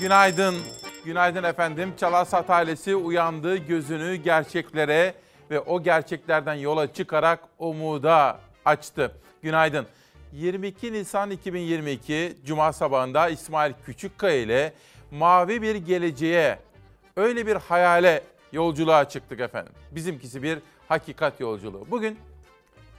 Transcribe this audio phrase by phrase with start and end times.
[0.00, 0.56] Günaydın.
[1.04, 1.94] Günaydın efendim.
[1.96, 5.14] Çalarsat ailesi uyandı, gözünü gerçeklere
[5.50, 9.12] ve o gerçeklerden yola çıkarak umuda açtı.
[9.42, 9.86] Günaydın.
[10.32, 14.72] 22 Nisan 2022 Cuma sabahında İsmail Küçükkaya ile
[15.10, 16.58] mavi bir geleceğe,
[17.16, 19.72] öyle bir hayale yolculuğa çıktık efendim.
[19.90, 21.86] Bizimkisi bir hakikat yolculuğu.
[21.90, 22.18] Bugün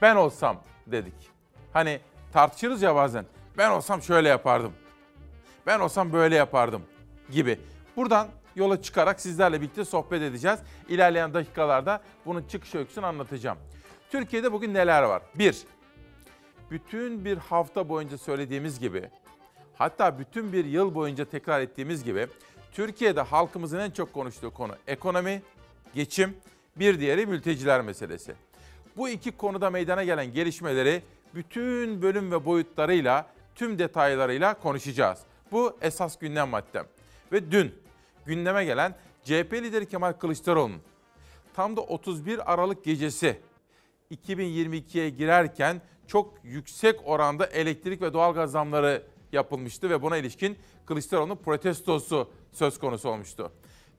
[0.02, 1.30] ben olsam dedik.
[1.74, 2.00] Hani
[2.34, 3.26] tartışırız ya bazen.
[3.58, 4.74] Ben olsam şöyle yapardım.
[5.70, 6.82] Ben olsam böyle yapardım
[7.32, 7.60] gibi.
[7.96, 10.60] Buradan yola çıkarak sizlerle birlikte sohbet edeceğiz.
[10.88, 13.58] İlerleyen dakikalarda bunun çıkış öyküsünü anlatacağım.
[14.12, 15.22] Türkiye'de bugün neler var?
[15.36, 15.58] Bir,
[16.72, 19.10] bütün bir hafta boyunca söylediğimiz gibi,
[19.78, 22.28] hatta bütün bir yıl boyunca tekrar ettiğimiz gibi,
[22.72, 25.42] Türkiye'de halkımızın en çok konuştuğu konu ekonomi,
[25.94, 26.38] geçim,
[26.76, 28.34] bir diğeri mülteciler meselesi.
[28.98, 31.02] Bu iki konuda meydana gelen gelişmeleri
[31.36, 35.29] bütün bölüm ve boyutlarıyla, tüm detaylarıyla konuşacağız.
[35.52, 36.86] Bu esas gündem maddem.
[37.32, 37.76] Ve dün
[38.26, 40.82] gündeme gelen CHP lideri Kemal Kılıçdaroğlu'nun
[41.54, 43.40] tam da 31 Aralık gecesi
[44.12, 52.30] 2022'ye girerken çok yüksek oranda elektrik ve doğalgaz zamları yapılmıştı ve buna ilişkin Kılıçdaroğlu'nun protestosu
[52.52, 53.52] söz konusu olmuştu.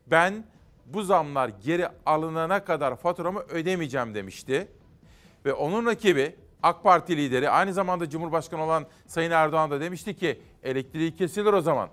[0.07, 0.45] Ben
[0.87, 4.69] bu zamlar geri alınana kadar faturamı ödemeyeceğim demişti.
[5.45, 10.41] Ve onun rakibi AK Parti lideri aynı zamanda Cumhurbaşkanı olan Sayın Erdoğan da demişti ki
[10.63, 11.89] elektriği kesilir o zaman.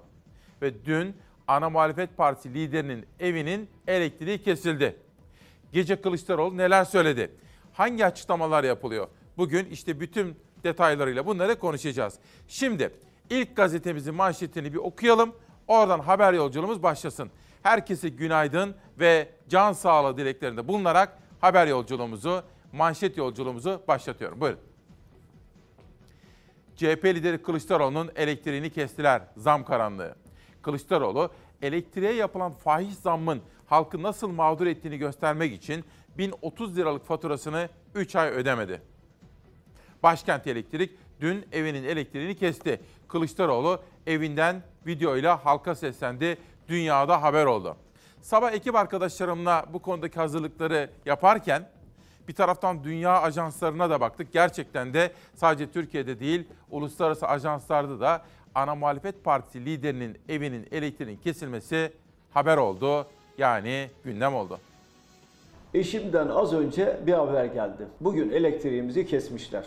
[0.61, 1.15] Ve dün
[1.47, 4.95] ana muhalefet partisi liderinin evinin elektriği kesildi.
[5.73, 7.31] Gece Kılıçdaroğlu neler söyledi?
[7.73, 9.07] Hangi açıklamalar yapılıyor?
[9.37, 12.13] Bugün işte bütün detaylarıyla bunları konuşacağız.
[12.47, 12.93] Şimdi
[13.29, 15.35] ilk gazetemizin manşetini bir okuyalım.
[15.67, 17.31] Oradan haber yolculuğumuz başlasın.
[17.63, 24.41] Herkese günaydın ve can sağlığı dileklerinde bulunarak haber yolculuğumuzu, manşet yolculuğumuzu başlatıyorum.
[24.41, 24.59] Buyurun.
[26.75, 29.21] CHP lideri Kılıçdaroğlu'nun elektriğini kestiler.
[29.37, 30.15] Zam karanlığı.
[30.61, 31.31] Kılıçdaroğlu
[31.61, 35.85] elektriğe yapılan fahiş zammın halkı nasıl mağdur ettiğini göstermek için
[36.17, 38.81] 1030 liralık faturasını 3 ay ödemedi.
[40.03, 42.81] Başkent Elektrik dün evinin elektriğini kesti.
[43.07, 46.37] Kılıçdaroğlu evinden videoyla halka seslendi.
[46.67, 47.77] Dünyada haber oldu.
[48.21, 51.69] Sabah ekip arkadaşlarımla bu konudaki hazırlıkları yaparken
[52.27, 54.33] bir taraftan dünya ajanslarına da baktık.
[54.33, 58.21] Gerçekten de sadece Türkiye'de değil, uluslararası ajanslarda da
[58.55, 61.91] ana muhalefet partisi liderinin evinin elektriğinin kesilmesi
[62.31, 63.07] haber oldu.
[63.37, 64.59] Yani gündem oldu.
[65.73, 67.87] Eşimden az önce bir haber geldi.
[68.01, 69.63] Bugün elektriğimizi kesmişler.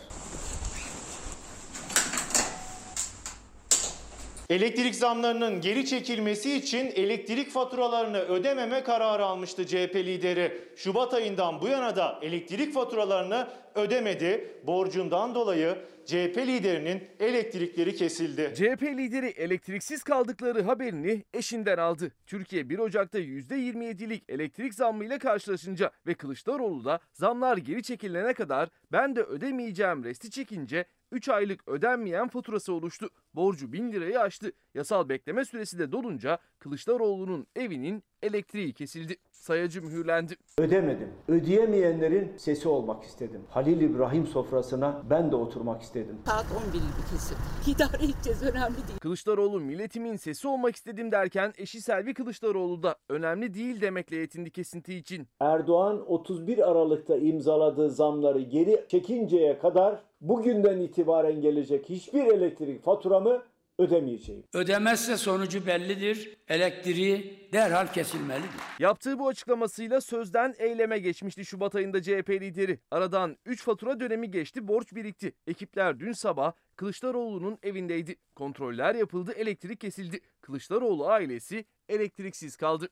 [4.50, 10.64] Elektrik zamlarının geri çekilmesi için elektrik faturalarını ödememe kararı almıştı CHP lideri.
[10.76, 14.60] Şubat ayından bu yana da elektrik faturalarını ödemedi.
[14.66, 15.76] Borcundan dolayı
[16.06, 18.52] CHP liderinin elektrikleri kesildi.
[18.54, 22.12] CHP lideri elektriksiz kaldıkları haberini eşinden aldı.
[22.26, 29.16] Türkiye 1 Ocak'ta %27'lik elektrik zammıyla karşılaşınca ve Kılıçdaroğlu da zamlar geri çekilene kadar ben
[29.16, 33.10] de ödemeyeceğim resti çekince 3 aylık ödenmeyen faturası oluştu.
[33.34, 34.52] Borcu 1000 lirayı aştı.
[34.74, 39.16] Yasal bekleme süresi de dolunca Kılıçdaroğlu'nun evinin elektriği kesildi.
[39.40, 40.34] Sayacı mühürlendi.
[40.58, 41.08] Ödemedim.
[41.28, 43.40] Ödeyemeyenlerin sesi olmak istedim.
[43.48, 46.18] Halil İbrahim sofrasına ben de oturmak istedim.
[46.26, 47.36] Saat 11 gibi kesin.
[47.72, 48.98] İdare edeceğiz önemli değil.
[49.00, 54.94] Kılıçdaroğlu milletimin sesi olmak istedim derken eşi Selvi Kılıçdaroğlu da önemli değil demekle yetindi kesinti
[54.94, 55.28] için.
[55.40, 63.42] Erdoğan 31 Aralık'ta imzaladığı zamları geri çekinceye kadar bugünden itibaren gelecek hiçbir elektrik faturamı
[63.78, 64.42] ödemeyeceğim.
[64.54, 66.36] Ödemezse sonucu bellidir.
[66.48, 68.50] Elektriği derhal kesilmelidir.
[68.78, 72.78] Yaptığı bu açıklamasıyla sözden eyleme geçmişti Şubat ayında CHP lideri.
[72.90, 75.32] Aradan 3 fatura dönemi geçti, borç birikti.
[75.46, 78.16] Ekipler dün sabah Kılıçdaroğlu'nun evindeydi.
[78.34, 80.20] Kontroller yapıldı, elektrik kesildi.
[80.40, 82.88] Kılıçdaroğlu ailesi elektriksiz kaldı.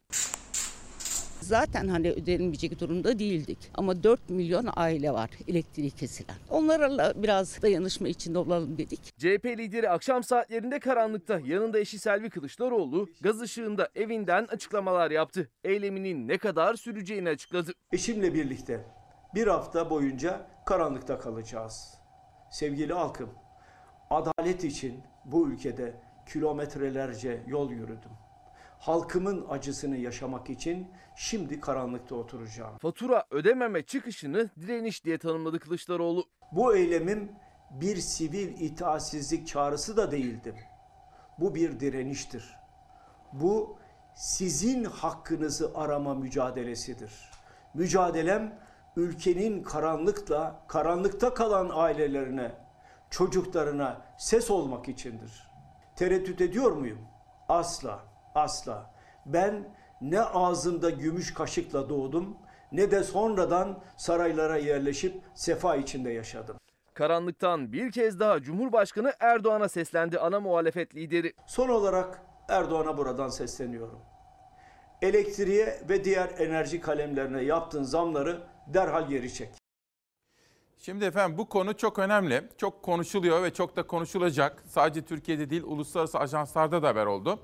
[1.49, 3.59] Zaten hani ödenmeyecek durumda değildik.
[3.75, 6.37] Ama 4 milyon aile var elektriği kesilen.
[6.51, 9.19] Onlarla biraz dayanışma içinde olalım dedik.
[9.19, 15.51] CHP lideri akşam saatlerinde karanlıkta yanında eşi Selvi Kılıçdaroğlu gaz ışığında evinden açıklamalar yaptı.
[15.65, 17.73] Eyleminin ne kadar süreceğini açıkladı.
[17.93, 18.85] Eşimle birlikte
[19.35, 21.95] bir hafta boyunca karanlıkta kalacağız.
[22.51, 23.31] Sevgili halkım,
[24.11, 26.01] adalet için bu ülkede
[26.33, 28.18] kilometrelerce yol yürüdüm.
[28.79, 32.79] Halkımın acısını yaşamak için şimdi karanlıkta oturacağım.
[32.79, 36.25] Fatura ödememe çıkışını direniş diye tanımladı Kılıçdaroğlu.
[36.53, 37.33] Bu eylemim
[37.71, 40.55] bir sivil itaatsizlik çağrısı da değildi.
[41.39, 42.57] Bu bir direniştir.
[43.33, 43.79] Bu
[44.15, 47.31] sizin hakkınızı arama mücadelesidir.
[47.75, 48.59] Mücadelem
[48.97, 52.53] ülkenin karanlıkla, karanlıkta kalan ailelerine,
[53.11, 55.51] çocuklarına ses olmak içindir.
[55.97, 56.99] Tereddüt ediyor muyum?
[57.49, 58.01] Asla,
[58.39, 58.91] Asla.
[59.27, 59.69] Ben
[60.01, 62.37] ne ağzımda gümüş kaşıkla doğdum
[62.73, 66.57] ne de sonradan saraylara yerleşip sefa içinde yaşadım.
[66.95, 71.33] Karanlıktan bir kez daha Cumhurbaşkanı Erdoğan'a seslendi ana muhalefet lideri.
[71.47, 73.99] Son olarak Erdoğan'a buradan sesleniyorum.
[75.03, 79.49] Elektriğe ve diğer enerji kalemlerine yaptığın zamları derhal geri çek.
[80.79, 82.43] Şimdi efendim bu konu çok önemli.
[82.57, 84.63] Çok konuşuluyor ve çok da konuşulacak.
[84.67, 87.39] Sadece Türkiye'de değil uluslararası ajanslarda da haber oldu.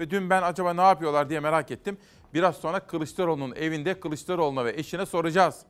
[0.00, 1.98] Ve dün ben acaba ne yapıyorlar diye merak ettim.
[2.34, 5.62] Biraz sonra Kılıçdaroğlu'nun evinde Kılıçdaroğlu'na ve eşine soracağız.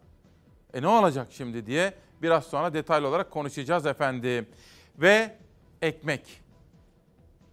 [0.75, 4.47] E ne olacak şimdi diye biraz sonra detaylı olarak konuşacağız efendim.
[4.99, 5.37] Ve
[5.83, 6.43] ekmek.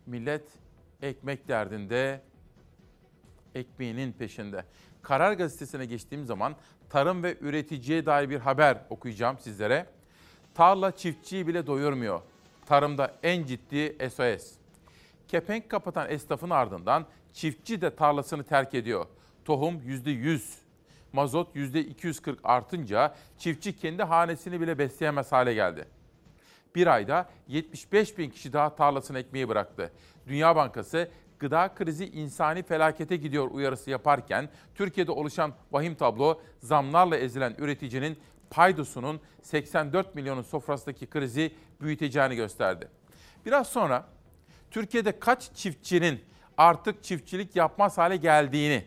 [0.06, 0.44] Millet
[1.02, 2.22] ekmek derdinde,
[3.56, 4.66] ekmeğinin peşinde.
[5.02, 6.56] Karar Gazetesi'ne geçtiğim zaman
[6.90, 9.86] tarım ve üreticiye dair bir haber okuyacağım sizlere.
[10.56, 12.22] Tarla çiftçiyi bile doyurmuyor.
[12.66, 14.67] Tarımda en ciddi SOS.
[15.28, 19.06] Kepenk kapatan esnafın ardından çiftçi de tarlasını terk ediyor.
[19.46, 20.42] Tohum %100,
[21.14, 25.86] mazot %240 artınca çiftçi kendi hanesini bile besleyemez hale geldi.
[26.76, 29.92] Bir ayda 75 bin kişi daha tarlasını ekmeği bıraktı.
[30.28, 31.10] Dünya Bankası
[31.40, 38.20] gıda krizi insani felakete gidiyor uyarısı yaparken Türkiye'de oluşan vahim tablo zamlarla ezilen üreticinin
[38.50, 41.52] paydosunun 84 milyonun sofrasındaki krizi
[41.82, 42.88] büyüteceğini gösterdi.
[43.46, 44.06] Biraz sonra
[44.78, 46.22] Türkiye'de kaç çiftçinin
[46.58, 48.86] artık çiftçilik yapmaz hale geldiğini,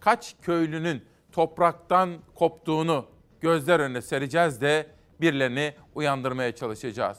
[0.00, 3.06] kaç köylünün topraktan koptuğunu
[3.40, 4.86] gözler önüne sereceğiz de
[5.20, 7.18] birilerini uyandırmaya çalışacağız.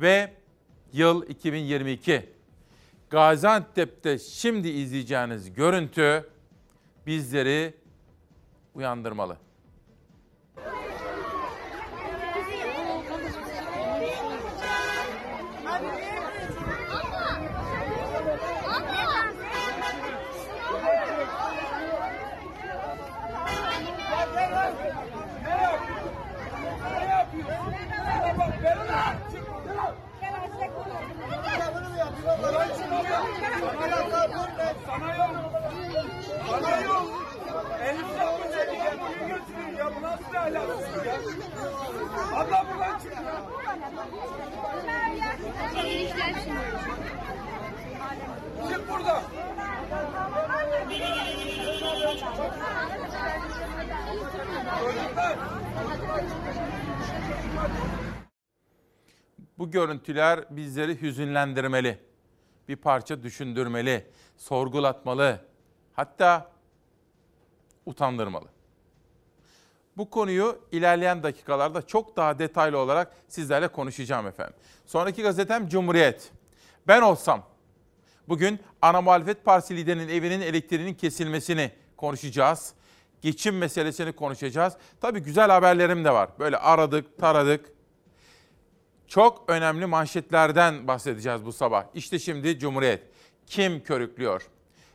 [0.00, 0.32] Ve
[0.92, 2.28] yıl 2022.
[3.10, 6.30] Gaziantep'te şimdi izleyeceğiniz görüntü
[7.06, 7.74] bizleri
[8.74, 9.36] uyandırmalı.
[59.70, 61.98] Bu görüntüler bizleri hüzünlendirmeli.
[62.68, 64.06] Bir parça düşündürmeli,
[64.36, 65.40] sorgulatmalı.
[65.92, 66.50] Hatta
[67.86, 68.44] utandırmalı.
[69.96, 74.54] Bu konuyu ilerleyen dakikalarda çok daha detaylı olarak sizlerle konuşacağım efendim.
[74.86, 76.32] Sonraki gazetem Cumhuriyet.
[76.88, 77.42] Ben olsam
[78.28, 82.74] bugün ana muhalefet partisi liderinin evinin elektriğinin kesilmesini konuşacağız.
[83.22, 84.74] Geçim meselesini konuşacağız.
[85.00, 86.30] Tabii güzel haberlerim de var.
[86.38, 87.79] Böyle aradık, taradık.
[89.10, 91.84] Çok önemli manşetlerden bahsedeceğiz bu sabah.
[91.94, 93.02] İşte şimdi Cumhuriyet.
[93.46, 94.48] Kim körüklüyor?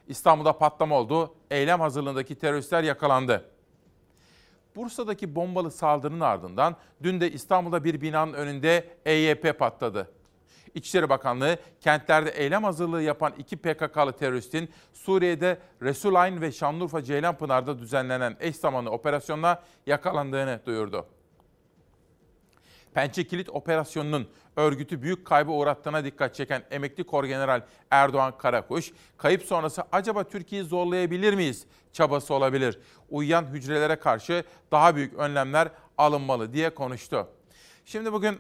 [0.07, 1.35] İstanbul'da patlama oldu.
[1.51, 3.49] Eylem hazırlığındaki teröristler yakalandı.
[4.75, 10.11] Bursa'daki bombalı saldırının ardından dün de İstanbul'da bir binanın önünde EYP patladı.
[10.73, 18.37] İçişleri Bakanlığı kentlerde eylem hazırlığı yapan iki PKK'lı teröristin Suriye'de Resulayn ve Şanlıurfa Ceylanpınar'da düzenlenen
[18.39, 21.05] eş zamanlı operasyonla yakalandığını duyurdu.
[22.95, 27.61] Pençe Kilit Operasyonu'nun örgütü büyük kaybı uğrattığına dikkat çeken emekli Korgeneral
[27.91, 32.79] Erdoğan Karakuş, kayıp sonrası acaba Türkiye'yi zorlayabilir miyiz çabası olabilir.
[33.09, 37.27] Uyuyan hücrelere karşı daha büyük önlemler alınmalı diye konuştu.
[37.85, 38.39] Şimdi bugün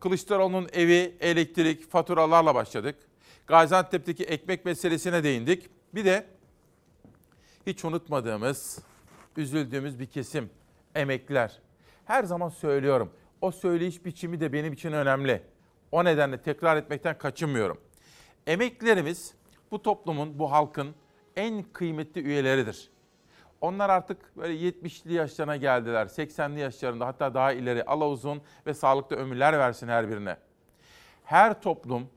[0.00, 2.96] Kılıçdaroğlu'nun evi, elektrik, faturalarla başladık.
[3.46, 5.70] Gaziantep'teki ekmek meselesine değindik.
[5.94, 6.26] Bir de
[7.66, 8.78] hiç unutmadığımız,
[9.36, 10.50] üzüldüğümüz bir kesim
[10.94, 11.58] emekliler.
[12.04, 13.10] Her zaman söylüyorum.
[13.40, 15.42] O söyleyiş biçimi de benim için önemli.
[15.92, 17.80] O nedenle tekrar etmekten kaçınmıyorum.
[18.46, 19.34] Emeklilerimiz
[19.70, 20.94] bu toplumun, bu halkın
[21.36, 22.90] en kıymetli üyeleridir.
[23.60, 27.84] Onlar artık böyle 70'li yaşlarına geldiler, 80'li yaşlarında hatta daha ileri.
[27.84, 30.36] Allah uzun ve sağlıklı ömürler versin her birine.
[31.24, 32.08] Her toplum,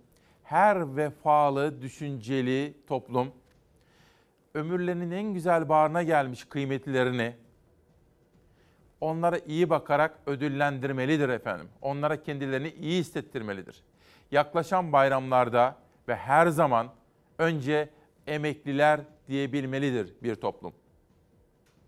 [0.44, 3.32] her vefalı, düşünceli toplum
[4.54, 7.36] ömürlerinin en güzel bağrına gelmiş kıymetlilerini
[9.02, 11.68] onlara iyi bakarak ödüllendirmelidir efendim.
[11.82, 13.84] Onlara kendilerini iyi hissettirmelidir.
[14.32, 15.76] Yaklaşan bayramlarda
[16.08, 16.88] ve her zaman
[17.40, 17.90] önce
[18.28, 20.74] emekliler diyebilmelidir bir toplum.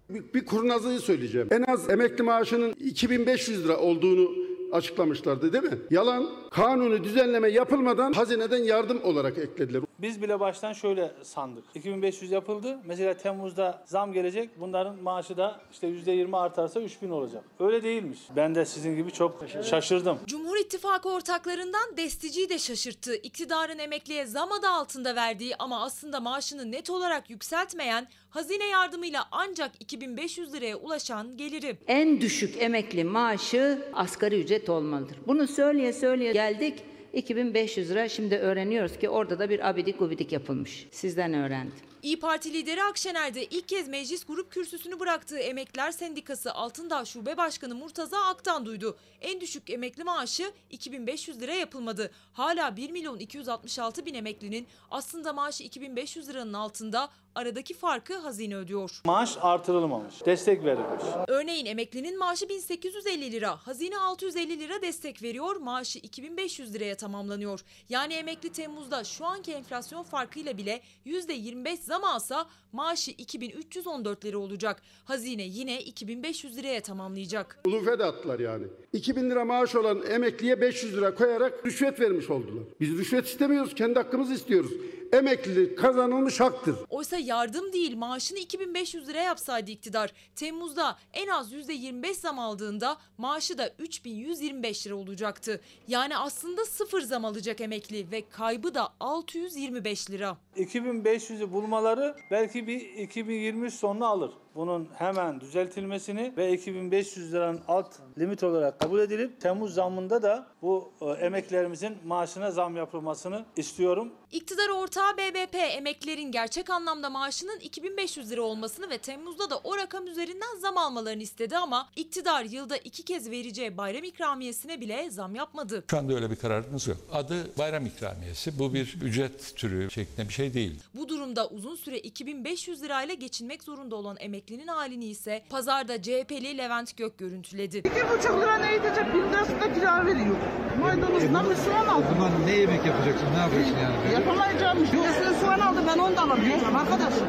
[0.09, 1.47] Bir, bir kurnazlığı söyleyeceğim.
[1.51, 4.31] En az emekli maaşının 2500 lira olduğunu
[4.71, 5.77] açıklamışlardı değil mi?
[5.91, 6.29] Yalan.
[6.51, 9.81] Kanuni düzenleme yapılmadan hazineden yardım olarak eklediler.
[10.03, 11.63] Biz bile baştan şöyle sandık.
[11.75, 12.79] 2500 yapıldı.
[12.85, 14.49] Mesela Temmuz'da zam gelecek.
[14.59, 17.43] Bunların maaşı da işte %20 artarsa 3000 olacak.
[17.59, 18.19] Öyle değilmiş.
[18.35, 20.19] Ben de sizin gibi çok şaşırdım.
[20.27, 23.15] Cumhur İttifakı ortaklarından Destici'yi de şaşırttı.
[23.15, 29.71] İktidarın emekliye zam adı altında verdiği ama aslında maaşını net olarak yükseltmeyen, hazine yardımıyla ancak
[29.79, 31.77] 2500 liraya ulaşan geliri.
[31.87, 35.17] En düşük emekli maaşı asgari ücret olmalıdır.
[35.27, 36.83] Bunu söyleye söyleye geldik
[37.13, 40.87] 2500 lira şimdi öğreniyoruz ki orada da bir abidik gubidik yapılmış.
[40.91, 41.92] Sizden öğrendim.
[42.03, 47.37] İyi Parti lideri Akşener de ilk kez meclis grup kürsüsünü bıraktığı Emekliler Sendikası Altındağ Şube
[47.37, 48.97] Başkanı Murtaza Ak'tan duydu.
[49.21, 52.11] En düşük emekli maaşı 2500 lira yapılmadı.
[52.33, 59.01] Hala 1 milyon 266 bin emeklinin aslında maaşı 2500 liranın altında aradaki farkı hazine ödüyor.
[59.05, 60.25] Maaş artırılmamış.
[60.25, 61.03] Destek verilmiş.
[61.27, 67.59] Örneğin emeklinin maaşı 1850 lira, hazine 650 lira destek veriyor, maaşı 2500 liraya tamamlanıyor.
[67.89, 74.81] Yani emekli Temmuz'da şu anki enflasyon farkıyla bile %25 zam alsa maaşı 2314 lira olacak.
[75.05, 77.59] Hazine yine 2500 liraya tamamlayacak.
[77.65, 78.03] Ulufe de
[78.39, 78.65] yani.
[78.93, 82.63] 2000 lira maaş olan emekliye 500 lira koyarak rüşvet vermiş oldular.
[82.79, 84.71] Biz rüşvet istemiyoruz, kendi hakkımızı istiyoruz.
[85.13, 86.75] Emeklilik kazanılmış haktır.
[86.89, 90.13] Oysa yardım değil maaşını 2500 lira yapsaydı iktidar.
[90.35, 95.61] Temmuz'da en az %25 zam aldığında maaşı da 3125 lira olacaktı.
[95.87, 100.37] Yani aslında sıfır zam alacak emekli ve kaybı da 625 lira.
[100.57, 104.31] 2500'ü bulmaları belki bir 2023 sonunu alır.
[104.55, 110.91] Bunun hemen düzeltilmesini ve 2500 liranın alt limit olarak kabul edilip Temmuz zammında da bu
[111.01, 114.13] e, emeklerimizin maaşına zam yapılmasını istiyorum.
[114.31, 120.07] İktidar ortağı BBP emeklilerin gerçek anlamda maaşının 2500 lira olmasını ve Temmuz'da da o rakam
[120.07, 125.83] üzerinden zam almalarını istedi ama iktidar yılda iki kez vereceği bayram ikramiyesine bile zam yapmadı.
[125.89, 126.97] Şu anda öyle bir kararımız yok.
[127.11, 128.59] Adı bayram ikramiyesi.
[128.59, 130.79] Bu bir ücret türü şeklinde bir şey değil.
[130.93, 136.97] Bu durumda uzun süre 2500 lirayla geçinmek zorunda olan emeklinin halini ise pazarda CHP'li Levent
[136.97, 137.77] Gök görüntüledi.
[137.77, 139.13] İki buçuk lira ne edecek?
[139.13, 140.35] Bin lirasında kira veriyor.
[140.81, 142.05] Maydanozundan bir soğan aldım.
[142.11, 143.27] O zaman ne yemek yapacaksın?
[143.35, 144.13] Ne yapacaksın yani?
[144.13, 144.77] Yapamayacağım.
[144.79, 147.27] Birisine soğan aldım ben onu da alamayacağım arkadaşım.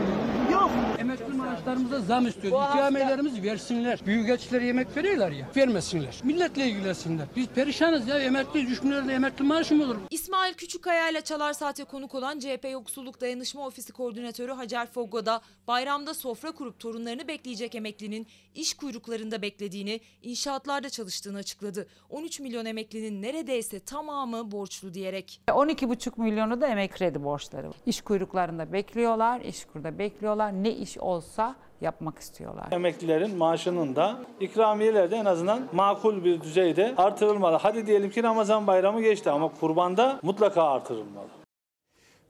[0.52, 0.70] Yok.
[1.14, 2.68] Emekli maaşlarımıza zam istiyoruz.
[2.70, 4.00] İkramiyelerimizi versinler.
[4.06, 5.48] Büyükelçilere yemek veriyorlar ya.
[5.56, 6.20] Vermesinler.
[6.24, 7.26] Milletle ilgilensinler.
[7.36, 8.18] Biz perişanız ya.
[8.18, 9.96] Emekli düşmüyorlar emekli maaşı mı olur?
[10.10, 15.40] İsmail Küçükkaya ile Çalar Saat'e konuk olan CHP Yoksulluk Dayanışma Ofisi Koordinatörü Hacer Foggo da
[15.68, 21.88] bayramda sofra kurup torunlarını bekleyecek emeklinin iş kuyruklarında beklediğini, inşaatlarda çalıştığını açıkladı.
[22.10, 25.40] 13 milyon emeklinin neredeyse tamamı borçlu diyerek.
[25.48, 27.76] 12,5 milyonu da emek kredi borçları var.
[27.86, 30.52] İş kuyruklarında bekliyorlar, iş kurda bekliyorlar.
[30.52, 32.72] Ne iş olsa yapmak istiyorlar.
[32.72, 37.56] Emeklilerin maaşının da ikramiyeler de en azından makul bir düzeyde artırılmalı.
[37.56, 41.28] Hadi diyelim ki Ramazan bayramı geçti ama kurbanda mutlaka artırılmalı.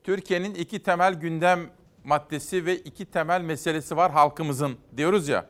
[0.02, 1.61] Türkiye'nin iki temel gündem
[2.04, 5.47] maddesi ve iki temel meselesi var halkımızın diyoruz ya.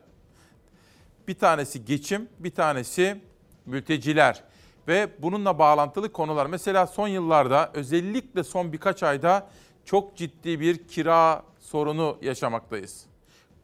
[1.27, 3.21] Bir tanesi geçim, bir tanesi
[3.65, 4.43] mülteciler
[4.87, 6.45] ve bununla bağlantılı konular.
[6.45, 9.47] Mesela son yıllarda özellikle son birkaç ayda
[9.85, 13.05] çok ciddi bir kira sorunu yaşamaktayız.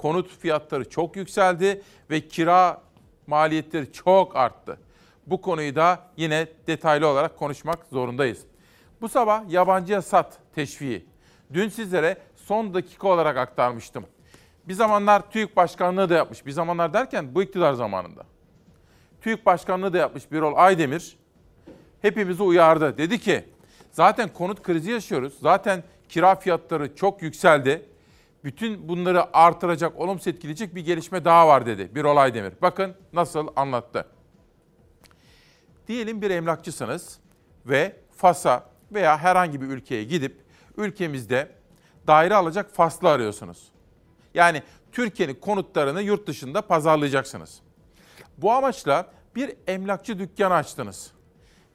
[0.02, 2.82] Konut fiyatları çok yükseldi ve kira
[3.28, 4.78] maliyetleri çok arttı.
[5.28, 8.42] Bu konuyu da yine detaylı olarak konuşmak zorundayız.
[9.02, 11.06] Bu sabah yabancıya sat teşviği.
[11.54, 14.06] Dün sizlere son dakika olarak aktarmıştım.
[14.68, 16.46] Bir zamanlar TÜİK Başkanlığı da yapmış.
[16.46, 18.24] Bir zamanlar derken bu iktidar zamanında.
[19.22, 21.18] TÜİK Başkanlığı da yapmış Birol Aydemir.
[22.02, 22.98] Hepimizi uyardı.
[22.98, 23.46] Dedi ki
[23.92, 25.34] zaten konut krizi yaşıyoruz.
[25.42, 27.91] Zaten kira fiyatları çok yükseldi.
[28.44, 32.54] Bütün bunları artıracak, olumsuz etkileyecek bir gelişme daha var dedi Birol Aydemir.
[32.62, 34.06] Bakın nasıl anlattı.
[35.88, 37.20] Diyelim bir emlakçısınız
[37.66, 40.42] ve Fas'a veya herhangi bir ülkeye gidip
[40.78, 41.52] ülkemizde
[42.08, 43.72] daire alacak faslı arıyorsunuz.
[44.34, 47.62] Yani Türkiye'nin konutlarını yurt dışında pazarlayacaksınız.
[48.38, 51.12] Bu amaçla bir emlakçı dükkanı açtınız.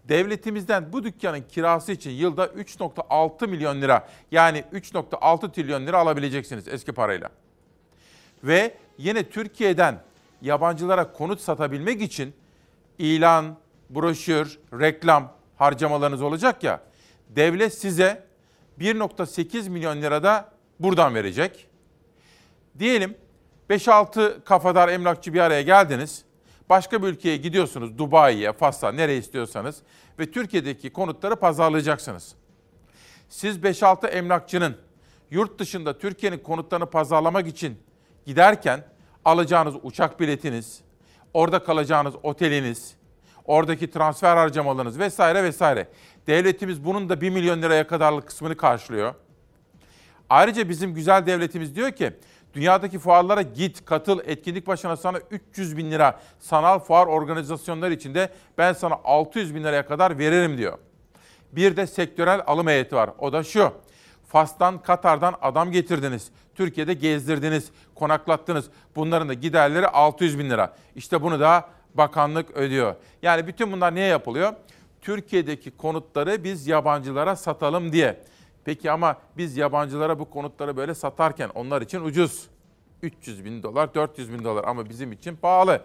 [0.09, 6.93] Devletimizden bu dükkanın kirası için yılda 3.6 milyon lira yani 3.6 trilyon lira alabileceksiniz eski
[6.93, 7.31] parayla.
[8.45, 10.03] Ve yine Türkiye'den
[10.43, 12.35] yabancılara konut satabilmek için
[12.99, 13.57] ilan,
[13.91, 16.81] broşür, reklam harcamalarınız olacak ya.
[17.29, 18.27] Devlet size
[18.81, 21.67] 1.8 milyon lira da buradan verecek.
[22.79, 23.17] Diyelim
[23.71, 26.25] 5-6 kafadar emlakçı bir araya geldiniz.
[26.71, 29.83] Başka bir ülkeye gidiyorsunuz Dubai'ye, Fas'a, nereye istiyorsanız
[30.19, 32.35] ve Türkiye'deki konutları pazarlayacaksınız.
[33.29, 34.77] Siz 5-6 emlakçının
[35.31, 37.79] yurt dışında Türkiye'nin konutlarını pazarlamak için
[38.27, 38.85] giderken
[39.25, 40.81] alacağınız uçak biletiniz,
[41.35, 42.95] orada kalacağınız oteliniz,
[43.45, 45.89] oradaki transfer harcamalarınız vesaire vesaire.
[46.27, 49.15] Devletimiz bunun da 1 milyon liraya kadarlık kısmını karşılıyor.
[50.29, 52.13] Ayrıca bizim güzel devletimiz diyor ki
[52.57, 58.73] dünyadaki fuarlara git, katıl, etkinlik başına sana 300 bin lira sanal fuar organizasyonları içinde ben
[58.73, 60.79] sana 600 bin liraya kadar veririm diyor.
[61.53, 63.11] Bir de sektörel alım heyeti var.
[63.19, 63.73] O da şu.
[64.29, 66.29] Fas'tan, Katar'dan adam getirdiniz.
[66.55, 68.67] Türkiye'de gezdirdiniz, konaklattınız.
[68.97, 70.77] Bunların da giderleri 600 bin lira.
[70.95, 72.95] İşte bunu da bakanlık ödüyor.
[73.23, 74.53] Yani bütün bunlar niye yapılıyor?
[75.01, 78.21] Türkiye'deki konutları biz yabancılara satalım diye.
[78.67, 82.47] Peki ama biz yabancılara bu konutları böyle satarken onlar için ucuz.
[83.03, 85.83] 300 bin dolar, 400 bin dolar ama bizim için pahalı.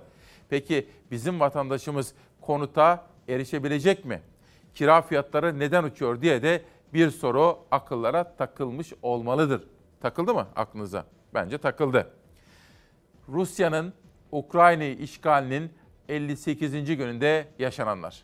[0.49, 4.21] Peki bizim vatandaşımız konuta erişebilecek mi?
[4.75, 6.61] Kira fiyatları neden uçuyor diye de
[6.93, 9.63] bir soru akıllara takılmış olmalıdır.
[10.01, 11.05] Takıldı mı aklınıza?
[11.33, 12.11] Bence takıldı.
[13.29, 13.93] Rusya'nın
[14.31, 15.71] Ukrayna'yı işgalinin
[16.09, 16.71] 58.
[16.85, 18.23] gününde yaşananlar.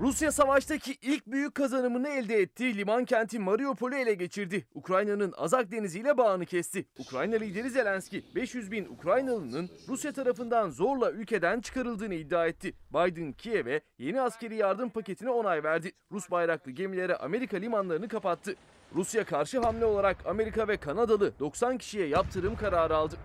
[0.00, 2.76] Rusya savaştaki ilk büyük kazanımını elde etti.
[2.76, 4.66] Liman kenti Mariupol'ü ele geçirdi.
[4.74, 6.86] Ukrayna'nın Azak Denizi ile bağını kesti.
[6.98, 12.72] Ukrayna lideri Zelenski 500 bin Ukraynalı'nın Rusya tarafından zorla ülkeden çıkarıldığını iddia etti.
[12.90, 15.92] Biden Kiev'e yeni askeri yardım paketine onay verdi.
[16.12, 18.54] Rus bayraklı gemilere Amerika limanlarını kapattı.
[18.94, 23.16] Rusya karşı hamle olarak Amerika ve Kanadalı 90 kişiye yaptırım kararı aldı.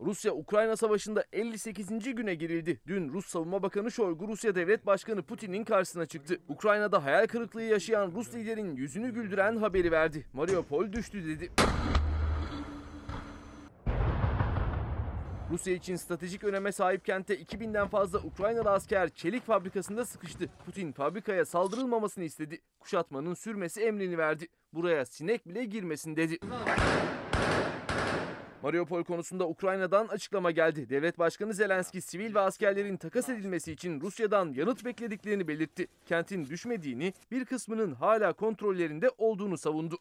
[0.00, 2.14] Rusya-Ukrayna savaşında 58.
[2.14, 2.80] güne girildi.
[2.86, 6.38] Dün Rus Savunma Bakanı Şoygu Rusya Devlet Başkanı Putin'in karşısına çıktı.
[6.48, 10.26] Ukrayna'da hayal kırıklığı yaşayan Rus liderin yüzünü güldüren haberi verdi.
[10.32, 11.52] Mariupol düştü dedi.
[15.50, 20.48] Rusya için stratejik öneme sahip kentte 2000'den fazla Ukraynalı asker çelik fabrikasında sıkıştı.
[20.66, 22.60] Putin fabrikaya saldırılmamasını istedi.
[22.80, 24.48] Kuşatmanın sürmesi emrini verdi.
[24.72, 26.38] Buraya sinek bile girmesin dedi.
[28.62, 30.88] Mariupol konusunda Ukrayna'dan açıklama geldi.
[30.88, 35.86] Devlet Başkanı Zelenski sivil ve askerlerin takas edilmesi için Rusya'dan yanıt beklediklerini belirtti.
[36.06, 39.98] Kentin düşmediğini, bir kısmının hala kontrollerinde olduğunu savundu.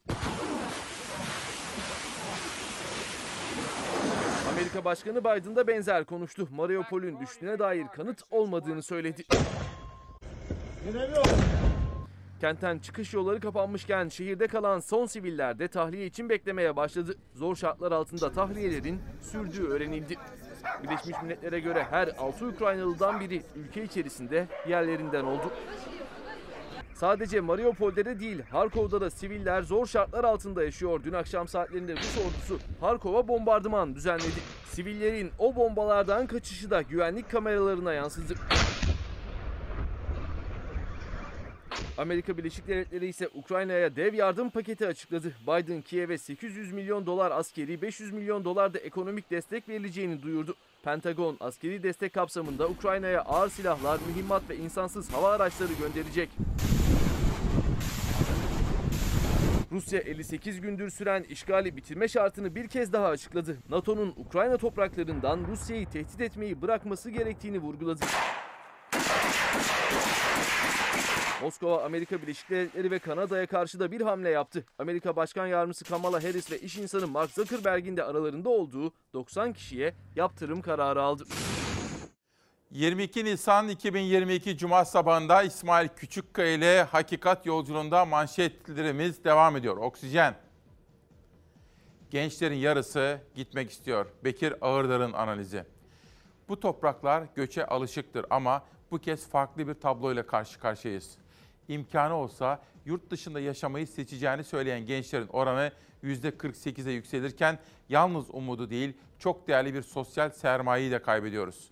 [4.52, 6.48] Amerika Başkanı Biden da benzer konuştu.
[6.52, 9.24] Mariupol'ün düştüğüne dair kanıt olmadığını söyledi.
[12.40, 17.16] Kentten çıkış yolları kapanmışken şehirde kalan son siviller de tahliye için beklemeye başladı.
[17.34, 20.18] Zor şartlar altında tahliyelerin sürdüğü öğrenildi.
[20.84, 25.52] Birleşmiş Milletler'e göre her 6 Ukraynalı'dan biri ülke içerisinde yerlerinden oldu.
[26.94, 31.00] Sadece Mariupol'de de değil, Harkov'da da siviller zor şartlar altında yaşıyor.
[31.04, 34.40] Dün akşam saatlerinde Rus ordusu Harkov'a bombardıman düzenledi.
[34.66, 38.34] Sivillerin o bombalardan kaçışı da güvenlik kameralarına yansıdı.
[41.98, 45.34] Amerika Birleşik Devletleri ise Ukrayna'ya dev yardım paketi açıkladı.
[45.48, 50.56] Biden Kiev'e 800 milyon dolar askeri, 500 milyon dolar da ekonomik destek verileceğini duyurdu.
[50.84, 56.30] Pentagon askeri destek kapsamında Ukrayna'ya ağır silahlar, mühimmat ve insansız hava araçları gönderecek.
[59.72, 63.58] Rusya 58 gündür süren işgali bitirme şartını bir kez daha açıkladı.
[63.70, 68.06] NATO'nun Ukrayna topraklarından Rusya'yı tehdit etmeyi bırakması gerektiğini vurguladı.
[71.42, 74.66] Moskova, Amerika Birleşik Devletleri ve Kanada'ya karşı da bir hamle yaptı.
[74.80, 79.94] Amerika Başkan Yardımcısı Kamala Harris ve iş insanı Mark Zuckerberg'in de aralarında olduğu 90 kişiye
[80.16, 81.24] yaptırım kararı aldı.
[82.72, 89.78] 22 Nisan 2022 Cuma sabahında İsmail Küçükkaya ile Hakikat Yolculuğunda manşetlerimiz devam ediyor.
[89.78, 90.36] Oksijen.
[92.12, 94.06] Gençlerin yarısı gitmek istiyor.
[94.24, 95.64] Bekir Ağırdar'ın analizi.
[96.50, 101.18] Bu topraklar göçe alışıktır ama bu kez farklı bir tabloyla karşı karşıyayız.
[101.70, 105.72] İmkanı olsa yurt dışında yaşamayı seçeceğini söyleyen gençlerin oranı
[106.04, 111.70] %48'e yükselirken yalnız umudu değil çok değerli bir sosyal sermayeyi de kaybediyoruz.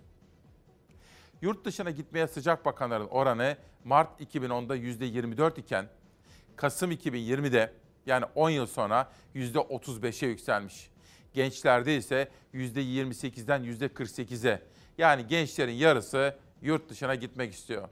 [1.42, 5.88] Yurt dışına gitmeye sıcak bakanların oranı Mart 2010'da %24 iken
[6.56, 7.72] Kasım 2020'de
[8.06, 10.90] yani 10 yıl sonra %35'e yükselmiş.
[11.34, 14.62] Gençlerde ise %28'den %48'e
[14.98, 17.88] yani gençlerin yarısı yurt dışına gitmek istiyor.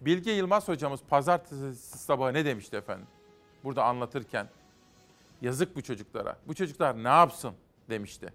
[0.00, 3.06] Bilge Yılmaz hocamız pazartesi sabahı ne demişti efendim?
[3.64, 4.48] Burada anlatırken
[5.42, 6.38] yazık bu çocuklara.
[6.46, 7.54] Bu çocuklar ne yapsın
[7.90, 8.32] demişti.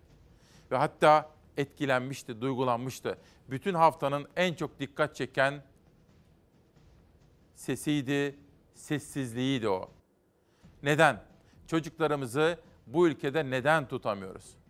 [0.71, 3.17] Ve hatta etkilenmişti, duygulanmıştı.
[3.49, 5.63] Bütün haftanın en çok dikkat çeken
[7.55, 8.39] sesiydi,
[8.73, 9.89] sessizliğiydi o.
[10.83, 11.23] Neden?
[11.67, 14.60] Çocuklarımızı bu ülkede neden tutamıyoruz?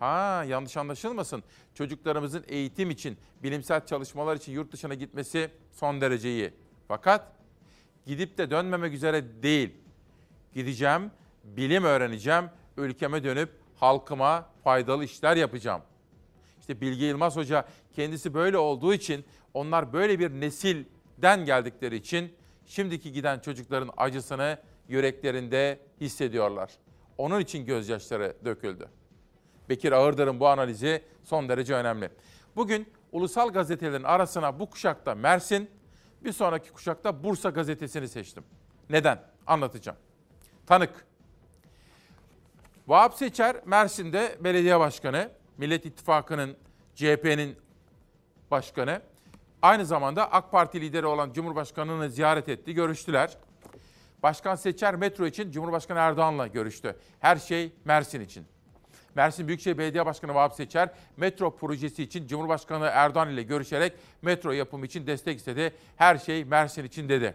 [0.00, 1.42] Ha yanlış anlaşılmasın.
[1.74, 6.54] Çocuklarımızın eğitim için, bilimsel çalışmalar için yurt dışına gitmesi son derece iyi.
[6.88, 7.32] Fakat
[8.06, 9.70] gidip de dönmemek üzere değil.
[10.54, 11.10] Gideceğim,
[11.44, 12.44] bilim öğreneceğim,
[12.76, 15.82] ülkeme dönüp halkıma faydalı işler yapacağım.
[16.60, 17.64] İşte Bilge Yılmaz Hoca
[17.96, 22.32] kendisi böyle olduğu için onlar böyle bir nesilden geldikleri için
[22.66, 24.58] şimdiki giden çocukların acısını
[24.88, 26.70] yüreklerinde hissediyorlar.
[27.18, 28.99] Onun için gözyaşları döküldü.
[29.70, 32.10] Bekir Ağırdır'ın bu analizi son derece önemli.
[32.56, 35.70] Bugün ulusal gazetelerin arasına bu kuşakta Mersin,
[36.24, 38.44] bir sonraki kuşakta Bursa gazetesini seçtim.
[38.90, 39.22] Neden?
[39.46, 39.98] Anlatacağım.
[40.66, 41.06] Tanık.
[42.88, 46.56] Vahap Seçer Mersin'de belediye başkanı, Millet İttifakı'nın,
[46.94, 47.56] CHP'nin
[48.50, 49.02] başkanı.
[49.62, 53.36] Aynı zamanda AK Parti lideri olan Cumhurbaşkanı'nı ziyaret etti, görüştüler.
[54.22, 56.96] Başkan Seçer metro için Cumhurbaşkanı Erdoğan'la görüştü.
[57.20, 58.46] Her şey Mersin için.
[59.14, 63.92] Mersin Büyükşehir Belediye Başkanı Vahap Seçer metro projesi için Cumhurbaşkanı Erdoğan ile görüşerek
[64.22, 65.74] metro yapımı için destek istedi.
[65.96, 67.34] Her şey Mersin için dedi.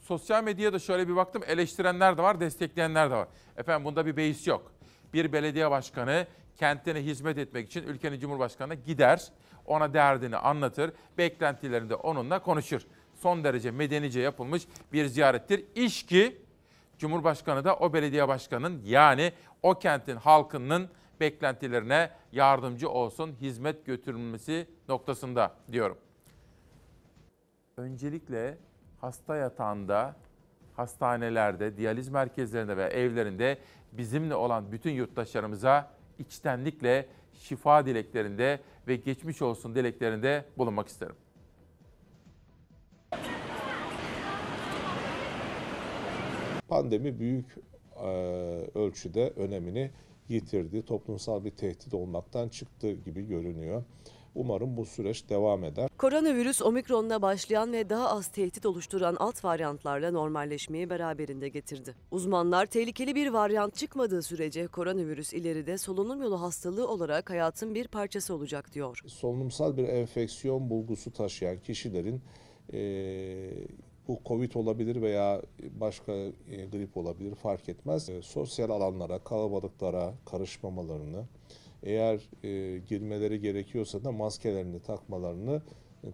[0.00, 3.28] Sosyal medyada şöyle bir baktım eleştirenler de var, destekleyenler de var.
[3.56, 4.72] Efendim bunda bir beis yok.
[5.14, 9.28] Bir belediye başkanı kentine hizmet etmek için ülkenin cumhurbaşkanına gider,
[9.66, 12.86] ona derdini anlatır, beklentilerinde onunla konuşur.
[13.22, 15.64] Son derece medenice yapılmış bir ziyarettir.
[15.74, 16.42] İş ki
[17.00, 20.88] Cumhurbaşkanı da o belediye başkanının yani o kentin halkının
[21.20, 25.98] beklentilerine yardımcı olsun, hizmet götürülmesi noktasında diyorum.
[27.76, 28.58] Öncelikle
[29.00, 30.16] hasta yatağında,
[30.76, 33.58] hastanelerde, diyaliz merkezlerinde ve evlerinde
[33.92, 41.16] bizimle olan bütün yurttaşlarımıza içtenlikle şifa dileklerinde ve geçmiş olsun dileklerinde bulunmak isterim.
[46.68, 47.69] Pandemi büyük
[48.74, 49.90] ölçüde önemini
[50.28, 50.82] yitirdi.
[50.82, 53.84] Toplumsal bir tehdit olmaktan çıktı gibi görünüyor.
[54.34, 55.88] Umarım bu süreç devam eder.
[55.98, 61.94] Koronavirüs omikronla başlayan ve daha az tehdit oluşturan alt varyantlarla normalleşmeyi beraberinde getirdi.
[62.10, 68.34] Uzmanlar tehlikeli bir varyant çıkmadığı sürece koronavirüs ileride solunum yolu hastalığı olarak hayatın bir parçası
[68.34, 69.02] olacak diyor.
[69.06, 72.22] Solunumsal bir enfeksiyon bulgusu taşıyan kişilerin
[72.72, 72.80] e,
[74.10, 75.42] bu Covid olabilir veya
[75.80, 78.08] başka e, grip olabilir fark etmez.
[78.08, 81.24] E, sosyal alanlara, kalabalıklara karışmamalarını,
[81.82, 85.62] eğer e, girmeleri gerekiyorsa da maskelerini takmalarını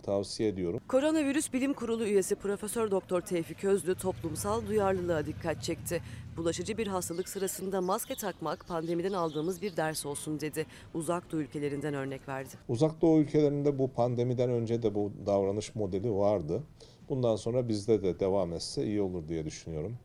[0.03, 0.81] tavsiye ediyorum.
[0.89, 6.03] Koronavirüs Bilim Kurulu üyesi Profesör Doktor Tevfik Özlü toplumsal duyarlılığa dikkat çekti.
[6.37, 10.67] Bulaşıcı bir hastalık sırasında maske takmak pandemiden aldığımız bir ders olsun dedi.
[10.95, 12.51] Uzak Doğu ülkelerinden örnek verdi.
[12.69, 16.63] Uzak Doğu ülkelerinde bu pandemiden önce de bu davranış modeli vardı.
[17.09, 19.97] Bundan sonra bizde de devam etse iyi olur diye düşünüyorum.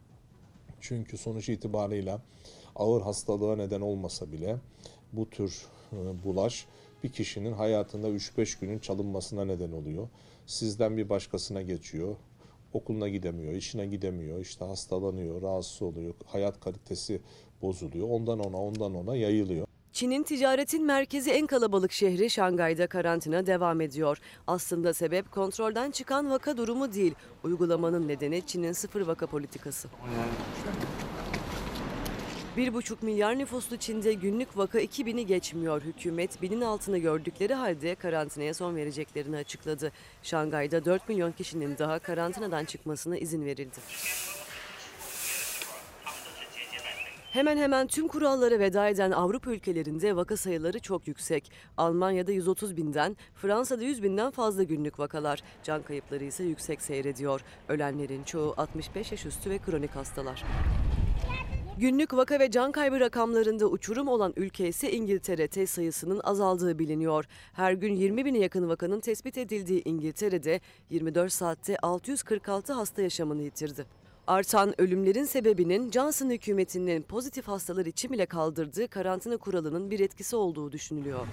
[0.81, 2.21] Çünkü sonuç itibarıyla
[2.75, 4.57] ağır hastalığa neden olmasa bile
[5.13, 6.65] bu tür e, bulaş
[7.03, 10.07] bir kişinin hayatında 3-5 günün çalınmasına neden oluyor.
[10.45, 12.15] Sizden bir başkasına geçiyor.
[12.73, 17.21] Okuluna gidemiyor, işine gidemiyor, işte hastalanıyor, rahatsız oluyor, hayat kalitesi
[17.61, 18.09] bozuluyor.
[18.09, 19.67] Ondan ona, ondan ona yayılıyor.
[20.01, 24.17] Çin'in ticaretin merkezi en kalabalık şehri Şangay'da karantina devam ediyor.
[24.47, 27.15] Aslında sebep kontrolden çıkan vaka durumu değil.
[27.43, 29.87] Uygulamanın nedeni Çin'in sıfır vaka politikası.
[32.57, 35.81] 1,5 milyar nüfuslu Çin'de günlük vaka 2000'i geçmiyor.
[35.81, 39.91] Hükümet binin altını gördükleri halde karantinaya son vereceklerini açıkladı.
[40.23, 43.79] Şangay'da 4 milyon kişinin daha karantinadan çıkmasına izin verildi.
[47.31, 51.51] Hemen hemen tüm kurallara veda eden Avrupa ülkelerinde vaka sayıları çok yüksek.
[51.77, 55.43] Almanya'da 130 binden, Fransa'da 100 binden fazla günlük vakalar.
[55.63, 57.41] Can kayıpları ise yüksek seyrediyor.
[57.69, 60.43] Ölenlerin çoğu 65 yaş üstü ve kronik hastalar.
[61.77, 67.25] Günlük vaka ve can kaybı rakamlarında uçurum olan ülke ise İngiltere test sayısının azaldığı biliniyor.
[67.53, 74.00] Her gün 20 bine yakın vakanın tespit edildiği İngiltere'de 24 saatte 646 hasta yaşamını yitirdi.
[74.27, 80.71] Artan ölümlerin sebebinin Johnson hükümetinin pozitif hastalar için bile kaldırdığı karantina kuralının bir etkisi olduğu
[80.71, 81.27] düşünülüyor.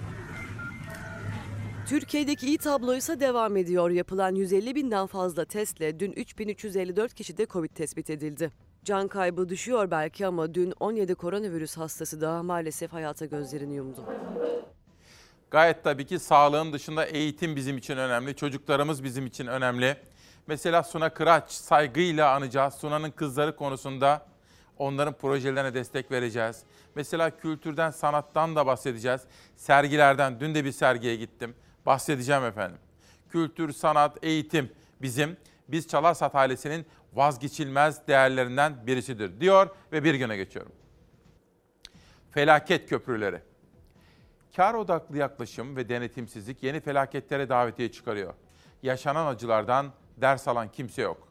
[1.87, 3.89] Türkiye'deki iyi tablo ise devam ediyor.
[3.89, 8.51] Yapılan 150 binden fazla testle dün 3354 kişide Covid tespit edildi.
[8.85, 14.05] Can kaybı düşüyor belki ama dün 17 koronavirüs hastası daha maalesef hayata gözlerini yumdu.
[15.51, 19.97] Gayet tabii ki sağlığın dışında eğitim bizim için önemli, çocuklarımız bizim için önemli.
[20.49, 22.73] Mesela Suna Kıraç saygıyla anacağız.
[22.73, 24.25] Suna'nın kızları konusunda
[24.77, 26.63] onların projelerine destek vereceğiz.
[26.95, 29.21] Mesela kültürden, sanattan da bahsedeceğiz.
[29.55, 31.55] Sergilerden, dün de bir sergiye gittim.
[31.85, 32.77] Bahsedeceğim efendim.
[33.29, 40.71] Kültür, sanat, eğitim bizim, biz Çalarsat ailesinin vazgeçilmez değerlerinden birisidir diyor ve bir güne geçiyorum.
[42.31, 43.41] Felaket köprüleri.
[44.55, 48.33] Kar odaklı yaklaşım ve denetimsizlik yeni felaketlere davetiye çıkarıyor.
[48.83, 51.27] Yaşanan acılardan ders alan kimse yok.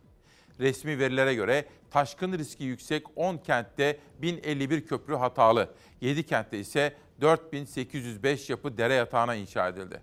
[0.61, 8.51] Resmi verilere göre taşkın riski yüksek 10 kentte 1051 köprü hatalı, 7 kentte ise 4805
[8.51, 10.01] yapı dere yatağına inşa edildi.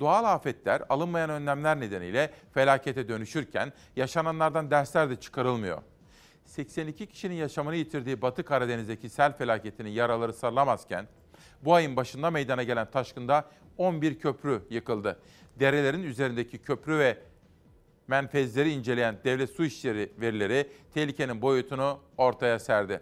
[0.00, 5.82] Doğal afetler alınmayan önlemler nedeniyle felakete dönüşürken yaşananlardan dersler de çıkarılmıyor.
[6.44, 11.06] 82 kişinin yaşamını yitirdiği Batı Karadeniz'deki sel felaketinin yaraları sarılamazken
[11.64, 13.44] bu ayın başında meydana gelen taşkında
[13.78, 15.20] 11 köprü yıkıldı.
[15.60, 17.18] Derelerin üzerindeki köprü ve
[18.08, 23.00] menfezleri inceleyen devlet su işleri verileri tehlikenin boyutunu ortaya serdi.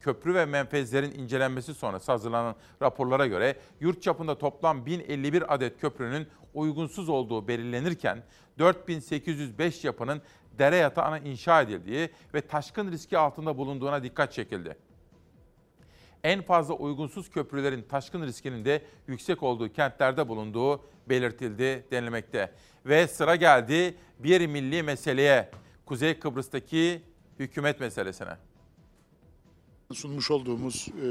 [0.00, 7.08] Köprü ve menfezlerin incelenmesi sonrası hazırlanan raporlara göre yurt çapında toplam 1051 adet köprünün uygunsuz
[7.08, 8.22] olduğu belirlenirken
[8.58, 10.22] 4805 yapının
[10.58, 14.76] dere yatağına inşa edildiği ve taşkın riski altında bulunduğuna dikkat çekildi.
[16.24, 22.52] En fazla uygunsuz köprülerin taşkın riskinin de yüksek olduğu kentlerde bulunduğu belirtildi denilmekte.
[22.86, 25.50] Ve sıra geldi bir milli meseleye,
[25.86, 27.02] Kuzey Kıbrıs'taki
[27.38, 28.36] hükümet meselesine
[29.92, 31.06] sunmuş olduğumuz e,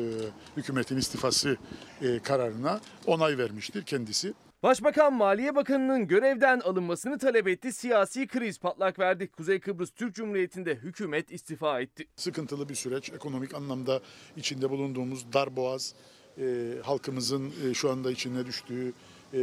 [0.57, 1.57] hükümetin istifası
[2.01, 4.33] e, kararına onay vermiştir kendisi.
[4.63, 7.73] Başbakan Maliye Bakanı'nın görevden alınmasını talep etti.
[7.73, 9.27] Siyasi kriz patlak verdi.
[9.27, 12.07] Kuzey Kıbrıs Türk Cumhuriyeti'nde hükümet istifa etti.
[12.15, 13.09] Sıkıntılı bir süreç.
[13.09, 14.01] Ekonomik anlamda
[14.37, 15.95] içinde bulunduğumuz dar boğaz,
[16.37, 18.93] e, halkımızın e, şu anda içine düştüğü
[19.33, 19.39] e,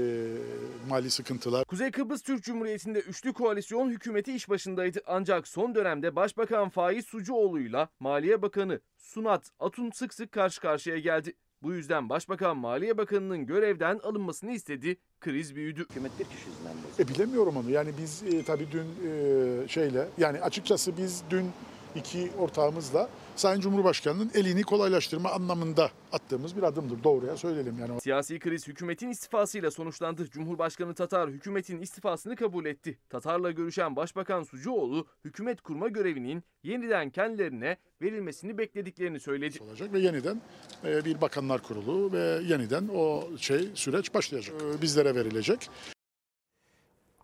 [0.88, 1.64] mali sıkıntılar.
[1.64, 5.00] Kuzey Kıbrıs Türk Cumhuriyeti'nde üçlü koalisyon hükümeti iş başındaydı.
[5.06, 11.34] Ancak son dönemde Başbakan Faiz Sucuoğlu'yla Maliye Bakanı Sunat Atun sık sık karşı karşıya geldi.
[11.62, 14.96] Bu yüzden Başbakan Maliye Bakanı'nın görevden alınmasını istedi.
[15.20, 15.80] Kriz büyüdü.
[15.80, 17.70] Hükümet bir kişi yüzünden E bilemiyorum onu.
[17.70, 21.50] Yani biz e, tabii dün e, şeyle yani açıkçası biz dün
[21.94, 27.04] iki ortağımızla Sayın Cumhurbaşkanı'nın elini kolaylaştırma anlamında attığımız bir adımdır.
[27.04, 28.00] Doğruya söyleyelim yani.
[28.00, 30.30] Siyasi kriz hükümetin istifasıyla sonuçlandı.
[30.30, 32.98] Cumhurbaşkanı Tatar hükümetin istifasını kabul etti.
[33.08, 39.58] Tatar'la görüşen Başbakan Sucuoğlu hükümet kurma görevinin yeniden kendilerine verilmesini beklediklerini söyledi.
[39.62, 40.40] Olacak ve yeniden
[40.84, 44.62] e, bir bakanlar kurulu ve yeniden o şey süreç başlayacak.
[44.62, 45.70] E, bizlere verilecek.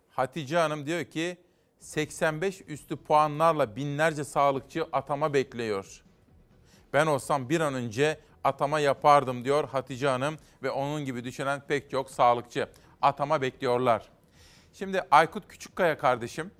[0.09, 1.37] Hatice Hanım diyor ki
[1.79, 6.03] 85 üstü puanlarla binlerce sağlıkçı atama bekliyor.
[6.93, 11.91] Ben olsam bir an önce atama yapardım diyor Hatice Hanım ve onun gibi düşünen pek
[11.91, 12.69] çok sağlıkçı.
[13.01, 14.09] Atama bekliyorlar.
[14.73, 16.51] Şimdi Aykut Küçükkaya kardeşim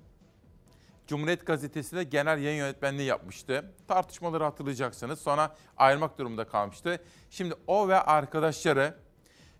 [1.06, 3.72] Cumhuriyet Gazetesi'nde genel yayın yönetmenliği yapmıştı.
[3.88, 5.20] Tartışmaları hatırlayacaksınız.
[5.20, 7.02] Sonra ayrılmak durumunda kalmıştı.
[7.30, 8.94] Şimdi o ve arkadaşları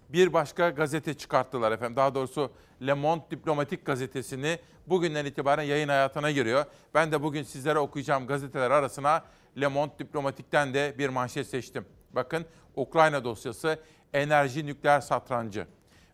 [0.08, 1.96] bir başka gazete çıkarttılar efendim.
[1.96, 2.52] Daha doğrusu
[2.86, 6.64] Le Monde Diplomatik gazetesini bugünden itibaren yayın hayatına giriyor.
[6.94, 9.24] Ben de bugün sizlere okuyacağım gazeteler arasına
[9.60, 11.86] Le Monde Diplomatik'ten de bir manşet seçtim.
[12.12, 12.44] Bakın
[12.76, 13.78] Ukrayna dosyası
[14.12, 15.66] enerji nükleer satrancı.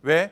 [0.05, 0.31] Ve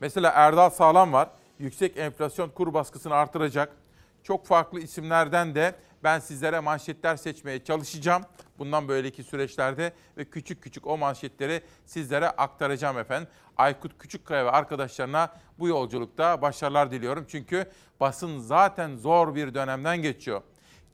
[0.00, 1.28] mesela Erdal Sağlam var.
[1.58, 3.76] Yüksek enflasyon kur baskısını artıracak.
[4.22, 8.22] Çok farklı isimlerden de ben sizlere manşetler seçmeye çalışacağım.
[8.58, 13.28] Bundan böyleki süreçlerde ve küçük küçük o manşetleri sizlere aktaracağım efendim.
[13.56, 17.24] Aykut Küçükkaya ve arkadaşlarına bu yolculukta başarılar diliyorum.
[17.28, 20.42] Çünkü basın zaten zor bir dönemden geçiyor.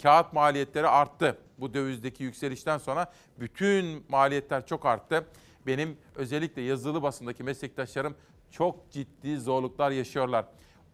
[0.02, 1.38] Kağıt maliyetleri arttı.
[1.58, 5.26] Bu dövizdeki yükselişten sonra bütün maliyetler çok arttı.
[5.66, 8.16] Benim özellikle yazılı basındaki meslektaşlarım
[8.50, 10.44] çok ciddi zorluklar yaşıyorlar.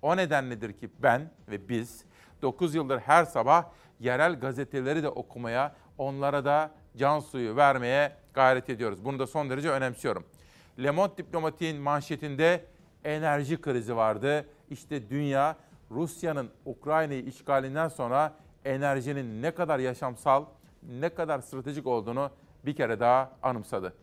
[0.02, 2.04] O nedenledir ki ben ve biz
[2.42, 3.64] 9 yıldır her sabah
[4.02, 9.04] yerel gazeteleri de okumaya, onlara da can suyu vermeye gayret ediyoruz.
[9.04, 10.24] Bunu da son derece önemsiyorum.
[10.82, 12.64] Le Monde Diplomatik'in manşetinde
[13.04, 14.46] enerji krizi vardı.
[14.70, 15.56] İşte dünya
[15.90, 18.34] Rusya'nın Ukrayna'yı işgalinden sonra
[18.64, 20.44] enerjinin ne kadar yaşamsal,
[20.82, 22.30] ne kadar stratejik olduğunu
[22.66, 23.94] bir kere daha anımsadı.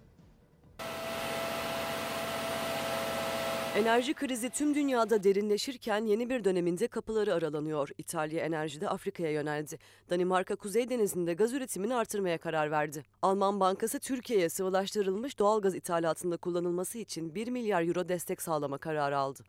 [3.80, 7.90] Enerji krizi tüm dünyada derinleşirken yeni bir döneminde kapıları aralanıyor.
[7.98, 9.80] İtalya enerjide Afrika'ya yöneldi.
[10.10, 13.04] Danimarka Kuzey Denizi'nde gaz üretimini artırmaya karar verdi.
[13.22, 19.44] Alman Bankası Türkiye'ye sıvılaştırılmış doğalgaz ithalatında kullanılması için 1 milyar euro destek sağlama kararı aldı.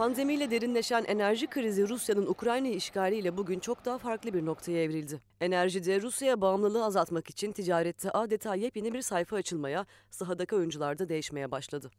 [0.00, 5.20] Pandemiyle derinleşen enerji krizi Rusya'nın Ukrayna işgaliyle bugün çok daha farklı bir noktaya evrildi.
[5.40, 11.50] Enerjide Rusya'ya bağımlılığı azaltmak için ticarette adeta yepyeni bir sayfa açılmaya, sahadaki oyuncular da değişmeye
[11.50, 11.90] başladı.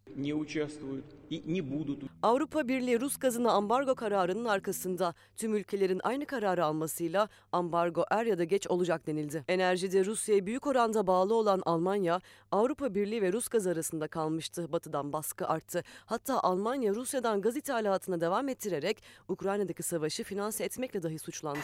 [2.23, 8.37] Avrupa Birliği Rus gazına ambargo kararının arkasında tüm ülkelerin aynı kararı almasıyla ambargo er ya
[8.37, 9.43] da geç olacak denildi.
[9.47, 14.71] Enerjide Rusya'ya büyük oranda bağlı olan Almanya, Avrupa Birliği ve Rus gaz arasında kalmıştı.
[14.71, 15.83] Batıdan baskı arttı.
[16.05, 17.57] Hatta Almanya Rusya'dan gaz
[17.91, 21.59] ithalatına devam ettirerek Ukrayna'daki savaşı finanse etmekle dahi suçlandı.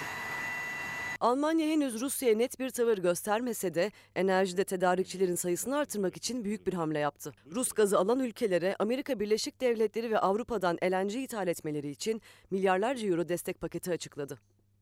[1.19, 6.73] Almanya henüz Rusya'ya net bir tavır göstermese de enerjide tedarikçilerin sayısını artırmak için büyük bir
[6.73, 7.33] hamle yaptı.
[7.51, 13.29] Rus gazı alan ülkelere Amerika Birleşik Devletleri ve Avrupa'dan LNG ithal etmeleri için milyarlarca euro
[13.29, 14.39] destek paketi açıkladı.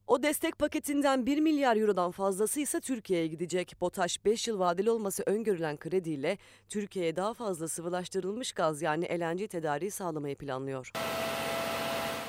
[0.08, 3.76] O destek paketinden 1 milyar eurodan fazlası ise Türkiye'ye gidecek.
[3.82, 6.38] BOTAŞ 5 yıl vadeli olması öngörülen krediyle
[6.70, 10.92] Türkiye'ye daha fazla sıvılaştırılmış gaz yani LNG tedariği sağlamayı planlıyor.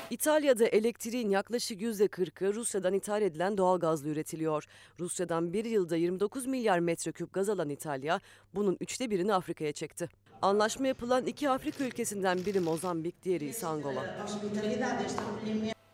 [0.09, 4.65] İtalya'da elektriğin yaklaşık %40'ı Rusya'dan ithal edilen doğal gazla üretiliyor.
[4.99, 8.19] Rusya'dan bir yılda 29 milyar metreküp gaz alan İtalya
[8.55, 10.09] bunun üçte birini Afrika'ya çekti.
[10.41, 14.17] Anlaşma yapılan iki Afrika ülkesinden biri Mozambik, diğeri ise Angola.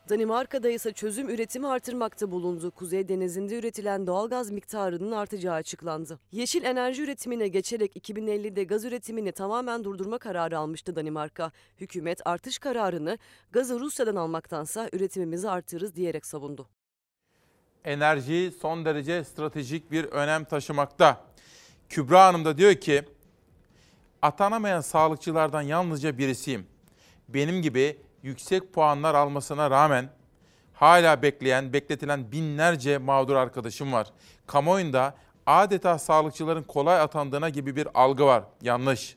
[0.08, 2.70] Danimarka'da ise çözüm üretimi artırmakta bulundu.
[2.70, 6.18] Kuzey Denizi'nde üretilen doğalgaz miktarının artacağı açıklandı.
[6.32, 11.52] Yeşil enerji üretimine geçerek 2050'de gaz üretimini tamamen durdurma kararı almıştı Danimarka.
[11.80, 13.18] Hükümet artış kararını
[13.52, 16.68] gazı Rusya'dan almaktansa üretimimizi artırırız diyerek savundu.
[17.84, 21.24] Enerji son derece stratejik bir önem taşımakta.
[21.88, 23.02] Kübra Hanım da diyor ki,
[24.22, 26.66] atanamayan sağlıkçılardan yalnızca birisiyim.
[27.28, 30.08] Benim gibi yüksek puanlar almasına rağmen
[30.72, 34.06] hala bekleyen, bekletilen binlerce mağdur arkadaşım var.
[34.46, 35.14] Kamuoyunda
[35.46, 38.44] adeta sağlıkçıların kolay atandığına gibi bir algı var.
[38.62, 39.16] Yanlış.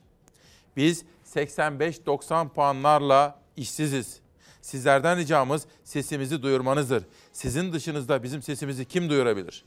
[0.76, 4.20] Biz 85-90 puanlarla işsiziz.
[4.62, 7.04] Sizlerden ricamız sesimizi duyurmanızdır.
[7.32, 9.64] Sizin dışınızda bizim sesimizi kim duyurabilir?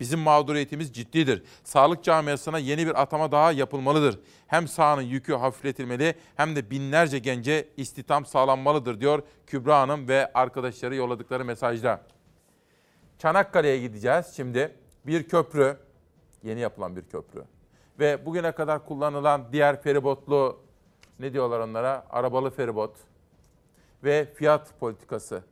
[0.00, 1.42] Bizim mağduriyetimiz ciddidir.
[1.64, 4.18] Sağlık camiasına yeni bir atama daha yapılmalıdır.
[4.46, 10.94] Hem sahanın yükü hafifletilmeli hem de binlerce gence istihdam sağlanmalıdır diyor Kübra Hanım ve arkadaşları
[10.94, 12.02] yolladıkları mesajda.
[13.18, 14.74] Çanakkale'ye gideceğiz şimdi.
[15.06, 15.76] Bir köprü,
[16.42, 17.44] yeni yapılan bir köprü.
[17.98, 20.60] Ve bugüne kadar kullanılan diğer feribotlu,
[21.18, 22.06] ne diyorlar onlara?
[22.10, 22.96] Arabalı feribot
[24.04, 25.42] ve fiyat politikası.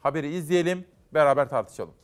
[0.00, 0.84] Haberi izleyelim,
[1.14, 1.94] beraber tartışalım.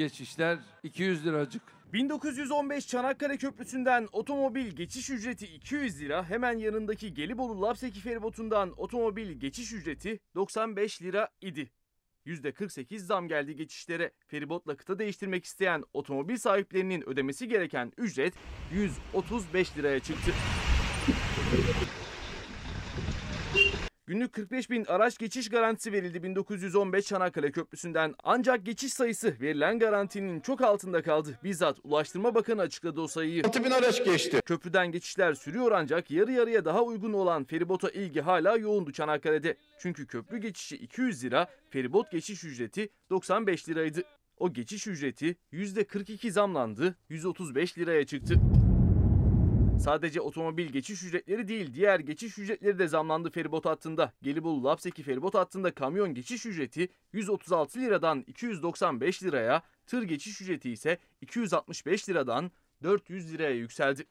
[0.00, 1.62] Geçişler 200 liracık.
[1.92, 9.72] 1915 Çanakkale Köprüsü'nden otomobil geçiş ücreti 200 lira, hemen yanındaki Gelibolu Lapseki feribotundan otomobil geçiş
[9.72, 11.70] ücreti 95 lira idi.
[12.26, 14.12] %48 zam geldi geçişlere.
[14.26, 18.34] Feribotla kıta değiştirmek isteyen otomobil sahiplerinin ödemesi gereken ücret
[18.72, 20.30] 135 liraya çıktı.
[24.10, 28.14] Günlük 45 bin araç geçiş garantisi verildi 1915 Çanakkale Köprüsü'nden.
[28.24, 31.38] Ancak geçiş sayısı verilen garantinin çok altında kaldı.
[31.44, 33.42] Bizzat Ulaştırma Bakanı açıkladı o sayıyı.
[33.44, 34.40] 6 bin araç geçti.
[34.44, 39.56] Köprüden geçişler sürüyor ancak yarı yarıya daha uygun olan feribota ilgi hala yoğundu Çanakkale'de.
[39.78, 44.02] Çünkü köprü geçişi 200 lira, feribot geçiş ücreti 95 liraydı.
[44.38, 48.34] O geçiş ücreti %42 zamlandı, 135 liraya çıktı.
[49.80, 54.12] Sadece otomobil geçiş ücretleri değil diğer geçiş ücretleri de zamlandı feribot hattında.
[54.22, 60.98] Gelibolu Lapseki feribot hattında kamyon geçiş ücreti 136 liradan 295 liraya, tır geçiş ücreti ise
[61.20, 62.50] 265 liradan
[62.82, 64.06] 400 liraya yükseldi.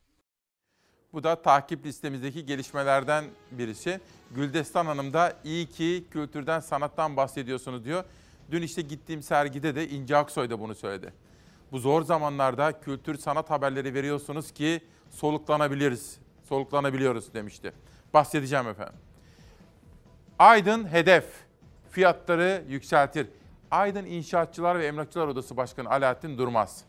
[1.13, 3.99] Bu da takip listemizdeki gelişmelerden birisi.
[4.31, 8.03] Güldestan Hanım da iyi ki kültürden, sanattan bahsediyorsunuz diyor.
[8.51, 11.13] Dün işte gittiğim sergide de İnce Aksoy da bunu söyledi.
[11.71, 17.73] Bu zor zamanlarda kültür, sanat haberleri veriyorsunuz ki soluklanabiliriz, soluklanabiliyoruz demişti.
[18.13, 18.95] Bahsedeceğim efendim.
[20.39, 21.25] Aydın hedef
[21.91, 23.27] fiyatları yükseltir.
[23.71, 26.83] Aydın İnşaatçılar ve Emlakçılar Odası Başkanı Alaaddin Durmaz.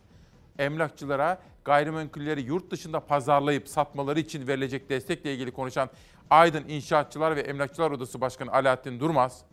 [0.59, 5.91] Emlakçılara gayrimenkulleri yurt dışında pazarlayıp satmaları için verilecek destekle ilgili konuşan
[6.31, 9.45] Aydın İnşaatçılar ve Emlakçılar Odası Başkanı Alaaddin Durmaz,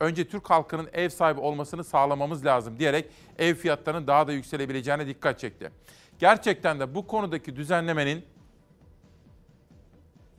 [0.00, 5.38] önce Türk halkının ev sahibi olmasını sağlamamız lazım diyerek ev fiyatlarının daha da yükselebileceğine dikkat
[5.38, 5.70] çekti.
[6.20, 8.24] Gerçekten de bu konudaki düzenlemenin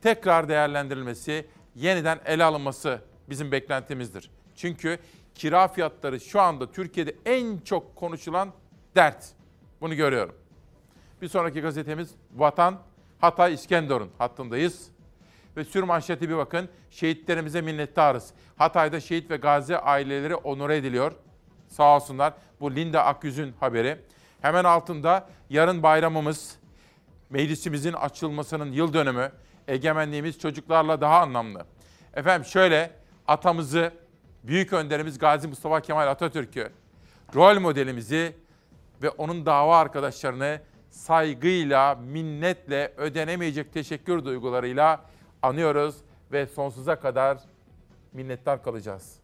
[0.01, 4.31] tekrar değerlendirilmesi, yeniden ele alınması bizim beklentimizdir.
[4.55, 4.99] Çünkü
[5.35, 8.49] kira fiyatları şu anda Türkiye'de en çok konuşulan
[8.95, 9.29] dert.
[9.81, 10.35] Bunu görüyorum.
[11.21, 12.79] Bir sonraki gazetemiz Vatan
[13.21, 14.91] Hatay İskenderun hattındayız.
[15.57, 16.69] Ve sür manşeti bir bakın.
[16.89, 18.33] Şehitlerimize minnettarız.
[18.55, 21.11] Hatay'da şehit ve gazi aileleri onore ediliyor.
[21.67, 22.33] Sağ olsunlar.
[22.59, 23.97] Bu Linda Akyüz'ün haberi.
[24.41, 26.55] Hemen altında yarın bayramımız,
[27.29, 29.31] meclisimizin açılmasının yıl dönümü,
[29.67, 31.65] egemenliğimiz çocuklarla daha anlamlı.
[32.13, 32.91] Efendim şöyle
[33.27, 33.91] atamızı,
[34.43, 36.71] büyük önderimiz Gazi Mustafa Kemal Atatürk'ü,
[37.35, 38.35] rol modelimizi
[39.01, 45.01] ve onun dava arkadaşlarını saygıyla, minnetle, ödenemeyecek teşekkür duygularıyla
[45.41, 45.95] anıyoruz
[46.31, 47.37] ve sonsuza kadar
[48.13, 49.20] minnettar kalacağız.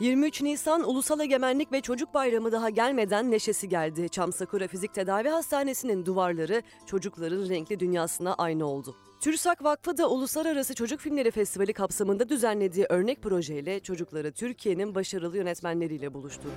[0.00, 4.08] 23 Nisan Ulusal Egemenlik ve Çocuk Bayramı daha gelmeden neşesi geldi.
[4.08, 8.96] Çam Sakura Fizik Tedavi Hastanesi'nin duvarları çocukların renkli dünyasına aynı oldu.
[9.20, 16.14] TÜRSAK Vakfı da Uluslararası Çocuk Filmleri Festivali kapsamında düzenlediği örnek projeyle çocukları Türkiye'nin başarılı yönetmenleriyle
[16.14, 16.50] buluşturdu.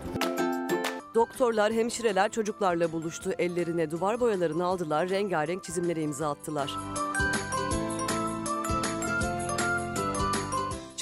[1.15, 3.31] Doktorlar, hemşireler çocuklarla buluştu.
[3.39, 6.71] Ellerine duvar boyalarını aldılar, rengarenk çizimlere imza attılar.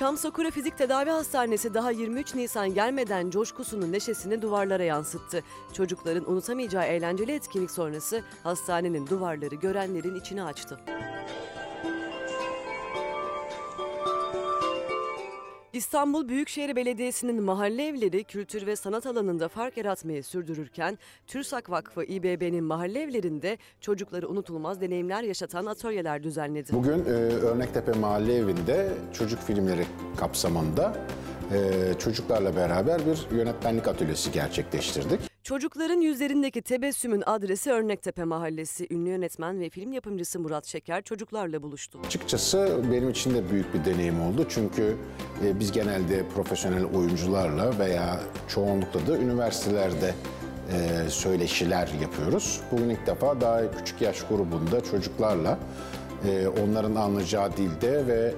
[0.01, 5.43] Çam Sakura Fizik Tedavi Hastanesi daha 23 Nisan gelmeden coşkusunu, neşesini duvarlara yansıttı.
[5.73, 10.79] Çocukların unutamayacağı eğlenceli etkinlik sonrası hastanenin duvarları görenlerin içini açtı.
[15.73, 20.97] İstanbul Büyükşehir Belediyesi'nin mahalle evleri kültür ve sanat alanında fark yaratmayı sürdürürken
[21.27, 26.73] TÜRSAK Vakfı İBB'nin mahalle evlerinde çocukları unutulmaz deneyimler yaşatan atölyeler düzenledi.
[26.73, 29.85] Bugün e, Örnektepe Mahalle Evi'nde çocuk filmleri
[30.17, 30.97] kapsamında
[31.51, 35.30] e, çocuklarla beraber bir yönetmenlik atölyesi gerçekleştirdik.
[35.43, 38.87] Çocukların yüzlerindeki tebessümün adresi Örnektepe Mahallesi.
[38.91, 41.99] Ünlü yönetmen ve film yapımcısı Murat Şeker çocuklarla buluştu.
[42.05, 44.95] Açıkçası benim için de büyük bir deneyim oldu çünkü
[45.45, 50.13] e, biz genelde profesyonel oyuncularla veya çoğunlukla da üniversitelerde
[50.71, 52.61] e, söyleşiler yapıyoruz.
[52.71, 55.59] Bugün ilk defa daha küçük yaş grubunda çocuklarla
[56.27, 58.33] e, onların anlayacağı dilde ve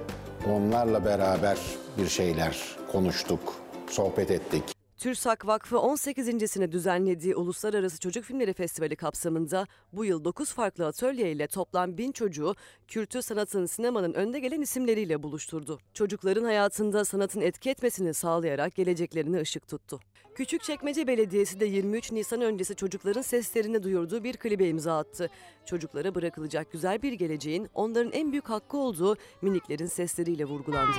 [0.50, 1.58] onlarla beraber
[1.98, 3.54] bir şeyler konuştuk,
[3.90, 4.73] sohbet ettik.
[4.98, 11.46] TÜRSAK Vakfı 18.sini düzenlediği Uluslararası Çocuk Filmleri Festivali kapsamında bu yıl 9 farklı atölye ile
[11.46, 12.54] toplam 1000 çocuğu
[12.88, 15.78] kültür sanatın sinemanın önde gelen isimleriyle buluşturdu.
[15.94, 20.00] Çocukların hayatında sanatın etki etmesini sağlayarak geleceklerine ışık tuttu.
[20.34, 25.30] Küçükçekmece Belediyesi de 23 Nisan öncesi çocukların seslerini duyurduğu bir klibe imza attı.
[25.66, 30.96] Çocuklara bırakılacak güzel bir geleceğin onların en büyük hakkı olduğu miniklerin sesleriyle vurgulandı.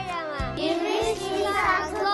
[0.57, 0.77] 23
[1.21, 2.04] Nisan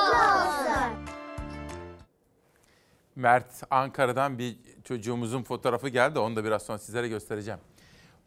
[3.16, 6.20] Mert Ankara'dan bir çocuğumuzun fotoğrafı geldi.
[6.20, 7.60] Onu da biraz sonra sizlere göstereceğim.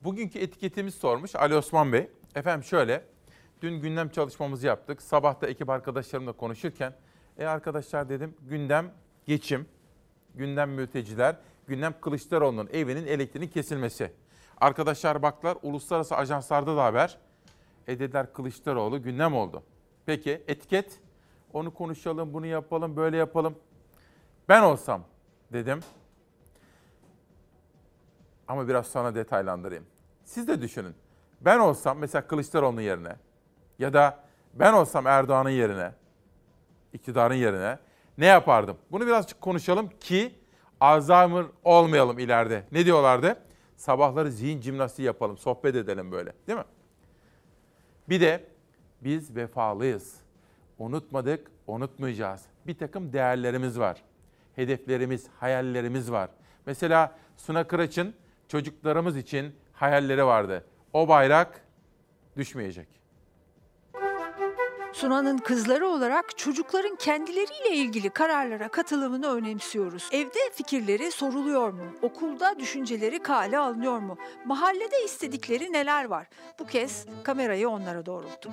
[0.04, 2.10] Bugünkü etiketimiz sormuş Ali Osman Bey.
[2.34, 3.04] Efendim şöyle,
[3.62, 5.02] dün gündem çalışmamızı yaptık.
[5.02, 6.94] Sabah da ekip arkadaşlarımla konuşurken,
[7.38, 8.92] e arkadaşlar dedim gündem
[9.26, 9.66] geçim,
[10.34, 14.12] gündem mülteciler, gündem Kılıçdaroğlu'nun evinin elektriğinin kesilmesi.
[14.60, 17.18] Arkadaşlar baktılar, uluslararası ajanslarda da haber.
[17.86, 19.62] E dediler Kılıçdaroğlu gündem oldu.
[20.06, 21.00] Peki etiket,
[21.52, 23.54] onu konuşalım, bunu yapalım, böyle yapalım.
[24.48, 25.04] Ben olsam
[25.52, 25.80] dedim.
[28.48, 29.86] Ama biraz sonra detaylandırayım.
[30.24, 30.94] Siz de düşünün.
[31.40, 33.16] Ben olsam mesela Kılıçdaroğlu'nun yerine
[33.78, 34.24] ya da
[34.54, 35.92] ben olsam Erdoğan'ın yerine,
[36.92, 37.78] iktidarın yerine
[38.18, 38.76] ne yapardım?
[38.92, 40.34] Bunu birazcık konuşalım ki
[40.80, 42.64] Alzheimer olmayalım ileride.
[42.72, 43.36] Ne diyorlardı?
[43.76, 46.64] Sabahları zihin jimnastiği yapalım, sohbet edelim böyle değil mi?
[48.08, 48.44] Bir de
[49.00, 50.14] biz vefalıyız.
[50.78, 52.42] Unutmadık, unutmayacağız.
[52.66, 54.02] Bir takım değerlerimiz var
[54.56, 56.30] hedeflerimiz, hayallerimiz var.
[56.66, 58.14] Mesela Suna Kıraç'ın
[58.48, 60.64] çocuklarımız için hayalleri vardı.
[60.92, 61.60] O bayrak
[62.36, 62.88] düşmeyecek.
[64.94, 70.08] Sunan'ın kızları olarak çocukların kendileriyle ilgili kararlara katılımını önemsiyoruz.
[70.12, 71.82] Evde fikirleri soruluyor mu?
[72.02, 74.16] Okulda düşünceleri kale alınıyor mu?
[74.44, 76.26] Mahallede istedikleri neler var?
[76.58, 78.52] Bu kez kamerayı onlara doğrulttuk.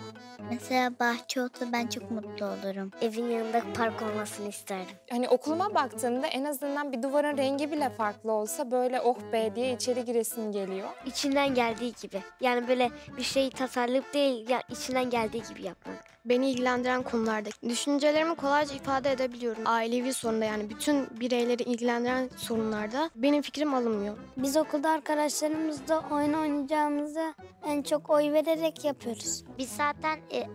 [0.51, 2.91] Mesela bahçe olsa ben çok mutlu olurum.
[3.01, 4.95] Evin yanında park olmasını isterdim.
[5.09, 9.73] Hani okuluma baktığımda en azından bir duvarın rengi bile farklı olsa böyle oh be diye
[9.73, 10.89] içeri giresim geliyor.
[11.05, 12.21] İçinden geldiği gibi.
[12.41, 16.10] Yani böyle bir şeyi tasarlayıp değil, ya içinden geldiği gibi yapmak.
[16.25, 19.63] Beni ilgilendiren konularda düşüncelerimi kolayca ifade edebiliyorum.
[19.65, 24.17] Ailevi sorunda yani bütün bireyleri ilgilendiren sorunlarda benim fikrim alınmıyor.
[24.37, 27.33] Biz okulda arkadaşlarımızla oyun oynayacağımızı
[27.67, 29.43] en çok oy vererek yapıyoruz.
[29.57, 30.47] Biz zaten e,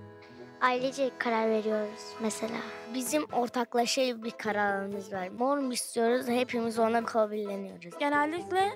[0.61, 2.59] ailece karar veriyoruz mesela.
[2.95, 5.29] Bizim ortaklaşa bir kararımız var.
[5.29, 7.99] Mor mu istiyoruz hepimiz ona kabulleniyoruz.
[7.99, 8.73] Genellikle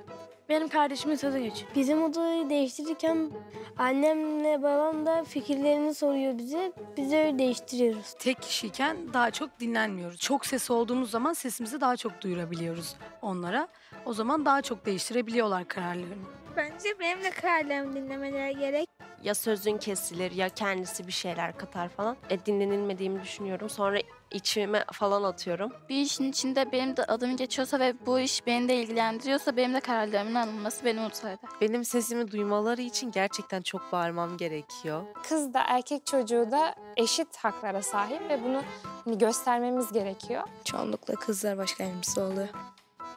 [0.50, 1.70] benim kardeşimin sözü geçiyor.
[1.74, 3.30] Bizim odayı değiştirirken
[3.78, 6.72] annemle babam da fikirlerini soruyor bize.
[6.96, 8.14] Biz öyle değiştiriyoruz.
[8.18, 10.18] Tek kişiyken daha çok dinlenmiyoruz.
[10.20, 13.68] Çok ses olduğumuz zaman sesimizi daha çok duyurabiliyoruz onlara.
[14.06, 16.24] O zaman daha çok değiştirebiliyorlar kararlarını.
[16.56, 18.88] Bence benim de kararlarımı dinlemeleri gerek.
[19.22, 22.16] Ya sözün kesilir ya kendisi bir şeyler katar falan.
[22.30, 23.70] E, dinlenilmediğimi düşünüyorum.
[23.70, 23.98] Sonra
[24.30, 25.72] içime falan atıyorum.
[25.88, 29.80] Bir işin içinde benim de adım geçiyorsa ve bu iş beni de ilgilendiriyorsa benim de
[29.80, 31.50] kararlarımın alınması beni mutlu eder.
[31.60, 35.02] Benim sesimi duymaları için gerçekten çok bağırmam gerekiyor.
[35.28, 38.62] Kız da erkek çocuğu da eşit haklara sahip ve bunu
[39.04, 40.42] hani göstermemiz gerekiyor.
[40.64, 42.48] Çoğunlukla kızlar başkan yardımcısı oluyor.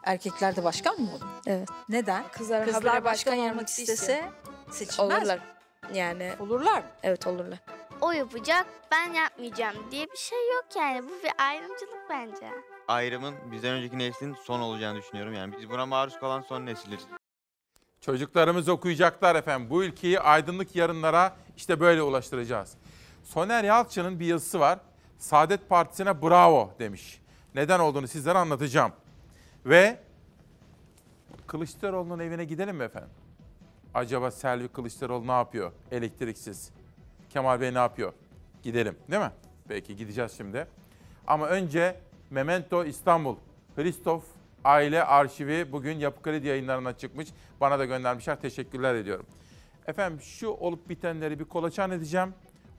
[0.04, 1.30] Erkekler de başkan mı oluyor?
[1.48, 1.70] Evet.
[1.90, 2.24] Neden?
[2.32, 4.24] Kızlar, Kızlar habire başkan olmak yapmak istese
[4.72, 5.40] seçilmez olurlar.
[5.94, 6.86] Yani Olurlar mı?
[7.04, 7.60] evet olurlar.
[8.02, 11.04] o yapacak, ben yapmayacağım diye bir şey yok yani.
[11.04, 12.50] Bu bir ayrımcılık bence.
[12.88, 15.34] ayrımın bizden önceki neslin son olacağını düşünüyorum.
[15.34, 17.02] Yani biz buna maruz kalan son nesiliz.
[18.02, 19.70] Çocuklarımız okuyacaklar efendim.
[19.70, 22.74] Bu ülkeyi aydınlık yarınlara işte böyle ulaştıracağız.
[23.24, 24.80] Soner Yalçın'ın bir yazısı var.
[25.20, 27.22] Saadet Partisi'ne bravo demiş.
[27.56, 28.92] Neden olduğunu sizlere anlatacağım.
[29.66, 30.00] Ve
[31.48, 33.10] Kılıçdaroğlu'nun evine gidelim mi efendim?
[33.94, 36.72] Acaba Selvi Kılıçdaroğlu ne yapıyor elektriksiz?
[37.30, 38.14] Kemal Bey ne yapıyor?
[38.64, 39.32] Gidelim değil mi?
[39.68, 40.68] Peki gideceğiz şimdi.
[41.28, 41.96] Ama önce
[42.30, 43.36] Memento İstanbul,
[43.76, 44.24] Hristof
[44.64, 47.30] Aile Arşivi bugün Yapı Kredi yayınlarına çıkmış.
[47.62, 48.42] Bana da göndermişler.
[48.42, 49.26] Teşekkürler ediyorum.
[49.88, 52.34] Efendim şu olup bitenleri bir kolaçan edeceğim.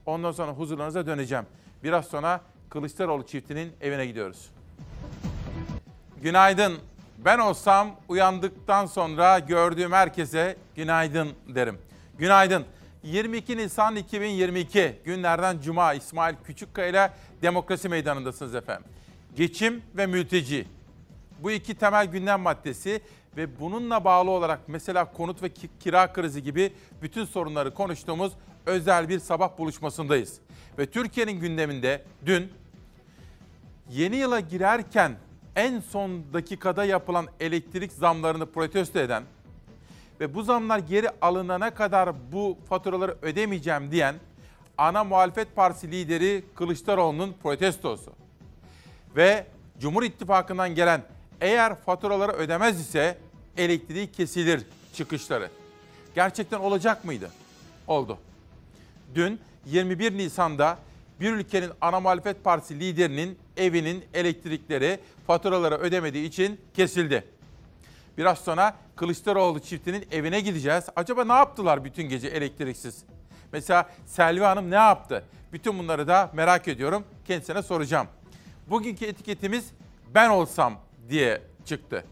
[0.05, 1.45] Ondan sonra huzurlarınıza döneceğim.
[1.83, 4.51] Biraz sonra Kılıçdaroğlu çiftinin evine gidiyoruz.
[6.21, 6.77] Günaydın.
[7.17, 11.77] Ben olsam uyandıktan sonra gördüğüm herkese günaydın derim.
[12.17, 12.65] Günaydın.
[13.03, 17.11] 22 Nisan 2022 günlerden Cuma İsmail Küçükkaya ile
[17.41, 18.85] Demokrasi Meydanı'ndasınız efendim.
[19.35, 20.67] Geçim ve mülteci.
[21.39, 23.01] Bu iki temel gündem maddesi
[23.37, 28.33] ve bununla bağlı olarak mesela konut ve ki- kira krizi gibi bütün sorunları konuştuğumuz
[28.65, 30.37] özel bir sabah buluşmasındayız.
[30.77, 32.51] Ve Türkiye'nin gündeminde dün
[33.89, 35.15] yeni yıla girerken
[35.55, 39.23] en son dakikada yapılan elektrik zamlarını protesto eden
[40.19, 44.15] ve bu zamlar geri alınana kadar bu faturaları ödemeyeceğim diyen
[44.77, 48.11] ana muhalefet partisi lideri Kılıçdaroğlu'nun protestosu.
[49.15, 49.45] Ve
[49.79, 51.01] Cumhur İttifakı'ndan gelen
[51.41, 53.17] eğer faturaları ödemez ise
[53.57, 55.49] elektriği kesilir çıkışları.
[56.15, 57.31] Gerçekten olacak mıydı?
[57.87, 58.17] Oldu.
[59.15, 60.77] Dün 21 Nisan'da
[61.19, 67.23] bir ülkenin ana muhalefet partisi liderinin evinin elektrikleri faturaları ödemediği için kesildi.
[68.17, 70.85] Biraz sonra Kılıçdaroğlu çiftinin evine gideceğiz.
[70.95, 73.03] Acaba ne yaptılar bütün gece elektriksiz?
[73.51, 75.23] Mesela Selvi Hanım ne yaptı?
[75.53, 77.03] Bütün bunları da merak ediyorum.
[77.27, 78.07] Kendisine soracağım.
[78.67, 79.71] Bugünkü etiketimiz
[80.15, 80.79] ben olsam
[81.09, 82.05] diye çıktı.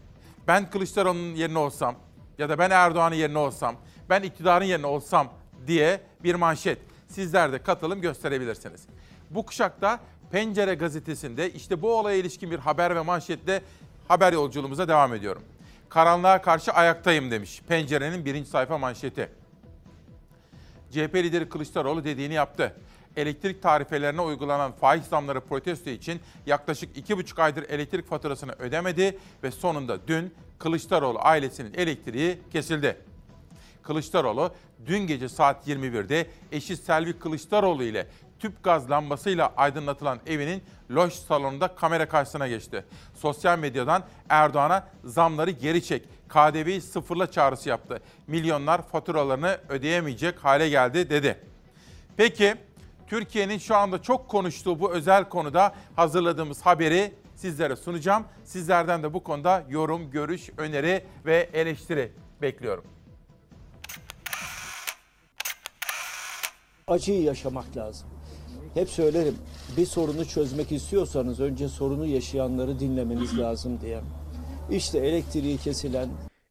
[0.48, 1.96] Ben Kılıçdaroğlu'nun yerine olsam
[2.38, 3.76] ya da ben Erdoğan'ın yerine olsam,
[4.10, 5.28] ben iktidarın yerine olsam
[5.66, 6.78] diye bir manşet.
[7.08, 8.86] Sizler de katılım gösterebilirsiniz.
[9.30, 10.00] Bu kuşakta
[10.30, 13.62] Pencere gazetesinde işte bu olaya ilişkin bir haber ve manşetle
[14.08, 15.42] haber yolculuğumuza devam ediyorum.
[15.88, 19.28] Karanlığa karşı ayaktayım demiş Pencere'nin birinci sayfa manşeti.
[20.90, 22.76] CHP lideri Kılıçdaroğlu dediğini yaptı.
[23.16, 29.50] Elektrik tarifelerine uygulanan faiz zamları protesto için yaklaşık iki buçuk aydır elektrik faturasını ödemedi ve
[29.50, 32.96] sonunda dün Kılıçdaroğlu ailesinin elektriği kesildi.
[33.82, 34.54] Kılıçdaroğlu
[34.86, 38.06] dün gece saat 21'de eşi Selvi Kılıçdaroğlu ile
[38.38, 42.84] tüp gaz lambasıyla aydınlatılan evinin loş salonunda kamera karşısına geçti.
[43.14, 48.02] Sosyal medyadan Erdoğan'a zamları geri çek, KDV'yi sıfırla çağrısı yaptı.
[48.26, 51.38] Milyonlar faturalarını ödeyemeyecek hale geldi dedi.
[52.16, 52.54] Peki
[53.06, 58.24] Türkiye'nin şu anda çok konuştuğu bu özel konuda hazırladığımız haberi sizlere sunacağım.
[58.44, 62.12] Sizlerden de bu konuda yorum, görüş, öneri ve eleştiri
[62.42, 62.84] bekliyorum.
[66.86, 68.13] acıyı yaşamak lazım.
[68.74, 69.34] Hep söylerim
[69.76, 74.00] bir sorunu çözmek istiyorsanız önce sorunu yaşayanları dinlemeniz lazım diye.
[74.70, 76.08] İşte elektriği kesilen,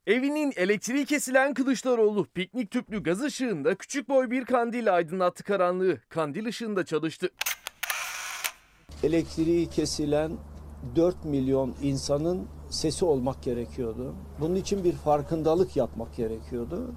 [0.08, 5.98] Evinin elektriği kesilen Kılıçdaroğlu piknik tüplü gaz ışığında küçük boy bir kandil aydınlattı karanlığı.
[6.10, 7.30] Kandil ışığında çalıştı.
[9.04, 10.32] elektriği kesilen
[10.96, 14.16] 4 milyon insanın sesi olmak gerekiyordu.
[14.40, 16.96] Bunun için bir farkındalık yapmak gerekiyordu.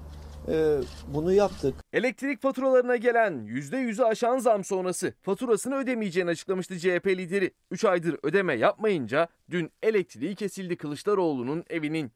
[0.49, 0.77] Ee,
[1.07, 1.75] bunu yaptık.
[1.93, 7.51] Elektrik faturalarına gelen %100'ü aşan zam sonrası faturasını ödemeyeceğini açıklamıştı CHP lideri.
[7.71, 12.11] 3 aydır ödeme yapmayınca dün elektriği kesildi Kılıçdaroğlu'nun evinin.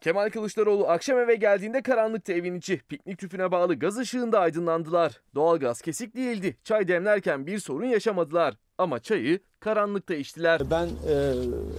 [0.00, 2.80] Kemal Kılıçdaroğlu akşam eve geldiğinde karanlıkta evin içi.
[2.88, 5.20] Piknik tüpüne bağlı gaz ışığında aydınlandılar.
[5.34, 6.56] Doğalgaz kesik değildi.
[6.64, 8.54] Çay demlerken bir sorun yaşamadılar.
[8.78, 10.62] Ama çayı karanlıkta içtiler.
[10.70, 11.32] Ben e,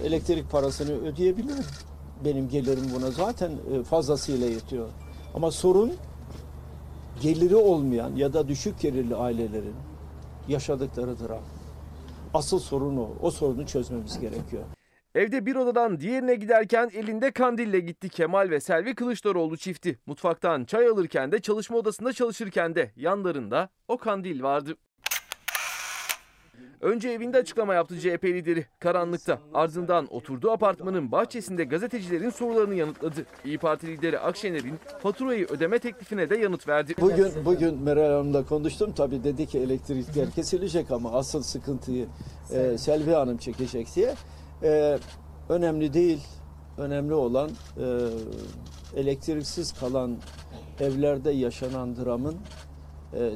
[0.06, 1.64] elektrik parasını ödeyebilirim.
[2.24, 4.88] Benim gelirim buna zaten e, fazlasıyla yetiyor.
[5.34, 5.92] Ama sorun
[7.22, 9.74] geliri olmayan ya da düşük gelirli ailelerin
[10.48, 11.42] yaşadıkları dram.
[12.34, 13.08] Asıl sorun o.
[13.22, 14.62] O sorunu çözmemiz gerekiyor.
[15.14, 19.98] Evde bir odadan diğerine giderken elinde kandille gitti Kemal ve Selvi Kılıçdaroğlu çifti.
[20.06, 24.76] Mutfaktan çay alırken de çalışma odasında çalışırken de yanlarında o kandil vardı.
[26.84, 29.38] Önce evinde açıklama yaptı CHP lideri karanlıkta.
[29.54, 33.26] Ardından oturduğu apartmanın bahçesinde gazetecilerin sorularını yanıtladı.
[33.44, 36.94] İyi Parti lideri Akşener'in faturayı ödeme teklifine de yanıt verdi.
[37.00, 38.92] Bugün bugün Meral Hanım'la konuştum.
[38.96, 42.06] Tabii dedi ki elektrikler kesilecek ama asıl sıkıntıyı
[42.52, 44.14] e, Selvi Hanım çekecek diye.
[44.62, 44.98] E,
[45.48, 46.20] önemli değil.
[46.78, 47.86] Önemli olan e,
[49.00, 50.16] elektriksiz kalan
[50.80, 52.36] evlerde yaşanan dramın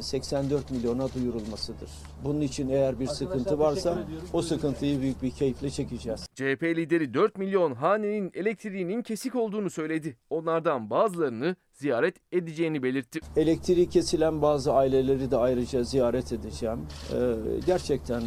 [0.00, 1.90] 84 milyona duyurulmasıdır.
[2.24, 6.26] Bunun için eğer bir sıkıntı varsa o sıkıntıyı büyük bir keyifle çekeceğiz.
[6.34, 10.16] CHP lideri 4 milyon hanenin elektriğinin kesik olduğunu söyledi.
[10.30, 13.20] Onlardan bazılarını ziyaret edeceğini belirtti.
[13.36, 16.86] Elektriği kesilen bazı aileleri de ayrıca ziyaret edeceğim.
[17.12, 17.34] E,
[17.66, 18.24] gerçekten e,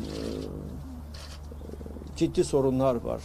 [2.15, 3.21] ciddi sorunlar var.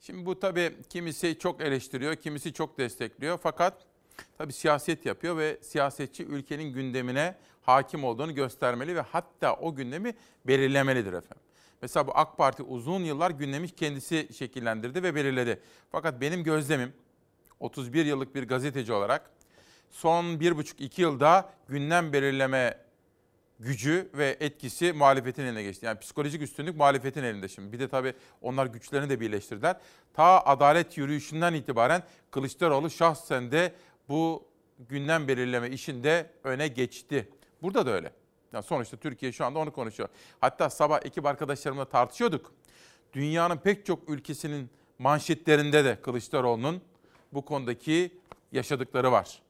[0.00, 3.38] Şimdi bu tabii kimisi çok eleştiriyor, kimisi çok destekliyor.
[3.42, 3.89] Fakat
[4.38, 10.14] tabii siyaset yapıyor ve siyasetçi ülkenin gündemine hakim olduğunu göstermeli ve hatta o gündemi
[10.46, 11.42] belirlemelidir efendim.
[11.82, 15.60] Mesela bu AK Parti uzun yıllar gündemi kendisi şekillendirdi ve belirledi.
[15.92, 16.92] Fakat benim gözlemim
[17.60, 19.30] 31 yıllık bir gazeteci olarak
[19.90, 22.78] son 1,5-2 yılda gündem belirleme
[23.60, 25.86] gücü ve etkisi muhalefetin eline geçti.
[25.86, 27.72] Yani psikolojik üstünlük muhalefetin elinde şimdi.
[27.72, 29.76] Bir de tabii onlar güçlerini de birleştirdiler.
[30.14, 33.72] Ta adalet yürüyüşünden itibaren Kılıçdaroğlu şahsen de
[34.10, 34.48] bu
[34.88, 37.28] gündem belirleme işinde öne geçti.
[37.62, 38.12] Burada da öyle.
[38.52, 40.08] Yani sonuçta Türkiye şu anda onu konuşuyor.
[40.40, 42.52] Hatta sabah ekip arkadaşlarımla tartışıyorduk.
[43.12, 46.82] Dünyanın pek çok ülkesinin manşetlerinde de Kılıçdaroğlu'nun
[47.32, 48.18] bu konudaki
[48.52, 49.42] yaşadıkları var.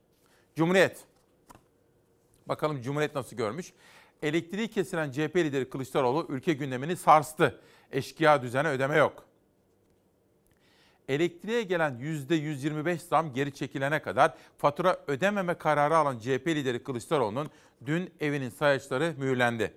[0.57, 1.05] Cumhuriyet.
[2.47, 3.73] Bakalım Cumhuriyet nasıl görmüş?
[4.23, 7.61] Elektriği kesilen CHP lideri Kılıçdaroğlu ülke gündemini sarstı.
[7.93, 9.30] Eşkıya düzene ödeme yok.
[11.11, 17.51] Elektriğe gelen %125 zam geri çekilene kadar fatura ödememe kararı alan CHP lideri Kılıçdaroğlu'nun
[17.87, 19.75] dün evinin sayaçları mühürlendi.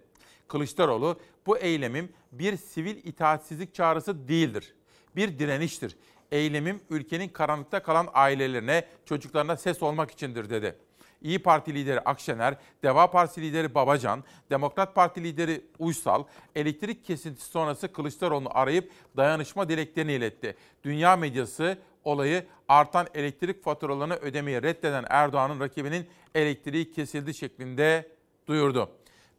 [0.47, 4.73] Kılıçdaroğlu bu eylemim bir sivil itaatsizlik çağrısı değildir.
[5.15, 5.97] Bir direniştir.
[6.31, 10.75] Eylemim ülkenin karanlıkta kalan ailelerine, çocuklarına ses olmak içindir dedi.
[11.23, 16.23] İyi Parti lideri Akşener, Deva Partisi lideri Babacan, Demokrat Parti lideri Uysal,
[16.55, 20.55] elektrik kesintisi sonrası Kılıçdaroğlu'nu arayıp dayanışma dileklerini iletti.
[20.83, 28.11] Dünya medyası olayı artan elektrik faturalarını ödemeyi reddeden Erdoğan'ın rakibinin elektriği kesildi şeklinde
[28.47, 28.89] duyurdu.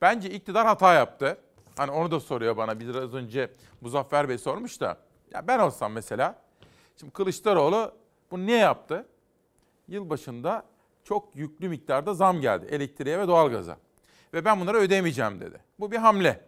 [0.01, 1.39] Bence iktidar hata yaptı.
[1.77, 4.99] Hani onu da soruyor bana biraz önce Muzaffer Bey sormuş da.
[5.33, 6.43] Ya ben olsam mesela,
[6.97, 7.93] şimdi Kılıçdaroğlu
[8.31, 9.07] bunu niye yaptı?
[9.89, 10.65] Yılbaşında
[11.05, 13.79] çok yüklü miktarda zam geldi elektriğe ve doğalgaza.
[14.35, 15.59] Ve ben bunları ödemeyeceğim dedi.
[15.81, 16.41] Bu bir hamle.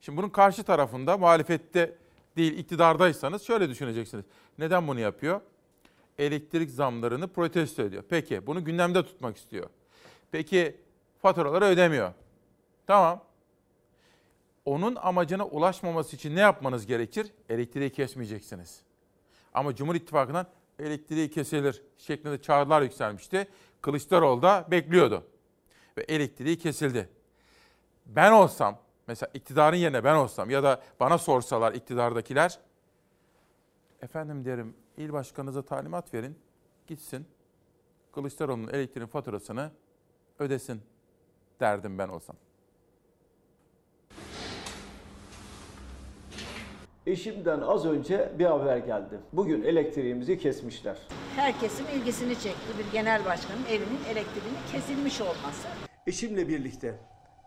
[0.00, 1.94] Şimdi bunun karşı tarafında muhalefette
[2.36, 4.24] değil iktidardaysanız şöyle düşüneceksiniz.
[4.58, 5.40] Neden bunu yapıyor?
[6.18, 8.04] Elektrik zamlarını protesto ediyor.
[8.08, 9.68] Peki bunu gündemde tutmak istiyor.
[10.32, 10.76] Peki
[11.22, 12.12] faturaları ödemiyor.
[12.86, 13.24] Tamam.
[14.64, 17.32] Onun amacına ulaşmaması için ne yapmanız gerekir?
[17.48, 18.80] Elektriği kesmeyeceksiniz.
[19.54, 20.46] Ama Cumhur İttifakı'ndan
[20.78, 23.48] elektriği kesilir şeklinde çağrılar yükselmişti.
[23.82, 25.26] Kılıçdaroğlu da bekliyordu.
[25.98, 27.08] Ve elektriği kesildi.
[28.06, 32.58] Ben olsam, mesela iktidarın yerine ben olsam ya da bana sorsalar iktidardakiler,
[34.02, 36.38] efendim derim il başkanınıza talimat verin,
[36.86, 37.26] gitsin
[38.12, 39.70] Kılıçdaroğlu'nun elektriğin faturasını
[40.38, 40.82] ödesin
[41.60, 42.36] derdim ben olsam.
[47.06, 49.20] Eşimden az önce bir haber geldi.
[49.32, 50.96] Bugün elektriğimizi kesmişler.
[51.36, 55.68] Herkesin ilgisini çekti bir genel başkanın evinin elektriğinin kesilmiş olması.
[56.06, 56.94] Eşimle birlikte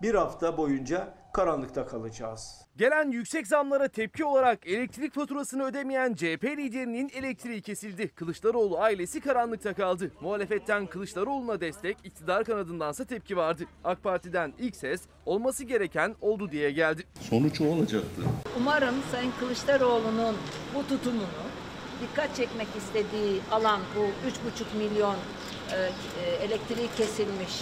[0.02, 2.62] bir hafta boyunca karanlıkta kalacağız.
[2.78, 8.08] Gelen yüksek zamlara tepki olarak elektrik faturasını ödemeyen CHP liderinin elektriği kesildi.
[8.08, 10.12] Kılıçdaroğlu ailesi karanlıkta kaldı.
[10.22, 13.64] Muhalefetten Kılıçdaroğlu'na destek, iktidar kanadındansa tepki vardı.
[13.84, 17.04] AK Parti'den ilk ses olması gereken oldu diye geldi.
[17.20, 18.22] Sonuç o olacaktı.
[18.58, 20.36] Umarım Sayın Kılıçdaroğlu'nun
[20.76, 21.44] bu tutumunu
[22.02, 27.62] dikkat çekmek istediği alan bu 3,5 milyon e, e, elektriği kesilmiş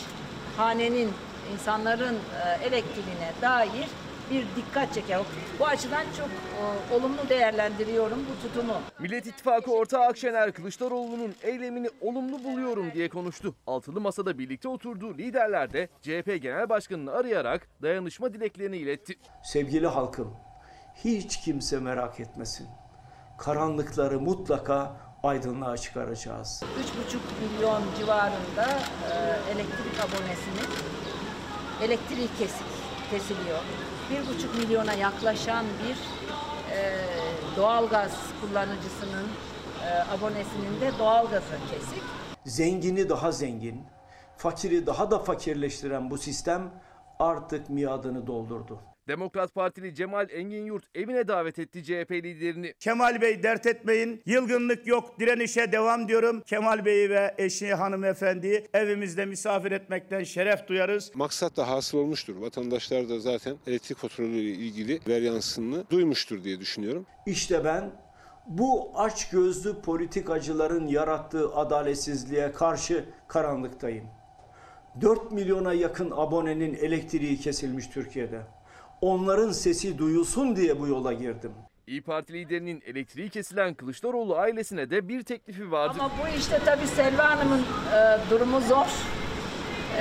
[0.58, 1.12] hanenin
[1.54, 2.18] insanların
[2.64, 3.88] elektriğine dair
[4.32, 5.22] bir dikkat çeker.
[5.60, 8.74] Bu açıdan çok e, olumlu değerlendiriyorum bu tutumu.
[9.00, 13.56] Millet İttifakı ortağı Akşener Kılıçdaroğlu'nun eylemini olumlu buluyorum diye konuştu.
[13.68, 19.14] Altılı masada birlikte oturduğu liderler de CHP Genel Başkanı'nı arayarak dayanışma dileklerini iletti.
[19.44, 20.34] Sevgili halkım,
[21.04, 22.68] hiç kimse merak etmesin.
[23.38, 26.64] Karanlıkları mutlaka aydınlığa çıkaracağız.
[27.10, 28.66] 3,5 milyon civarında
[29.12, 30.68] e, elektrik abonesinin
[31.82, 32.68] elektriği kesik,
[33.12, 33.60] kesiliyor.
[34.12, 35.98] 1,5 milyona yaklaşan bir
[36.76, 37.06] e,
[37.58, 38.12] doğalgaz
[38.42, 39.28] kullanıcısının
[39.86, 42.04] e, abonesinin de doğalgazı kesik.
[42.46, 43.84] Zengini daha zengin,
[44.38, 46.72] fakiri daha da fakirleştiren bu sistem
[47.20, 48.80] artık miadını doldurdu.
[49.08, 52.74] Demokrat Partili Cemal Engin Yurt evine davet etti CHP liderini.
[52.80, 54.22] Kemal Bey dert etmeyin.
[54.26, 55.20] Yılgınlık yok.
[55.20, 56.42] Direnişe devam diyorum.
[56.42, 61.12] Kemal Bey'i ve eşi hanımefendiyi evimizde misafir etmekten şeref duyarız.
[61.16, 62.36] Maksat da hasıl olmuştur.
[62.36, 67.06] Vatandaşlar da zaten elektrik faturaları ile ilgili veryansını duymuştur diye düşünüyorum.
[67.26, 67.92] İşte ben
[68.48, 74.06] Bu açgözlü politikacıların yarattığı adaletsizliğe karşı karanlıktayım.
[75.02, 78.42] 4 milyona yakın abonenin elektriği kesilmiş Türkiye'de.
[79.02, 81.52] Onların sesi duyulsun diye bu yola girdim.
[81.88, 85.98] İyi Parti liderinin elektriği kesilen Kılıçdaroğlu ailesine de bir teklifi vardı.
[86.00, 88.86] Ama bu işte tabii Selva Hanım'ın e, durumu zor.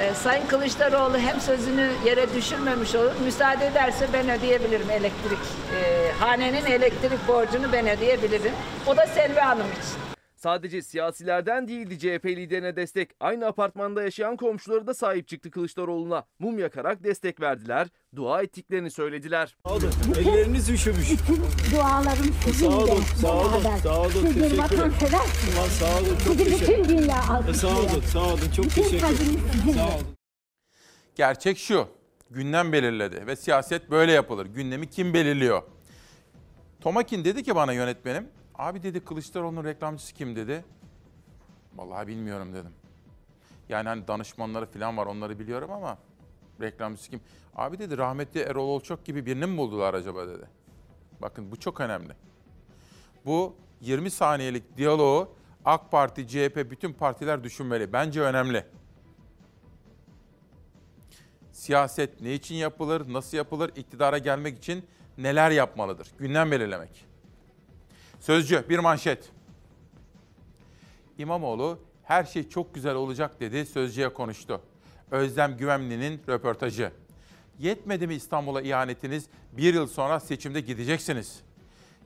[0.00, 3.10] E, Sayın Kılıçdaroğlu hem sözünü yere düşürmemiş olur.
[3.24, 5.38] Müsaade ederse ben ödeyebilirim elektrik.
[5.76, 8.52] E, hanenin elektrik borcunu ben ödeyebilirim.
[8.86, 10.19] O da Selva Hanım için.
[10.44, 13.10] Sadece siyasilerden değildi CHP liderine destek.
[13.20, 16.24] Aynı apartmanda yaşayan komşuları da sahip çıktı Kılıçdaroğlu'na.
[16.38, 19.56] Mum yakarak destek verdiler, dua ettiklerini söylediler.
[20.18, 21.08] Elleriniz üşümüş.
[21.74, 22.70] Dualarım sizinle.
[22.70, 24.58] Sağ olun, sağ olun, sağ olun, Siz bir teşekkür ederim.
[24.58, 25.72] vatanseversiniz.
[25.78, 27.74] Sağ olun, çok Sizi teşekkür bütün dünya Sağ alkışlıyor.
[27.76, 29.74] olun, sağ olun, çok Bütün teşekkür ederim.
[29.74, 30.06] Sağ olun.
[31.14, 31.88] Gerçek şu.
[32.30, 34.46] Gündem belirledi ve siyaset böyle yapılır.
[34.46, 35.62] Gündemi kim belirliyor?
[36.80, 38.28] Tomakin dedi ki bana yönetmenim.
[38.60, 40.64] Abi dedi Kılıçdaroğlu'nun reklamcısı kim dedi.
[41.76, 42.72] Vallahi bilmiyorum dedim.
[43.68, 45.98] Yani hani danışmanları falan var onları biliyorum ama
[46.60, 47.20] reklamcısı kim?
[47.54, 50.48] Abi dedi rahmetli Erol Olçok gibi birini mi buldular acaba dedi.
[51.22, 52.12] Bakın bu çok önemli.
[53.26, 55.28] Bu 20 saniyelik diyaloğu
[55.64, 57.92] AK Parti, CHP bütün partiler düşünmeli.
[57.92, 58.66] Bence önemli.
[61.52, 64.86] Siyaset ne için yapılır, nasıl yapılır, iktidara gelmek için
[65.18, 66.08] neler yapmalıdır?
[66.18, 67.09] Gündem belirlemek.
[68.20, 69.30] Sözcü bir manşet.
[71.18, 74.60] İmamoğlu her şey çok güzel olacak dedi, sözcüye konuştu.
[75.10, 76.92] Özlem Güvenli'nin röportajı.
[77.58, 79.26] Yetmedi mi İstanbul'a ihanetiniz?
[79.52, 81.40] Bir yıl sonra seçimde gideceksiniz.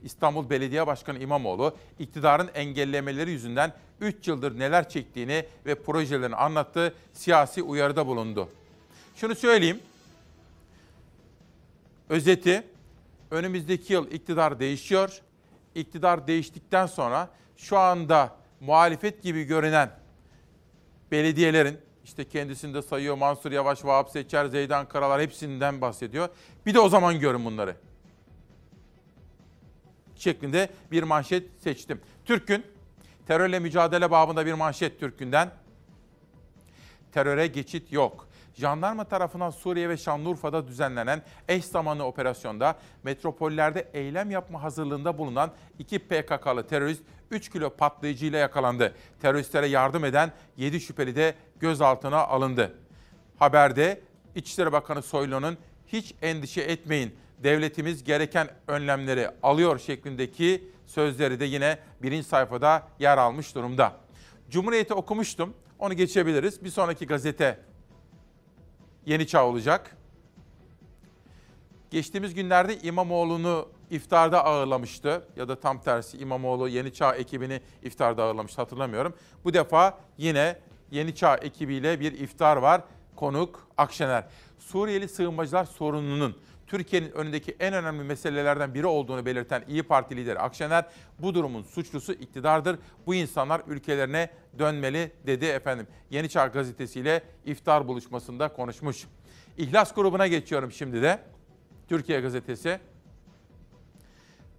[0.03, 7.63] İstanbul Belediye Başkanı İmamoğlu, iktidarın engellemeleri yüzünden 3 yıldır neler çektiğini ve projelerini anlattı, siyasi
[7.63, 8.49] uyarıda bulundu.
[9.17, 9.81] Şunu söyleyeyim.
[12.09, 12.65] Özeti,
[13.31, 15.21] önümüzdeki yıl iktidar değişiyor.
[15.75, 19.91] İktidar değiştikten sonra şu anda muhalefet gibi görünen
[21.11, 26.29] belediyelerin, işte kendisinde sayıyor Mansur Yavaş, Vahap Seçer, Zeydan Karalar hepsinden bahsediyor.
[26.67, 27.77] Bir de o zaman görün bunları.
[30.17, 32.01] Şeklinde bir manşet seçtim.
[32.25, 32.65] Türk'ün
[33.27, 35.51] terörle mücadele babında bir manşet Türk'ünden.
[37.13, 38.29] Teröre geçit yok.
[38.55, 45.99] Jandarma tarafından Suriye ve Şanlıurfa'da düzenlenen eş zamanlı operasyonda metropollerde eylem yapma hazırlığında bulunan iki
[45.99, 48.95] PKK'lı terörist 3 kilo patlayıcıyla yakalandı.
[49.23, 52.75] Teröristlere yardım eden 7 şüpheli de gözaltına alındı.
[53.39, 54.01] Haberde
[54.35, 62.29] İçişleri Bakanı Soylu'nun hiç endişe etmeyin devletimiz gereken önlemleri alıyor şeklindeki sözleri de yine birinci
[62.29, 63.93] sayfada yer almış durumda.
[64.51, 65.55] Cumhuriyeti okumuştum.
[65.79, 66.65] Onu geçebiliriz.
[66.65, 67.61] Bir sonraki gazete
[69.07, 69.97] Yeni Çağ olacak.
[71.91, 78.61] Geçtiğimiz günlerde İmamoğlu'nu iftarda ağırlamıştı ya da tam tersi İmamoğlu Yeni Çağ ekibini iftarda ağırlamıştı
[78.61, 79.15] hatırlamıyorum.
[79.45, 80.59] Bu defa yine
[80.91, 82.81] Yeni Çağ ekibiyle bir iftar var.
[83.17, 84.25] Konuk Akşener.
[84.59, 86.37] Suriyeli sığınmacılar sorununun
[86.67, 90.85] Türkiye'nin önündeki en önemli meselelerden biri olduğunu belirten İyi Parti lideri Akşener,
[91.19, 92.79] bu durumun suçlusu iktidardır.
[93.07, 95.87] Bu insanlar ülkelerine dönmeli dedi efendim.
[96.11, 99.05] Yeni Çağ gazetesiyle iftar buluşmasında konuşmuş.
[99.59, 101.19] İhlas grubuna geçiyorum şimdi de.
[101.89, 102.81] Türkiye gazetesi.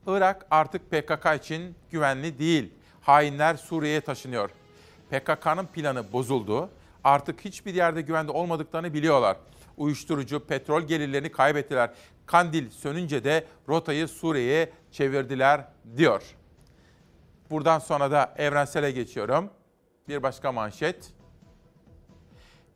[0.08, 2.74] Irak artık PKK için güvenli değil.
[3.01, 4.49] Hainler Suriye'ye taşınıyor.
[5.10, 6.70] PKK'nın planı bozuldu.
[7.03, 9.38] Artık hiçbir yerde güvende olmadıklarını biliyorlar
[9.78, 11.90] uyuşturucu, petrol gelirlerini kaybettiler.
[12.26, 15.66] Kandil sönünce de rotayı Suriye'ye çevirdiler
[15.98, 16.22] diyor.
[17.50, 19.50] Buradan sonra da evrensele geçiyorum.
[20.08, 21.14] Bir başka manşet.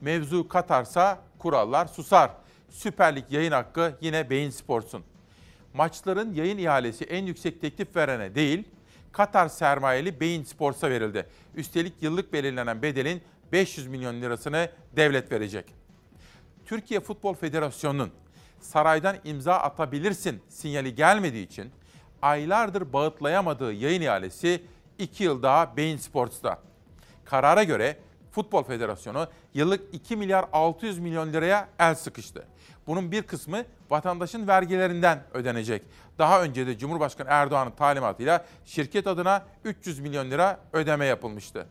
[0.02, 2.32] Mevzu Katar'sa kurallar susar.
[2.70, 5.04] Süper Lig yayın hakkı yine Beyin Sports'un.
[5.74, 8.64] Maçların yayın ihalesi en yüksek teklif verene değil,
[9.12, 11.26] Katar sermayeli Beyin Sports'a verildi.
[11.56, 13.22] Üstelik yıllık belirlenen bedelin
[13.52, 15.79] 500 milyon lirasını devlet verecek.
[16.70, 18.12] Türkiye Futbol Federasyonu'nun
[18.60, 21.72] saraydan imza atabilirsin sinyali gelmediği için
[22.22, 24.64] aylardır bağıtlayamadığı yayın ihalesi
[24.98, 26.60] 2 yıl daha Bein Sports'ta.
[27.26, 27.98] Karara göre
[28.32, 32.48] Futbol Federasyonu yıllık 2 milyar 600 milyon liraya el sıkıştı.
[32.88, 35.84] Bunun bir kısmı vatandaşın vergilerinden ödenecek.
[36.18, 41.68] Daha önce de Cumhurbaşkanı Erdoğan'ın talimatıyla şirket adına 300 milyon lira ödeme yapılmıştı.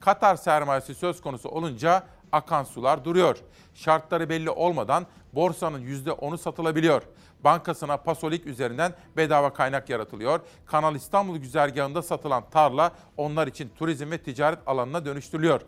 [0.00, 2.02] Katar sermayesi söz konusu olunca
[2.32, 3.36] akan sular duruyor.
[3.74, 7.02] Şartları belli olmadan borsanın %10'u satılabiliyor.
[7.44, 10.40] Bankasına Pasolik üzerinden bedava kaynak yaratılıyor.
[10.66, 15.60] Kanal İstanbul güzergahında satılan tarla onlar için turizm ve ticaret alanına dönüştürülüyor.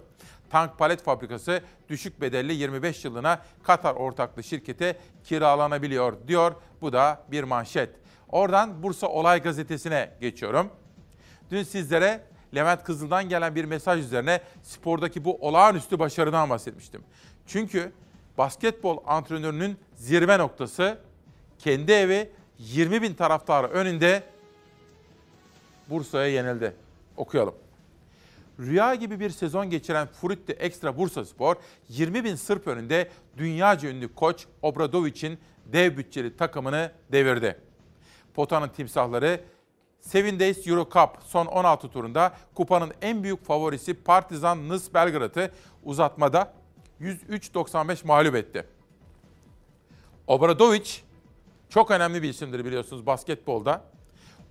[0.50, 6.52] Tank palet fabrikası düşük bedelli 25 yılına Katar ortaklı şirkete kiralanabiliyor diyor.
[6.80, 7.90] Bu da bir manşet.
[8.28, 10.70] Oradan Bursa Olay Gazetesi'ne geçiyorum.
[11.50, 12.20] Dün sizlere
[12.54, 17.02] Levent Kızıl'dan gelen bir mesaj üzerine spordaki bu olağanüstü başarıdan bahsetmiştim.
[17.46, 17.92] Çünkü
[18.38, 20.98] basketbol antrenörünün zirve noktası
[21.58, 24.22] kendi evi 20 bin taraftarı önünde
[25.90, 26.74] Bursa'ya yenildi.
[27.16, 27.54] Okuyalım.
[28.60, 31.56] Rüya gibi bir sezon geçiren Frutti Ekstra Bursa Spor
[31.88, 37.56] 20 bin Sırp önünde dünyaca ünlü koç Obradovic'in dev bütçeli takımını devirdi.
[38.34, 39.40] Potanın timsahları
[40.00, 45.50] Seven Days Euro Cup son 16 turunda kupanın en büyük favorisi Partizan Nız Belgrad'ı
[45.84, 46.52] uzatmada
[47.00, 48.66] 103-95 mağlup etti.
[50.26, 50.90] Obradovic
[51.68, 53.84] çok önemli bir isimdir biliyorsunuz basketbolda.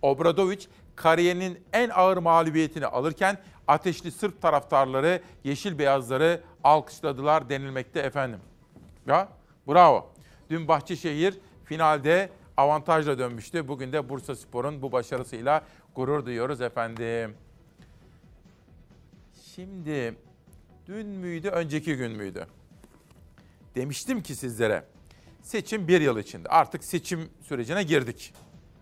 [0.01, 3.37] Obradovic kariyerinin en ağır mağlubiyetini alırken
[3.67, 8.39] ateşli Sırp taraftarları yeşil beyazları alkışladılar denilmekte efendim.
[9.07, 9.29] Ya
[9.67, 10.09] bravo.
[10.49, 12.29] Dün Bahçeşehir finalde
[12.59, 13.67] avantajla dönmüştü.
[13.67, 15.63] Bugün de Bursa Spor'un bu başarısıyla
[15.95, 17.35] gurur duyuyoruz efendim.
[19.55, 20.15] Şimdi
[20.87, 22.47] dün müydü, önceki gün müydü?
[23.75, 24.85] Demiştim ki sizlere
[25.41, 26.49] seçim bir yıl içinde.
[26.49, 28.33] Artık seçim sürecine girdik.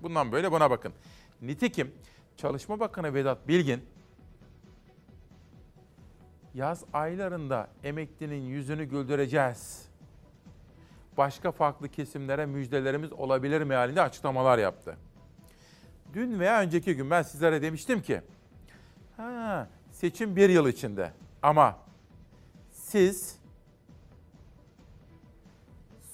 [0.01, 0.93] Bundan böyle buna bakın.
[1.41, 1.91] Nitekim
[2.37, 3.81] Çalışma Bakanı Vedat Bilgin
[6.53, 9.86] yaz aylarında emeklinin yüzünü güldüreceğiz.
[11.17, 14.97] Başka farklı kesimlere müjdelerimiz olabilir mi halinde açıklamalar yaptı.
[16.13, 18.21] Dün veya önceki gün ben sizlere demiştim ki
[19.17, 21.11] ha, seçim bir yıl içinde
[21.41, 21.77] ama
[22.71, 23.39] siz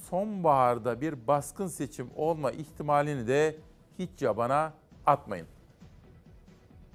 [0.09, 3.55] sonbaharda bir baskın seçim olma ihtimalini de
[3.99, 4.73] hiç yabana
[5.05, 5.47] atmayın.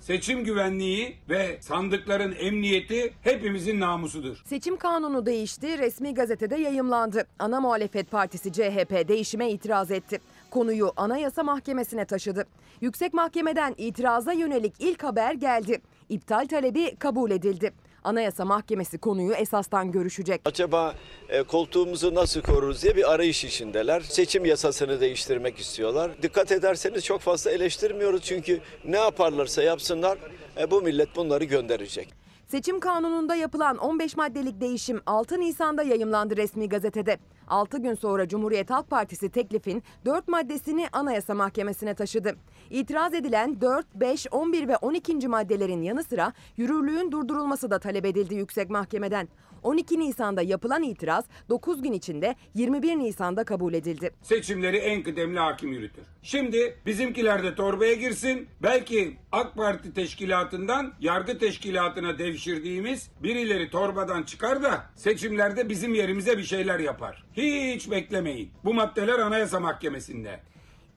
[0.01, 4.43] Seçim güvenliği ve sandıkların emniyeti hepimizin namusudur.
[4.47, 7.27] Seçim kanunu değişti, resmi gazetede yayımlandı.
[7.39, 10.21] Ana muhalefet partisi CHP değişime itiraz etti.
[10.51, 12.47] Konuyu Anayasa Mahkemesi'ne taşıdı.
[12.81, 15.81] Yüksek Mahkemeden itiraza yönelik ilk haber geldi.
[16.09, 17.73] İptal talebi kabul edildi.
[18.05, 20.41] Anayasa Mahkemesi konuyu esastan görüşecek.
[20.45, 20.95] Acaba
[21.29, 24.01] e, koltuğumuzu nasıl koruruz diye bir arayış içindeler.
[24.01, 26.11] Seçim yasasını değiştirmek istiyorlar.
[26.23, 30.19] Dikkat ederseniz çok fazla eleştirmiyoruz çünkü ne yaparlarsa yapsınlar
[30.61, 32.15] e, bu millet bunları gönderecek.
[32.47, 37.19] Seçim kanununda yapılan 15 maddelik değişim 6 Nisan'da yayımlandı resmi gazetede.
[37.49, 42.37] 6 gün sonra Cumhuriyet Halk Partisi teklifin 4 maddesini Anayasa Mahkemesi'ne taşıdı.
[42.71, 45.29] İtiraz edilen 4, 5, 11 ve 12.
[45.29, 49.29] maddelerin yanı sıra yürürlüğün durdurulması da talep edildi Yüksek Mahkemeden.
[49.63, 54.11] 12 Nisan'da yapılan itiraz 9 gün içinde 21 Nisan'da kabul edildi.
[54.23, 56.05] Seçimleri en kıdemli hakim yürütür.
[56.23, 58.49] Şimdi bizimkiler de torbaya girsin.
[58.63, 66.45] Belki AK Parti teşkilatından yargı teşkilatına devşirdiğimiz birileri torbadan çıkar da seçimlerde bizim yerimize bir
[66.45, 67.25] şeyler yapar.
[67.33, 68.51] Hiç beklemeyin.
[68.65, 70.41] Bu maddeler Anayasa Mahkemesi'nde.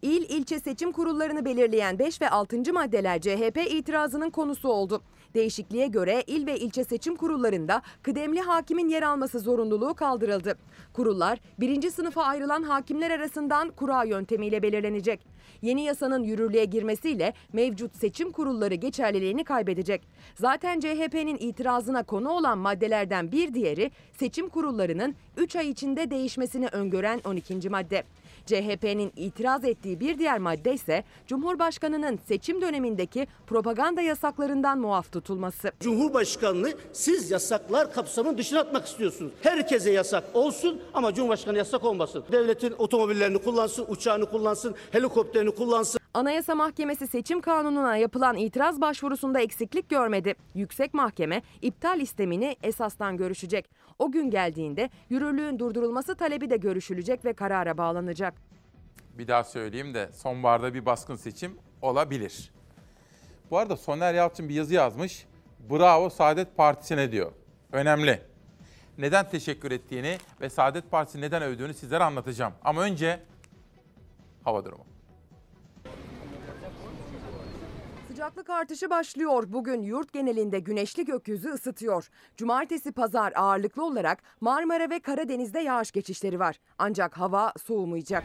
[0.02, 2.74] İl ilçe seçim kurullarını belirleyen 5 ve 6.
[2.74, 5.04] maddeler CHP itirazının konusu oldu.
[5.34, 10.58] Değişikliğe göre il ve ilçe seçim kurullarında kıdemli hakimin yer alması zorunluluğu kaldırıldı.
[10.94, 15.20] Kurullar birinci sınıfa ayrılan hakimler arasından kura yöntemiyle belirlenecek.
[15.62, 20.02] Yeni yasanın yürürlüğe girmesiyle mevcut seçim kurulları geçerliliğini kaybedecek.
[20.36, 27.22] Zaten CHP'nin itirazına konu olan maddelerden bir diğeri seçim kurullarının 3 ay içinde değişmesini öngören
[27.26, 27.70] 12.
[27.70, 28.04] madde.
[28.46, 35.72] CHP'nin itiraz ettiği bir diğer madde ise Cumhurbaşkanı'nın seçim dönemindeki propaganda yasaklarından muaf tutulması.
[35.80, 39.32] Cumhurbaşkanını siz yasaklar kapsamının dışına atmak istiyorsunuz.
[39.42, 42.24] Herkese yasak olsun ama Cumhurbaşkanı yasak olmasın.
[42.32, 46.01] Devletin otomobillerini kullansın, uçağını kullansın, helikopterini kullansın.
[46.14, 50.36] Anayasa Mahkemesi seçim kanununa yapılan itiraz başvurusunda eksiklik görmedi.
[50.56, 53.70] Yüksek Mahkeme iptal istemini esastan görüşecek.
[54.00, 58.34] O gün geldiğinde yürürlüğün durdurulması talebi de görüşülecek ve karara bağlanacak.
[59.18, 62.52] Bir daha söyleyeyim de sonbaharda bir baskın seçim olabilir.
[63.52, 65.26] Bu arada Soner Yalçın bir yazı yazmış.
[65.70, 67.32] Bravo Saadet Partisi'ne diyor.
[67.72, 68.22] Önemli.
[68.98, 72.54] Neden teşekkür ettiğini ve Saadet Partisi neden övdüğünü sizlere anlatacağım.
[72.64, 73.20] Ama önce
[74.44, 74.91] hava durumu.
[78.22, 79.44] Sıcaklık artışı başlıyor.
[79.48, 82.10] Bugün yurt genelinde güneşli gökyüzü ısıtıyor.
[82.38, 86.60] Cumartesi pazar ağırlıklı olarak Marmara ve Karadeniz'de yağış geçişleri var.
[86.78, 88.24] Ancak hava soğumayacak.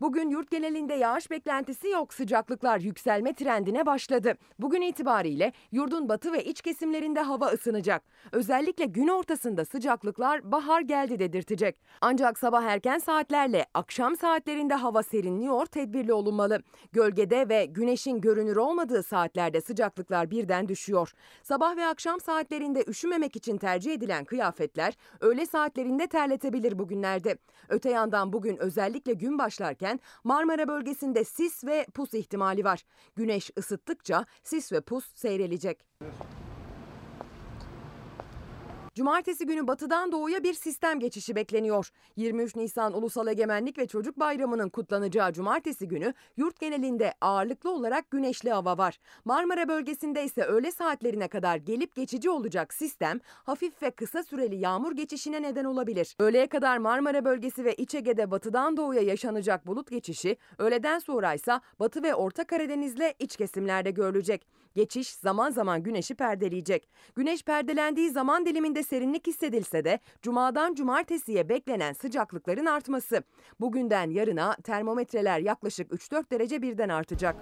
[0.00, 2.14] Bugün yurt genelinde yağış beklentisi yok.
[2.14, 4.34] Sıcaklıklar yükselme trendine başladı.
[4.58, 8.02] Bugün itibariyle yurdun batı ve iç kesimlerinde hava ısınacak.
[8.32, 11.80] Özellikle gün ortasında sıcaklıklar bahar geldi dedirtecek.
[12.00, 16.62] Ancak sabah erken saatlerle akşam saatlerinde hava serinliyor, tedbirli olunmalı.
[16.92, 21.12] Gölgede ve güneşin görünür olmadığı saatlerde sıcaklıklar birden düşüyor.
[21.42, 27.36] Sabah ve akşam saatlerinde üşümemek için tercih edilen kıyafetler öğle saatlerinde terletebilir bugünlerde.
[27.68, 32.84] Öte yandan bugün özellikle gün başlarken sürerken Marmara bölgesinde sis ve pus ihtimali var.
[33.16, 35.84] Güneş ısıttıkça sis ve pus seyrelecek.
[38.96, 41.90] Cumartesi günü batıdan doğuya bir sistem geçişi bekleniyor.
[42.16, 48.50] 23 Nisan Ulusal Egemenlik ve Çocuk Bayramı'nın kutlanacağı cumartesi günü yurt genelinde ağırlıklı olarak güneşli
[48.50, 48.98] hava var.
[49.24, 54.92] Marmara bölgesinde ise öğle saatlerine kadar gelip geçici olacak sistem hafif ve kısa süreli yağmur
[54.92, 56.16] geçişine neden olabilir.
[56.18, 61.60] Öğleye kadar Marmara bölgesi ve İç Ege'de batıdan doğuya yaşanacak bulut geçişi, öğleden sonra ise
[61.80, 64.46] Batı ve Orta Karadeniz'le iç kesimlerde görülecek.
[64.76, 66.88] Geçiş zaman zaman güneşi perdeleyecek.
[67.14, 73.22] Güneş perdelendiği zaman diliminde serinlik hissedilse de cumadan cumartesiye beklenen sıcaklıkların artması.
[73.60, 77.36] Bugünden yarına termometreler yaklaşık 3-4 derece birden artacak.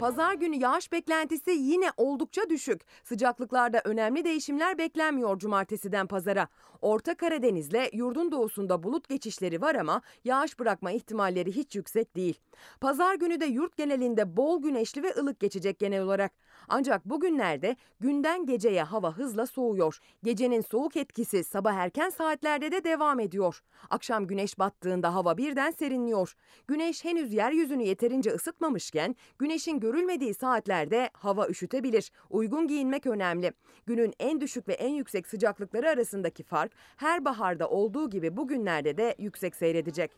[0.00, 2.80] Pazar günü yağış beklentisi yine oldukça düşük.
[3.04, 6.48] Sıcaklıklarda önemli değişimler beklenmiyor cumartesiden pazara.
[6.82, 12.40] Orta Karadeniz'le yurdun doğusunda bulut geçişleri var ama yağış bırakma ihtimalleri hiç yüksek değil.
[12.80, 16.32] Pazar günü de yurt genelinde bol güneşli ve ılık geçecek genel olarak.
[16.68, 19.98] Ancak bugünlerde günden geceye hava hızla soğuyor.
[20.22, 23.62] Gecenin soğuk etkisi sabah erken saatlerde de devam ediyor.
[23.90, 26.34] Akşam güneş battığında hava birden serinliyor.
[26.68, 32.12] Güneş henüz yeryüzünü yeterince ısıtmamışken güneşin görülmediği saatlerde hava üşütebilir.
[32.30, 33.52] Uygun giyinmek önemli.
[33.86, 39.16] Günün en düşük ve en yüksek sıcaklıkları arasındaki fark her baharda olduğu gibi bugünlerde de
[39.18, 40.10] yüksek seyredecek.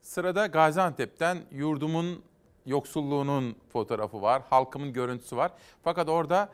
[0.00, 2.22] Sırada Gaziantep'ten yurdumun
[2.66, 5.52] yoksulluğunun fotoğrafı var, halkımın görüntüsü var.
[5.82, 6.48] Fakat orada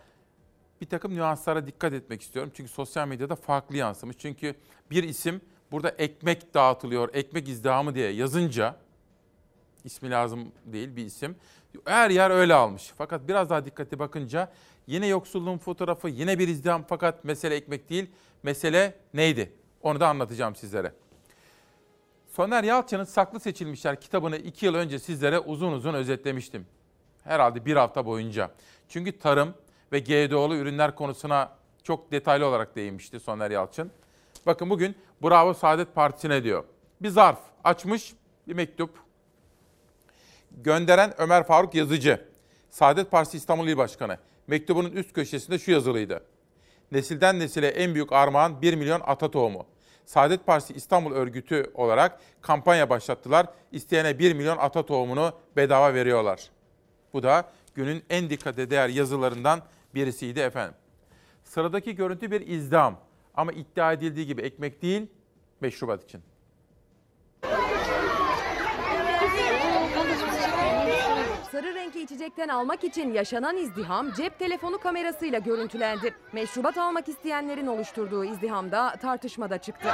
[0.80, 2.52] bir takım nüanslara dikkat etmek istiyorum.
[2.54, 4.16] Çünkü sosyal medyada farklı yansımış.
[4.18, 4.54] Çünkü
[4.90, 5.40] bir isim
[5.72, 8.76] burada ekmek dağıtılıyor, ekmek izdihamı diye yazınca,
[9.84, 11.36] ismi lazım değil bir isim,
[11.84, 12.92] her yer öyle almış.
[12.98, 14.52] Fakat biraz daha dikkatli bakınca
[14.86, 18.10] yine yoksulluğun fotoğrafı, yine bir izdiham fakat mesele ekmek değil,
[18.42, 19.52] mesele neydi?
[19.82, 20.92] Onu da anlatacağım sizlere.
[22.26, 26.66] Soner Yalçın'ın Saklı Seçilmişler kitabını iki yıl önce sizlere uzun uzun özetlemiştim.
[27.24, 28.50] Herhalde bir hafta boyunca.
[28.88, 29.54] Çünkü tarım
[29.92, 31.52] ve GDO'lu ürünler konusuna
[31.82, 33.90] çok detaylı olarak değinmişti Soner Yalçın.
[34.46, 36.64] Bakın bugün Bravo Saadet Partisi'ne diyor.
[37.00, 38.14] Bir zarf açmış
[38.48, 39.03] bir mektup.
[40.62, 42.28] Gönderen Ömer Faruk Yazıcı.
[42.70, 44.18] Saadet Partisi İstanbul İl Başkanı.
[44.46, 46.24] Mektubunun üst köşesinde şu yazılıydı.
[46.92, 49.66] Nesilden nesile en büyük armağan 1 milyon ata tohumu.
[50.06, 53.46] Saadet Partisi İstanbul örgütü olarak kampanya başlattılar.
[53.72, 56.50] İsteyene 1 milyon ata tohumunu bedava veriyorlar.
[57.12, 57.44] Bu da
[57.74, 59.62] günün en dikkate değer yazılarından
[59.94, 60.74] birisiydi efendim.
[61.44, 63.00] Sıradaki görüntü bir izdam
[63.34, 65.06] ama iddia edildiği gibi ekmek değil,
[65.60, 66.22] meşrubat için.
[71.54, 76.14] Sarı renkli içecekten almak için yaşanan izdiham cep telefonu kamerasıyla görüntülendi.
[76.32, 79.88] Meşrubat almak isteyenlerin oluşturduğu izdihamda tartışmada çıktı.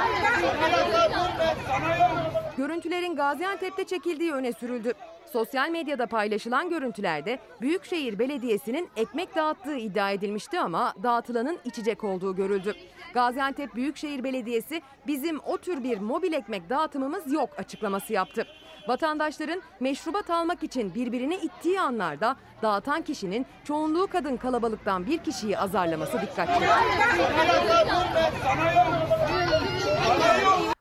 [2.57, 4.93] Görüntülerin Gaziantep'te çekildiği öne sürüldü.
[5.33, 12.73] Sosyal medyada paylaşılan görüntülerde Büyükşehir Belediyesi'nin ekmek dağıttığı iddia edilmişti ama dağıtılanın içecek olduğu görüldü.
[13.13, 18.47] Gaziantep Büyükşehir Belediyesi bizim o tür bir mobil ekmek dağıtımımız yok açıklaması yaptı.
[18.87, 26.21] Vatandaşların meşrubat almak için birbirini ittiği anlarda dağıtan kişinin çoğunluğu kadın kalabalıktan bir kişiyi azarlaması
[26.21, 26.65] dikkat çekti.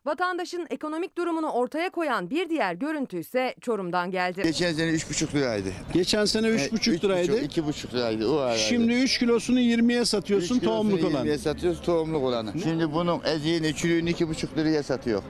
[0.07, 4.43] Vatandaşın ekonomik durumunu ortaya koyan bir diğer görüntü ise Çorum'dan geldi.
[4.43, 5.69] Geçen sene 3,5 liraydı.
[5.93, 7.41] Geçen sene 3,5 liraydı.
[7.41, 8.59] 2,5 liraydı o araydı.
[8.59, 11.27] Şimdi 3 kilosunu 20'ye satıyorsun kilosunu tohumluk olan.
[11.27, 12.53] 20'ye satıyoruz tohumluk olanı.
[12.63, 15.23] Şimdi bunun eziğini çürüğünü 2,5 liraya satıyor.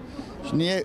[0.50, 0.84] Şimdi niye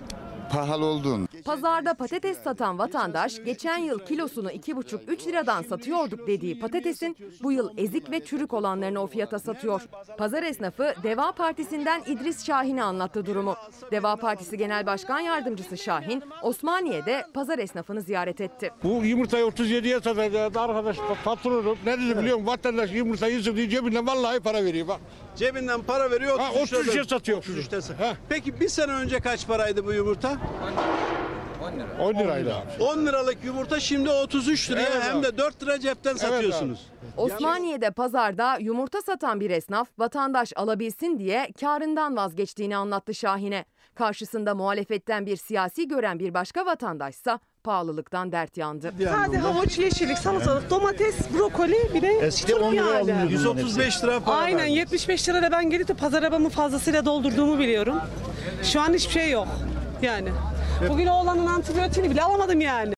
[0.52, 1.28] pahalı olduğunu?
[1.46, 8.10] Pazarda patates satan vatandaş geçen yıl kilosunu 2,5-3 liradan satıyorduk dediği patatesin bu yıl ezik
[8.10, 9.82] ve çürük olanlarını o fiyata satıyor.
[10.18, 13.56] Pazar esnafı Deva Partisi'nden İdris Şahin'e anlattı durumu.
[13.90, 18.70] Deva Partisi Genel Başkan Yardımcısı Şahin, Osmaniye'de pazar esnafını ziyaret etti.
[18.82, 21.78] Bu yumurtayı 37'ye satacağız arkadaş patronum.
[21.86, 22.52] Ne dedi biliyor musun?
[22.52, 25.00] Vatandaş yumurtayı diye cebinden vallahi para veriyor bak.
[25.36, 26.38] Cebinden para veriyor.
[26.38, 27.04] Ha, 33 33'e lira.
[27.04, 27.42] satıyor.
[27.42, 27.80] 33'te.
[28.28, 30.36] Peki bir sene önce kaç paraydı bu yumurta?
[32.00, 32.82] 10 liraydı abi.
[32.84, 35.26] 10 liralık yumurta şimdi 33 liraya Evet hem abi.
[35.26, 36.86] de 4 lira cepten satıyorsunuz.
[37.16, 43.64] Osmaniye'de pazarda yumurta satan bir esnaf vatandaş alabilsin diye karından vazgeçtiğini anlattı Şahin'e.
[43.94, 48.92] Karşısında muhalefetten bir siyasi gören bir başka vatandaşsa pahalılıktan dert yandı.
[49.04, 52.98] Sade havuç, yeşillik, salatalık, domates, brokoli bir de Eskiden turp 10 liraya yani.
[52.98, 54.74] alınıyordu 135 lira para Aynen verdim.
[54.74, 57.96] 75 lirayla ben gelip de pazar arabamı fazlasıyla doldurduğumu biliyorum.
[58.62, 59.48] Şu an hiçbir şey yok
[60.02, 60.28] yani.
[60.88, 62.94] Bugün oğlanın antibiyotiğini bile alamadım yani.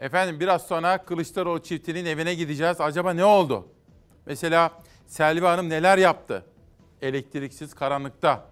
[0.00, 2.80] Efendim biraz sonra Kılıçdaroğlu çiftinin evine gideceğiz.
[2.80, 3.68] Acaba ne oldu?
[4.26, 4.70] Mesela
[5.06, 6.44] Selvi Hanım neler yaptı?
[7.02, 8.44] Elektriksiz karanlıkta,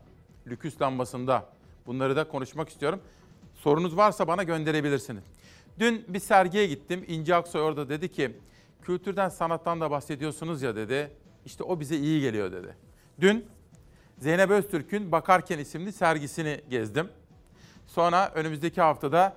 [0.47, 1.45] lüküs lambasında.
[1.87, 3.01] Bunları da konuşmak istiyorum.
[3.63, 5.25] Sorunuz varsa bana gönderebilirsiniz.
[5.79, 7.05] Dün bir sergiye gittim.
[7.09, 8.37] İnci Aksoy orada dedi ki,
[8.83, 11.11] kültürden, sanattan da bahsediyorsunuz ya dedi.
[11.47, 12.77] İşte o bize iyi geliyor dedi.
[13.21, 13.47] Dün
[14.19, 17.09] Zeynep Öztürk'ün Bakarken isimli sergisini gezdim.
[17.87, 19.37] Sonra önümüzdeki haftada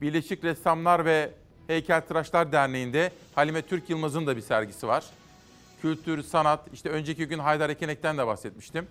[0.00, 1.30] Birleşik Ressamlar ve
[1.66, 5.04] Heykeltıraşlar Derneği'nde Halime Türk Yılmaz'ın da bir sergisi var.
[5.82, 8.86] Kültür, sanat, işte önceki gün Haydar Ekenek'ten de bahsetmiştim.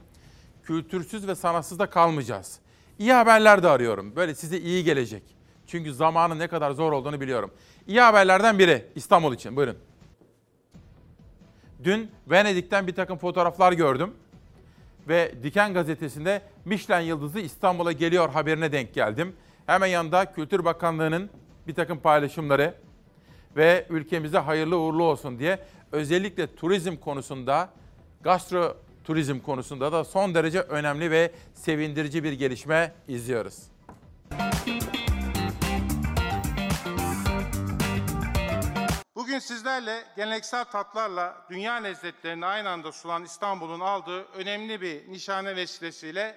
[0.64, 2.60] Kültürsüz ve sanatsız da kalmayacağız.
[3.00, 4.16] İyi haberler de arıyorum.
[4.16, 5.24] Böyle size iyi gelecek.
[5.68, 7.52] Çünkü zamanın ne kadar zor olduğunu biliyorum.
[7.88, 9.56] İyi haberlerden biri İstanbul için.
[9.56, 9.78] Buyurun.
[11.84, 14.14] Dün Venedik'ten bir takım fotoğraflar gördüm.
[15.08, 19.36] Ve Diken gazetesinde Michelin yıldızı İstanbul'a geliyor haberine denk geldim.
[19.66, 21.30] Hemen yanında Kültür Bakanlığı'nın
[21.68, 22.76] bir takım paylaşımları
[23.56, 25.60] ve ülkemize hayırlı uğurlu olsun diye
[25.92, 27.70] özellikle turizm konusunda,
[28.22, 33.58] gastro turizm konusunda da son derece önemli ve sevindirici bir gelişme izliyoruz.
[39.16, 46.36] Bugün sizlerle geleneksel tatlarla dünya lezzetlerini aynı anda sunan İstanbul'un aldığı önemli bir nişane vesilesiyle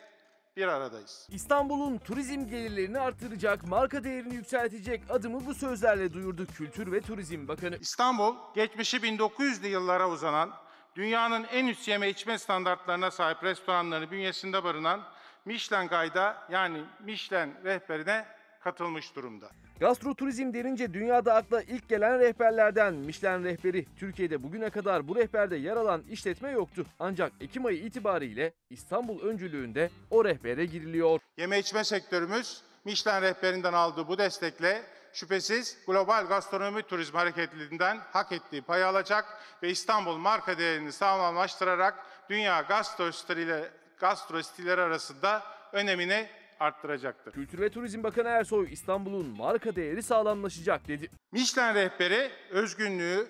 [0.57, 1.29] bir aradayız.
[1.31, 7.77] İstanbul'un turizm gelirlerini artıracak, marka değerini yükseltecek adımı bu sözlerle duyurdu Kültür ve Turizm Bakanı.
[7.81, 10.51] İstanbul, geçmişi 1900'lü yıllara uzanan,
[10.97, 15.03] dünyanın en üst yeme içme standartlarına sahip restoranları bünyesinde barınan
[15.45, 18.25] Michelin Guide'a yani Michelin rehberine
[18.61, 19.51] katılmış durumda.
[19.81, 23.87] Gastroturizm denince dünyada akla ilk gelen rehberlerden Michelin rehberi.
[23.99, 26.87] Türkiye'de bugüne kadar bu rehberde yer alan işletme yoktu.
[26.99, 31.21] Ancak Ekim ayı itibariyle İstanbul öncülüğünde o rehbere giriliyor.
[31.37, 34.83] Yeme içme sektörümüz Michelin rehberinden aldığı bu destekle
[35.17, 39.25] şüphesiz global gastronomi turizm hareketliliğinden hak ettiği payı alacak
[39.63, 45.43] ve İstanbul marka değerini sağlamlaştırarak dünya gastro stili- gastro stilleri arasında
[45.73, 46.29] önemini
[46.61, 47.33] arttıracaktır.
[47.33, 51.11] Kültür ve Turizm Bakanı Ersoy İstanbul'un marka değeri sağlamlaşacak dedi.
[51.33, 53.29] Michelin rehberi özgünlüğü,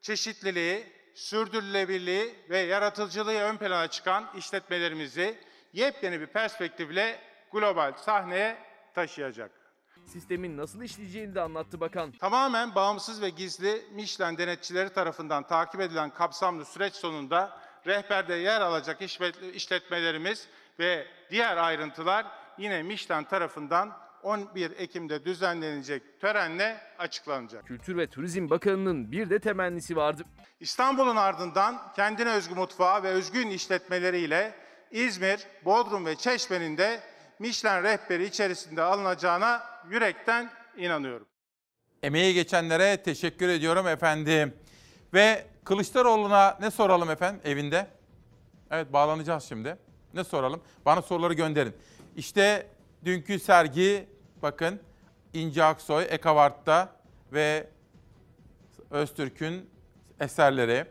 [0.00, 5.38] çeşitliliği, sürdürülebilirliği ve yaratıcılığı ön plana çıkan işletmelerimizi
[5.72, 7.20] yepyeni bir perspektifle
[7.52, 8.56] global sahneye
[8.94, 9.65] taşıyacak.
[10.06, 12.12] Sistemin nasıl işleyeceğini de anlattı bakan.
[12.12, 19.02] Tamamen bağımsız ve gizli Michelin denetçileri tarafından takip edilen kapsamlı süreç sonunda rehberde yer alacak
[19.02, 20.48] işlet- işletmelerimiz
[20.78, 22.26] ve diğer ayrıntılar
[22.58, 27.66] yine Michelin tarafından 11 Ekim'de düzenlenecek törenle açıklanacak.
[27.66, 30.22] Kültür ve Turizm Bakanı'nın bir de temennisi vardı.
[30.60, 34.54] İstanbul'un ardından kendine özgü mutfağı ve özgün işletmeleriyle
[34.90, 37.00] İzmir, Bodrum ve Çeşme'nin de
[37.38, 41.26] Michelin rehberi içerisinde alınacağına yürekten inanıyorum.
[42.02, 44.54] Emeği geçenlere teşekkür ediyorum efendim.
[45.14, 47.86] Ve Kılıçdaroğlu'na ne soralım efendim evinde?
[48.70, 49.76] Evet bağlanacağız şimdi.
[50.14, 50.62] Ne soralım?
[50.84, 51.76] Bana soruları gönderin.
[52.16, 52.66] İşte
[53.04, 54.08] dünkü sergi
[54.42, 54.80] bakın
[55.32, 56.96] İnci Aksoy, Ekavart'ta
[57.32, 57.68] ve
[58.90, 59.70] Öztürk'ün
[60.20, 60.86] eserleri.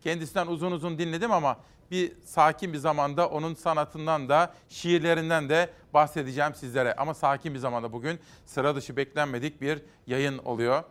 [0.00, 1.58] Kendisinden uzun uzun dinledim ama
[1.90, 6.94] bir sakin bir zamanda onun sanatından da şiirlerinden de bahsedeceğim sizlere.
[6.94, 10.82] Ama sakin bir zamanda bugün sıra dışı beklenmedik bir yayın oluyor.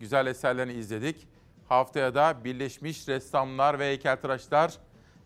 [0.00, 1.28] Güzel eserlerini izledik.
[1.68, 4.72] Haftaya da Birleşmiş Ressamlar ve Heykeltıraşlar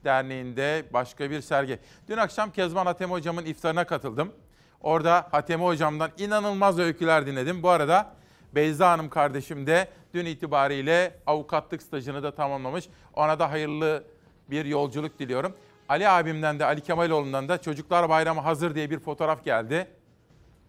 [0.04, 1.78] Derneği'nde başka bir sergi.
[2.08, 4.32] Dün akşam Kezban Hatemi Hocam'ın iftarına katıldım.
[4.80, 7.62] Orada Hatemi Hocam'dan inanılmaz öyküler dinledim.
[7.62, 8.14] Bu arada
[8.54, 12.88] Beyza Hanım kardeşim de dün itibariyle avukatlık stajını da tamamlamış.
[13.14, 14.04] Ona da hayırlı
[14.50, 15.54] bir yolculuk diliyorum.
[15.88, 19.88] Ali abimden de Ali Kemaloğlu'ndan da Çocuklar Bayramı hazır diye bir fotoğraf geldi.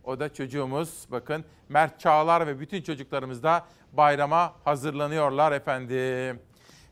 [0.04, 6.40] O da çocuğumuz bakın Mert Çağlar ve bütün çocuklarımız da bayrama hazırlanıyorlar efendim.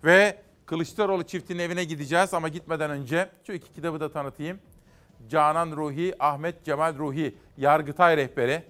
[0.04, 4.60] Ve Kılıçdaroğlu çiftinin evine gideceğiz ama gitmeden önce şu iki kitabı da tanıtayım.
[5.30, 8.64] Canan Ruhi, Ahmet Cemal Ruhi, Yargıtay rehberi.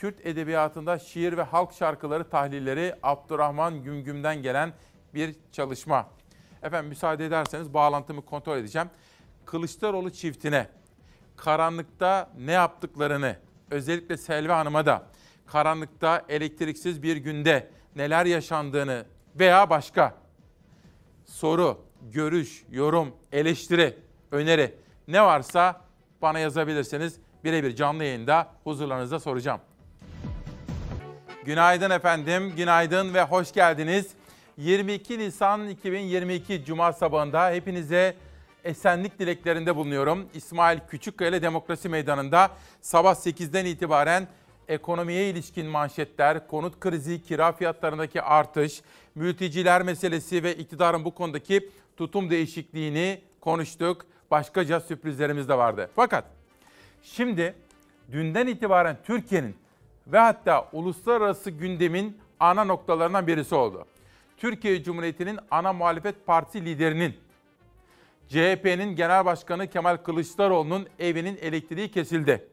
[0.00, 4.72] Kürt edebiyatında şiir ve halk şarkıları tahlilleri Abdurrahman Gümgüm'den gelen
[5.14, 6.08] bir çalışma.
[6.62, 8.90] Efendim müsaade ederseniz bağlantımı kontrol edeceğim.
[9.44, 10.68] Kılıçdaroğlu çiftine
[11.36, 13.36] karanlıkta ne yaptıklarını,
[13.70, 15.06] özellikle Selvi Hanım'a da
[15.46, 19.04] karanlıkta elektriksiz bir günde neler yaşandığını
[19.38, 20.14] veya başka
[21.24, 23.98] soru, görüş, yorum, eleştiri,
[24.30, 24.74] öneri
[25.08, 25.80] ne varsa
[26.22, 27.16] bana yazabilirsiniz.
[27.44, 29.60] Birebir canlı yayında huzurlarınızda soracağım.
[31.44, 34.10] Günaydın efendim, günaydın ve hoş geldiniz.
[34.56, 38.16] 22 Nisan 2022 Cuma sabahında hepinize
[38.64, 40.28] esenlik dileklerinde bulunuyorum.
[40.34, 42.50] İsmail Küçükkaya Demokrasi Meydanı'nda
[42.80, 44.28] sabah 8'den itibaren
[44.68, 48.82] ekonomiye ilişkin manşetler, konut krizi, kira fiyatlarındaki artış,
[49.14, 54.06] mülteciler meselesi ve iktidarın bu konudaki tutum değişikliğini konuştuk.
[54.30, 55.90] Başkaca sürprizlerimiz de vardı.
[55.96, 56.24] Fakat
[57.02, 57.54] şimdi
[58.12, 59.56] dünden itibaren Türkiye'nin
[60.06, 63.86] ve hatta uluslararası gündemin ana noktalarından birisi oldu.
[64.36, 67.14] Türkiye Cumhuriyeti'nin ana muhalefet partisi liderinin
[68.28, 72.48] CHP'nin Genel Başkanı Kemal Kılıçdaroğlu'nun evinin elektriği kesildi.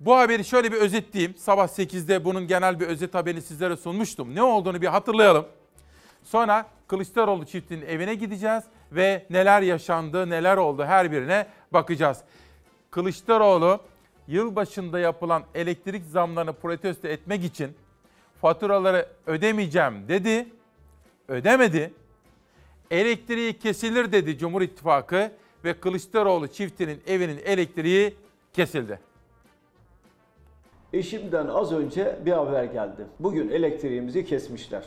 [0.00, 1.36] Bu haberi şöyle bir özetleyeyim.
[1.36, 4.34] Sabah 8'de bunun genel bir özet haberini sizlere sunmuştum.
[4.34, 5.46] Ne olduğunu bir hatırlayalım.
[6.24, 12.18] Sonra Kılıçdaroğlu çiftinin evine gideceğiz ve neler yaşandı, neler oldu her birine bakacağız.
[12.90, 13.80] Kılıçdaroğlu
[14.28, 17.70] yılbaşında yapılan elektrik zamlarını protesto etmek için
[18.40, 20.46] faturaları ödemeyeceğim dedi.
[21.28, 21.92] Ödemedi.
[22.90, 25.32] Elektriği kesilir dedi Cumhur İttifakı
[25.64, 28.14] ve Kılıçdaroğlu çiftinin evinin elektriği
[28.52, 29.00] kesildi.
[30.92, 33.06] Eşimden az önce bir haber geldi.
[33.20, 34.84] Bugün elektriğimizi kesmişler.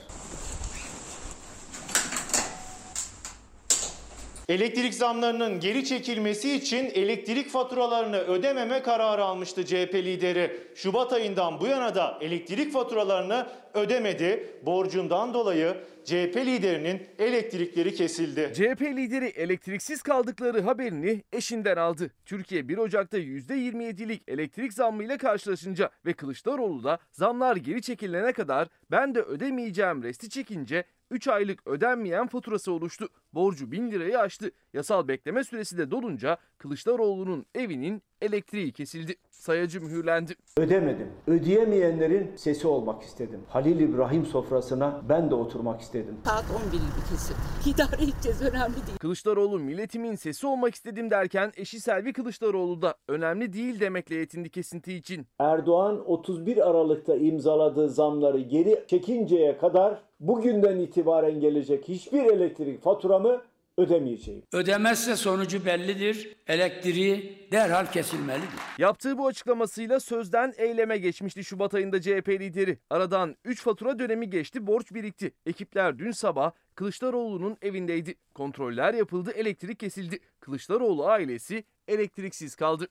[4.49, 10.59] Elektrik zamlarının geri çekilmesi için elektrik faturalarını ödememe kararı almıştı CHP lideri.
[10.76, 14.49] Şubat ayından bu yana da elektrik faturalarını ödemedi.
[14.65, 18.51] Borcundan dolayı CHP liderinin elektrikleri kesildi.
[18.55, 22.11] CHP lideri elektriksiz kaldıkları haberini eşinden aldı.
[22.26, 29.15] Türkiye 1 Ocak'ta %27'lik elektrik zammıyla karşılaşınca ve Kılıçdaroğlu da zamlar geri çekilene kadar ben
[29.15, 33.10] de ödemeyeceğim resti çekince 3 aylık ödenmeyen faturası oluştu.
[33.34, 34.52] Borcu 1000 lirayı aştı.
[34.73, 39.15] Yasal bekleme süresi de dolunca Kılıçdaroğlu'nun evinin elektriği kesildi.
[39.40, 40.34] Sayacı mühürlendi.
[40.57, 41.07] Ödemedim.
[41.28, 43.40] Ödeyemeyenlerin sesi olmak istedim.
[43.48, 46.18] Halil İbrahim sofrasına ben de oturmak istedim.
[46.26, 47.38] Saat 11 gibi kesildi.
[47.66, 48.98] İdare edeceğiz önemli değil.
[48.99, 54.94] Kılıçdaroğlu milletimin sesi olmak istedim derken eşi Selvi Kılıçdaroğlu da önemli değil demekle yetindi kesinti
[54.94, 55.28] için.
[55.40, 63.41] Erdoğan 31 Aralık'ta imzaladığı zamları geri çekinceye kadar bugünden itibaren gelecek hiçbir elektrik faturamı
[63.80, 64.43] ödemeyeceğim.
[64.53, 66.38] Ödemezse sonucu bellidir.
[66.47, 68.49] Elektriği derhal kesilmelidir.
[68.77, 72.77] Yaptığı bu açıklamasıyla sözden eyleme geçmişti Şubat ayında CHP lideri.
[72.89, 75.31] Aradan 3 fatura dönemi geçti, borç birikti.
[75.45, 78.15] Ekipler dün sabah Kılıçdaroğlu'nun evindeydi.
[78.34, 80.19] Kontroller yapıldı, elektrik kesildi.
[80.39, 82.88] Kılıçdaroğlu ailesi elektriksiz kaldı.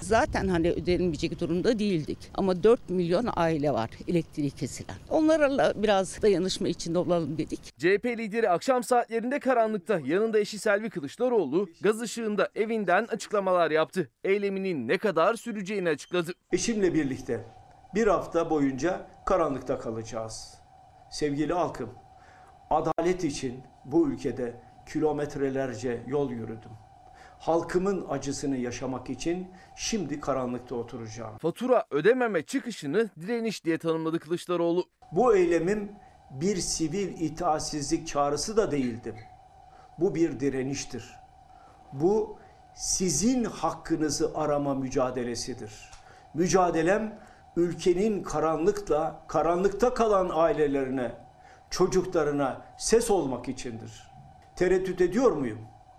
[0.00, 2.18] Zaten hani ödenmeyecek durumda değildik.
[2.34, 4.96] Ama 4 milyon aile var elektriği kesilen.
[5.10, 7.78] Onlarla biraz dayanışma içinde olalım dedik.
[7.78, 14.10] CHP lideri akşam saatlerinde karanlıkta yanında eşi Selvi Kılıçdaroğlu gaz ışığında evinden açıklamalar yaptı.
[14.24, 16.32] Eyleminin ne kadar süreceğini açıkladı.
[16.52, 17.44] Eşimle birlikte
[17.94, 20.54] bir hafta boyunca karanlıkta kalacağız.
[21.10, 21.90] Sevgili halkım,
[22.70, 24.60] adalet için bu ülkede
[24.92, 26.70] kilometrelerce yol yürüdüm.
[27.38, 31.38] Halkımın acısını yaşamak için şimdi karanlıkta oturacağım.
[31.38, 34.84] Fatura ödememe çıkışını direniş diye tanımladı Kılıçdaroğlu.
[35.12, 35.92] Bu eylemim
[36.30, 39.14] bir sivil itaatsizlik çağrısı da değildi.
[39.98, 41.16] Bu bir direniştir.
[41.92, 42.38] Bu
[42.74, 45.90] sizin hakkınızı arama mücadelesidir.
[46.34, 47.18] Mücadelem
[47.56, 51.12] ülkenin karanlıkla, karanlıkta kalan ailelerine,
[51.70, 54.10] çocuklarına ses olmak içindir.
[54.56, 55.58] Tereddüt ediyor muyum?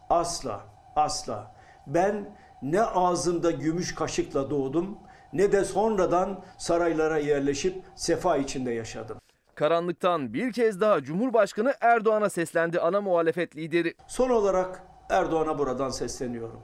[0.09, 0.61] Asla,
[0.95, 1.55] asla.
[1.87, 4.97] Ben ne ağzımda gümüş kaşıkla doğdum
[5.33, 9.17] ne de sonradan saraylara yerleşip sefa içinde yaşadım.
[9.55, 13.93] Karanlıktan bir kez daha Cumhurbaşkanı Erdoğan'a seslendi ana muhalefet lideri.
[14.07, 16.61] Son olarak Erdoğan'a buradan sesleniyorum.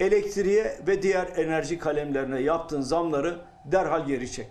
[0.00, 4.48] Elektriğe ve diğer enerji kalemlerine yaptığın zamları derhal geri çek.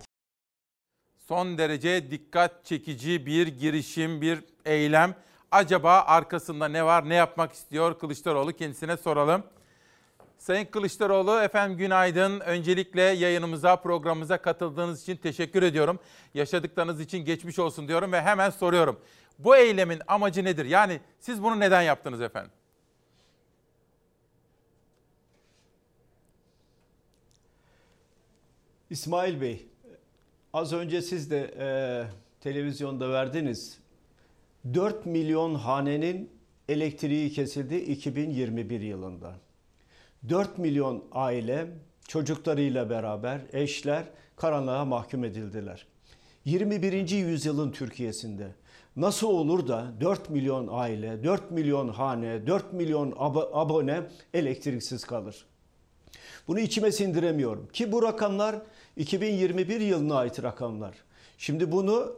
[1.27, 5.15] Son derece dikkat çekici bir girişim, bir eylem.
[5.55, 9.43] Acaba arkasında ne var, ne yapmak istiyor Kılıçdaroğlu kendisine soralım.
[10.37, 12.39] Sayın Kılıçdaroğlu efendim günaydın.
[12.39, 15.99] Öncelikle yayınımıza, programımıza katıldığınız için teşekkür ediyorum.
[16.33, 18.99] Yaşadıklarınız için geçmiş olsun diyorum ve hemen soruyorum.
[19.39, 20.65] Bu eylemin amacı nedir?
[20.65, 22.51] Yani siz bunu neden yaptınız efendim?
[28.89, 29.67] İsmail Bey,
[30.53, 31.67] az önce siz de e,
[32.41, 33.84] televizyonda verdiniz.
[34.73, 36.29] 4 milyon hanenin
[36.69, 39.33] elektriği kesildi 2021 yılında.
[40.29, 41.67] 4 milyon aile
[42.07, 44.03] çocuklarıyla beraber eşler
[44.35, 45.87] karanlığa mahkum edildiler.
[46.45, 47.09] 21.
[47.09, 48.47] yüzyılın Türkiye'sinde
[48.95, 54.01] nasıl olur da 4 milyon aile, 4 milyon hane, 4 milyon ab- abone
[54.33, 55.45] elektriksiz kalır?
[56.47, 57.67] Bunu içime sindiremiyorum.
[57.73, 58.55] Ki bu rakamlar
[58.97, 60.95] 2021 yılına ait rakamlar.
[61.37, 62.15] Şimdi bunu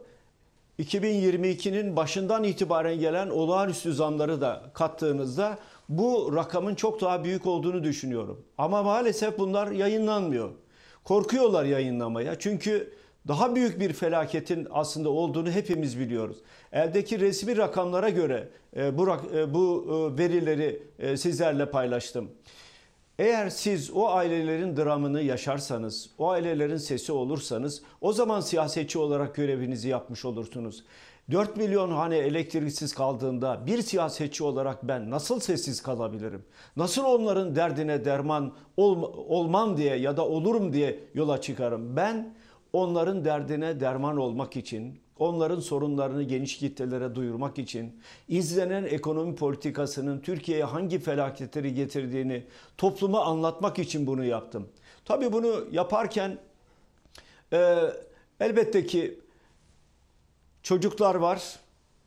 [0.78, 8.44] 2022'nin başından itibaren gelen olağanüstü zamları da kattığınızda bu rakamın çok daha büyük olduğunu düşünüyorum.
[8.58, 10.50] Ama maalesef bunlar yayınlanmıyor.
[11.04, 12.38] Korkuyorlar yayınlamaya.
[12.38, 12.92] Çünkü
[13.28, 16.36] daha büyük bir felaketin aslında olduğunu hepimiz biliyoruz.
[16.72, 20.82] Eldeki resmi rakamlara göre e, bu, e, bu e, verileri
[21.16, 22.30] sizlerle paylaştım.
[23.18, 29.88] Eğer siz o ailelerin dramını yaşarsanız, o ailelerin sesi olursanız o zaman siyasetçi olarak görevinizi
[29.88, 30.84] yapmış olursunuz.
[31.30, 36.44] 4 milyon hane elektriksiz kaldığında bir siyasetçi olarak ben nasıl sessiz kalabilirim?
[36.76, 41.96] Nasıl onların derdine derman ol, olmam diye ya da olurum diye yola çıkarım?
[41.96, 42.34] Ben
[42.72, 50.64] onların derdine derman olmak için, onların sorunlarını geniş kitlelere duyurmak için, izlenen ekonomi politikasının Türkiye'ye
[50.64, 52.44] hangi felaketleri getirdiğini
[52.78, 54.68] topluma anlatmak için bunu yaptım.
[55.04, 56.38] Tabii bunu yaparken
[57.52, 57.78] e,
[58.40, 59.18] elbette ki
[60.62, 61.58] çocuklar var,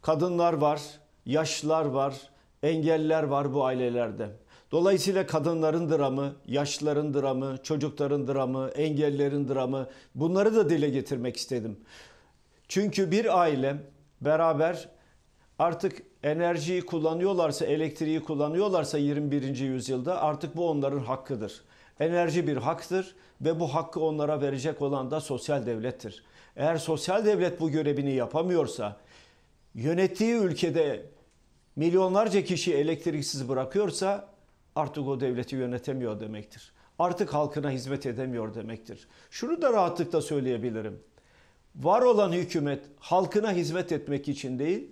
[0.02, 0.82] kadınlar var,
[1.26, 2.16] yaşlılar var,
[2.64, 4.30] engelliler var bu ailelerde.
[4.72, 11.78] Dolayısıyla kadınların dramı, yaşlıların dramı, çocukların dramı, engellilerin dramı bunları da dile getirmek istedim.
[12.72, 13.78] Çünkü bir aile
[14.22, 14.90] beraber
[15.60, 19.60] artık enerjiyi kullanıyorlarsa, elektriği kullanıyorlarsa 21.
[19.60, 21.62] yüzyılda artık bu onların hakkıdır.
[22.00, 26.24] Enerji bir haktır ve bu hakkı onlara verecek olan da sosyal devlettir.
[26.56, 28.98] Eğer sosyal devlet bu görevini yapamıyorsa,
[29.76, 31.06] yönettiği ülkede
[31.76, 34.30] milyonlarca kişi elektriksiz bırakıyorsa
[34.76, 36.72] artık o devleti yönetemiyor demektir.
[37.00, 39.08] Artık halkına hizmet edemiyor demektir.
[39.30, 41.11] Şunu da rahatlıkla söyleyebilirim.
[41.76, 44.88] Var olan hükümet halkına hizmet etmek için değil,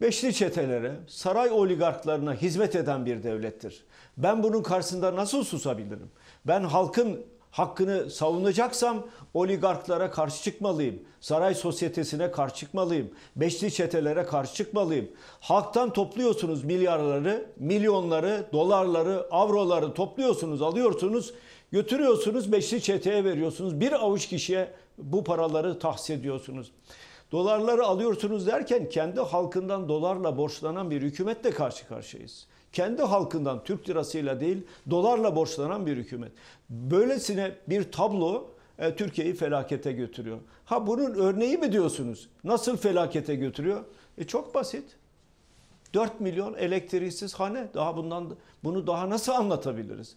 [0.00, 3.84] beşli çetelere, saray oligarklarına hizmet eden bir devlettir.
[4.16, 6.10] Ben bunun karşısında nasıl susabilirim?
[6.46, 11.02] Ben halkın hakkını savunacaksam oligarklara karşı çıkmalıyım.
[11.20, 13.10] Saray sosyetesine karşı çıkmalıyım.
[13.36, 15.08] Beşli çetelere karşı çıkmalıyım.
[15.40, 21.34] Halktan topluyorsunuz milyarları, milyonları, dolarları, avroları topluyorsunuz, alıyorsunuz,
[21.72, 23.80] götürüyorsunuz, beşli çeteye veriyorsunuz.
[23.80, 26.72] Bir avuç kişiye bu paraları tahsis ediyorsunuz.
[27.32, 32.46] Dolarları alıyorsunuz derken kendi halkından dolarla borçlanan bir hükümetle karşı karşıyayız.
[32.72, 36.32] Kendi halkından Türk lirasıyla değil dolarla borçlanan bir hükümet.
[36.70, 38.44] Böylesine bir tablo
[38.78, 40.38] e, Türkiye'yi felakete götürüyor.
[40.64, 42.28] Ha bunun örneği mi diyorsunuz?
[42.44, 43.84] Nasıl felakete götürüyor?
[44.18, 44.84] E çok basit.
[45.94, 47.68] 4 milyon elektriksiz hane.
[47.74, 50.16] Daha bundan bunu daha nasıl anlatabiliriz?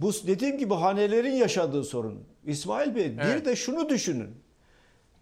[0.00, 2.18] Bu dediğim gibi hanelerin yaşadığı sorun.
[2.46, 3.46] İsmail Bey bir Evet.
[3.46, 4.30] de şunu düşünün.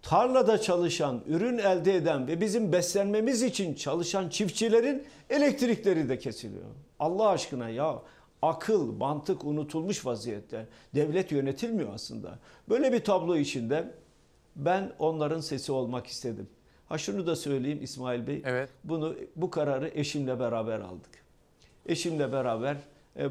[0.02, 6.64] Tarlada çalışan, ürün elde eden ve bizim beslenmemiz için çalışan çiftçilerin elektrikleri de kesiliyor.
[6.98, 8.02] Allah aşkına ya
[8.42, 10.66] akıl, mantık unutulmuş vaziyette.
[10.94, 12.38] Devlet yönetilmiyor aslında.
[12.68, 13.94] Böyle bir tablo içinde
[14.56, 16.48] ben onların sesi olmak istedim.
[16.88, 18.42] Ha şunu da söyleyeyim İsmail Bey.
[18.44, 18.70] Evet.
[18.84, 21.10] Bunu bu kararı eşimle beraber aldık.
[21.86, 22.76] Eşimle beraber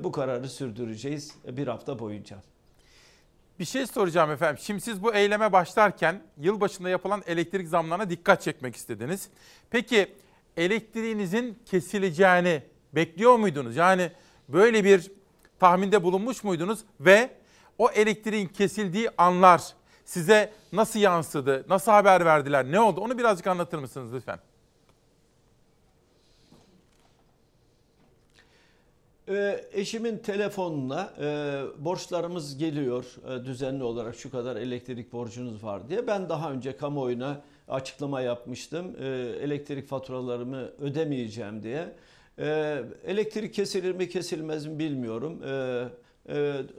[0.03, 2.37] bu kararı sürdüreceğiz e, bir hafta boyunca.
[3.59, 4.61] Bir şey soracağım efendim.
[4.61, 9.29] Şimdi siz bu eyleme başlarken yılbaşında yapılan elektrik zamlarına dikkat çekmek istediniz.
[9.69, 10.13] Peki
[10.57, 12.63] elektriğinizin kesileceğini
[12.95, 13.75] bekliyor muydunuz?
[13.75, 14.11] Yani
[14.49, 15.11] böyle bir
[15.59, 17.29] tahminde bulunmuş muydunuz ve
[17.77, 19.61] o elektriğin kesildiği anlar
[20.05, 21.65] size nasıl yansıdı?
[21.69, 22.65] Nasıl haber verdiler?
[22.71, 23.01] Ne oldu?
[23.01, 24.39] Onu birazcık anlatır mısınız lütfen?
[29.29, 31.25] Ee, eşimin telefonuna e,
[31.85, 36.07] borçlarımız geliyor e, düzenli olarak şu kadar elektrik borcunuz var diye.
[36.07, 38.95] Ben daha önce kamuoyuna açıklama yapmıştım.
[39.01, 39.05] E,
[39.41, 41.95] elektrik faturalarımı ödemeyeceğim diye.
[42.39, 45.41] E, elektrik kesilir mi kesilmez mi bilmiyorum.
[45.43, 46.33] E, e,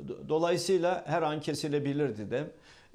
[0.08, 2.44] do- dolayısıyla her an kesilebilirdi de.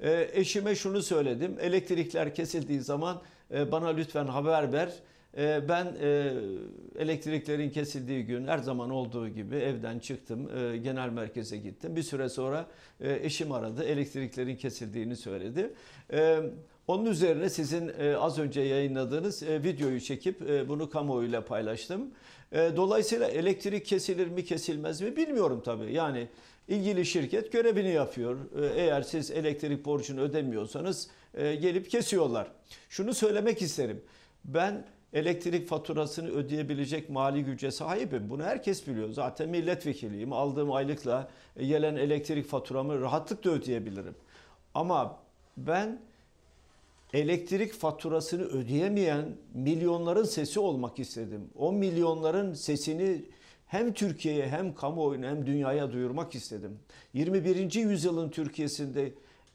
[0.00, 1.56] E, eşime şunu söyledim.
[1.60, 3.22] Elektrikler kesildiği zaman
[3.54, 4.92] e, bana lütfen haber ver.
[5.38, 6.32] E, ben e,
[6.98, 10.50] elektriklerin kesildiği gün her zaman olduğu gibi evden çıktım.
[10.58, 11.96] e, genel merkeze gittim.
[11.96, 12.66] Bir süre sonra
[13.00, 13.84] e, eşim aradı.
[13.84, 15.74] Elektriklerin kesildiğini söyledi.
[16.86, 22.10] Onun üzerine sizin az önce yayınladığınız videoyu çekip bunu kamuoyuyla paylaştım.
[22.52, 25.92] Dolayısıyla elektrik kesilir mi kesilmez mi bilmiyorum tabii.
[25.92, 26.28] Yani
[26.68, 28.36] ilgili şirket görevini yapıyor.
[28.76, 32.48] Eğer siz elektrik borcunu ödemiyorsanız gelip kesiyorlar.
[32.88, 34.02] Şunu söylemek isterim.
[34.44, 38.30] Ben elektrik faturasını ödeyebilecek mali güce sahibim.
[38.30, 39.08] Bunu herkes biliyor.
[39.08, 40.32] Zaten milletvekiliyim.
[40.32, 44.14] Aldığım aylıkla gelen elektrik faturamı rahatlıkla ödeyebilirim.
[44.74, 45.18] Ama
[45.56, 46.00] ben
[47.12, 51.50] elektrik faturasını ödeyemeyen milyonların sesi olmak istedim.
[51.58, 53.24] O milyonların sesini
[53.66, 56.78] hem Türkiye'ye hem kamuoyuna hem dünyaya duyurmak istedim.
[57.14, 57.74] 21.
[57.74, 59.12] yüzyılın Türkiye'sinde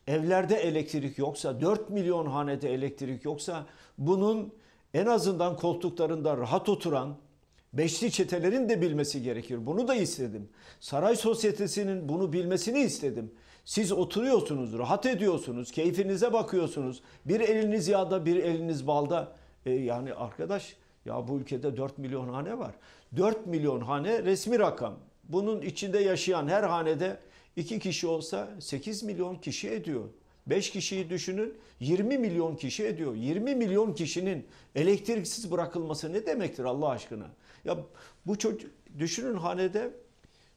[0.08, 3.66] evlerde elektrik yoksa, 4 milyon hanede elektrik yoksa
[3.98, 4.54] bunun
[4.94, 7.18] en azından koltuklarında rahat oturan
[7.74, 9.66] Beşli çetelerin de bilmesi gerekir.
[9.66, 10.50] Bunu da istedim.
[10.80, 13.32] Saray sosyetesinin bunu bilmesini istedim.
[13.66, 17.02] Siz oturuyorsunuz, rahat ediyorsunuz, keyfinize bakıyorsunuz.
[17.26, 19.36] Bir eliniz yağda, bir eliniz balda.
[19.66, 22.76] E yani arkadaş ya bu ülkede 4 milyon hane var.
[23.18, 24.96] 4 milyon hane resmi rakam.
[25.24, 27.20] Bunun içinde yaşayan her hanede
[27.56, 30.10] 2 kişi olsa 8 milyon kişi ediyor.
[30.50, 33.16] 5 kişiyi düşünün 20 milyon kişi ediyor.
[33.16, 34.46] 20 milyon kişinin
[34.76, 37.28] elektriksiz bırakılması ne demektir Allah aşkına?
[37.66, 37.78] Ya
[38.26, 39.92] bu çocuk düşünün hanede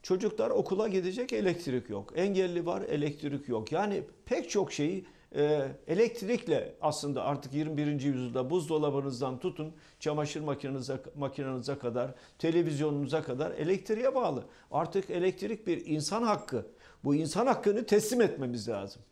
[0.02, 2.12] çocuklar okula gidecek elektrik yok.
[2.16, 3.72] Engelli var elektrik yok.
[3.72, 5.04] Yani pek çok şeyi
[5.34, 7.86] e, elektrikle aslında artık 21.
[7.86, 14.44] yüzyılda buzdolabınızdan tutun çamaşır makinenize, makinenize kadar televizyonunuza kadar elektriğe bağlı.
[14.70, 16.66] Artık elektrik bir insan hakkı.
[17.04, 19.02] Bu insan hakkını teslim etmemiz lazım.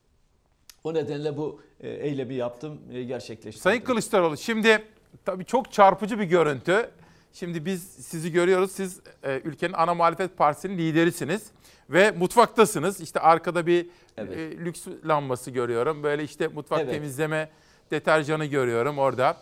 [0.85, 3.63] O nedenle bu e, eylemi yaptım, e, gerçekleştirdim.
[3.63, 4.85] Sayın Kılıçdaroğlu şimdi
[5.25, 6.91] tabii çok çarpıcı bir görüntü.
[7.33, 8.73] Şimdi biz sizi görüyoruz.
[8.73, 11.51] Siz e, ülkenin ana muhalefet partisinin liderisiniz
[11.91, 13.01] ve mutfaktasınız.
[13.01, 13.87] İşte arkada bir
[14.17, 14.37] Evet.
[14.37, 16.03] e, lüks lambası görüyorum.
[16.03, 16.93] Böyle işte mutfak Evet.
[16.93, 17.51] temizleme
[17.91, 19.37] deterjanı görüyorum orada.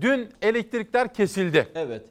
[0.00, 1.68] Dün elektrikler kesildi.
[1.74, 2.02] Evet.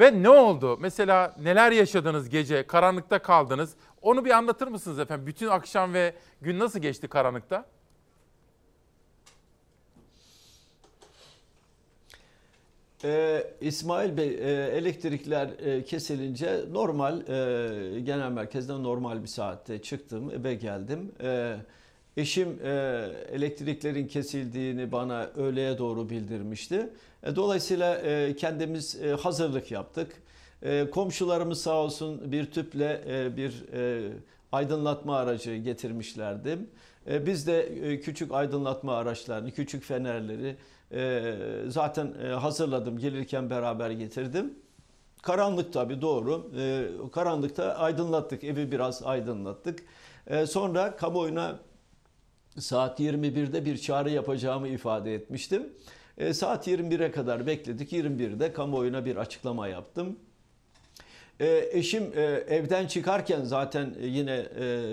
[0.00, 0.78] Ve ne oldu?
[0.80, 2.66] Mesela neler yaşadınız gece?
[2.66, 3.74] Karanlıkta kaldınız.
[4.02, 5.26] Onu bir anlatır mısınız efendim?
[5.26, 7.64] Bütün akşam ve gün nasıl geçti karanlıkta?
[13.04, 20.30] Ee, İsmail Bey e, elektrikler e, kesilince normal e, genel merkezden normal bir saatte çıktım
[20.30, 21.12] eve geldim.
[21.22, 21.56] E,
[22.16, 22.70] eşim e,
[23.32, 26.90] elektriklerin kesildiğini bana öğleye doğru bildirmişti.
[27.22, 30.12] E, dolayısıyla e, kendimiz e, hazırlık yaptık.
[30.62, 34.12] E, komşularımız sağ olsun bir tüple e, bir e,
[34.52, 36.58] aydınlatma aracı getirmişlerdi.
[37.10, 40.56] E, biz de e, küçük aydınlatma araçlarını, küçük fenerleri
[41.68, 42.98] zaten hazırladım.
[42.98, 44.54] Gelirken beraber getirdim.
[45.22, 46.50] Karanlık tabii doğru.
[47.12, 48.44] Karanlıkta aydınlattık.
[48.44, 49.84] Evi biraz aydınlattık.
[50.46, 51.58] Sonra kamuoyuna
[52.58, 55.72] saat 21'de bir çağrı yapacağımı ifade etmiştim.
[56.32, 57.92] Saat 21'e kadar bekledik.
[57.92, 60.18] 21'de kamuoyuna bir açıklama yaptım.
[61.40, 64.84] E, eşim e, evden çıkarken zaten yine e,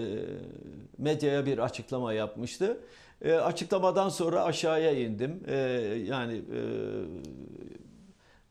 [0.97, 2.77] medyaya bir açıklama yapmıştı.
[3.21, 5.43] E, açıklamadan sonra aşağıya indim.
[5.47, 5.55] E,
[6.07, 6.61] yani e,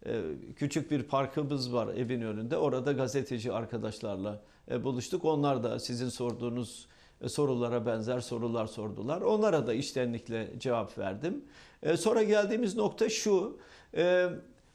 [0.07, 0.23] e,
[0.57, 2.57] küçük bir parkımız var evin önünde.
[2.57, 5.25] Orada gazeteci arkadaşlarla e, buluştuk.
[5.25, 6.87] Onlar da sizin sorduğunuz
[7.21, 9.21] e, sorulara benzer sorular sordular.
[9.21, 11.45] Onlara da içtenlikle cevap verdim.
[11.83, 13.59] E, sonra geldiğimiz nokta şu.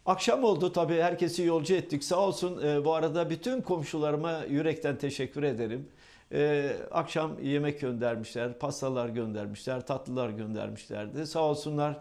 [0.05, 2.03] Akşam oldu tabii herkesi yolcu ettik.
[2.03, 5.87] Sağ olsun e, bu arada bütün komşularıma yürekten teşekkür ederim.
[6.31, 11.27] E, akşam yemek göndermişler, pastalar göndermişler, tatlılar göndermişlerdi.
[11.27, 11.99] Sağ olsunlar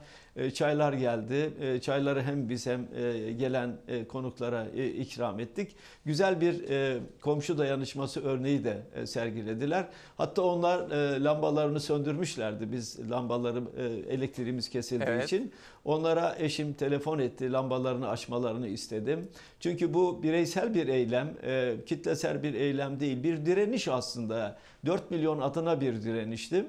[0.54, 1.50] çaylar geldi.
[1.60, 5.76] E, çayları hem biz hem e, gelen e, konuklara e, ikram ettik.
[6.04, 9.84] Güzel bir e, komşu dayanışması örneği de e, sergilediler.
[10.16, 12.72] Hatta onlar e, lambalarını söndürmüşlerdi.
[12.72, 13.84] Biz lambaları e,
[14.14, 15.24] elektriğimiz kesildiği Evet.
[15.24, 15.52] için
[15.84, 17.52] onlara eşim telefon etti.
[17.52, 19.28] Lambalarını açmalarını istedim.
[19.60, 23.22] Çünkü bu bireysel bir eylem, e, kitlesel bir eylem değil.
[23.22, 24.58] Bir direniş aslında.
[24.86, 26.64] 4 milyon adına bir direnişti.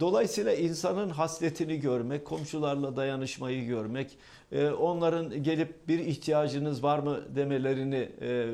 [0.00, 4.18] Dolayısıyla insanın hasletini görmek, komşularla dayanışmayı görmek,
[4.52, 8.50] e, onların gelip bir ihtiyacınız var mı demelerini e,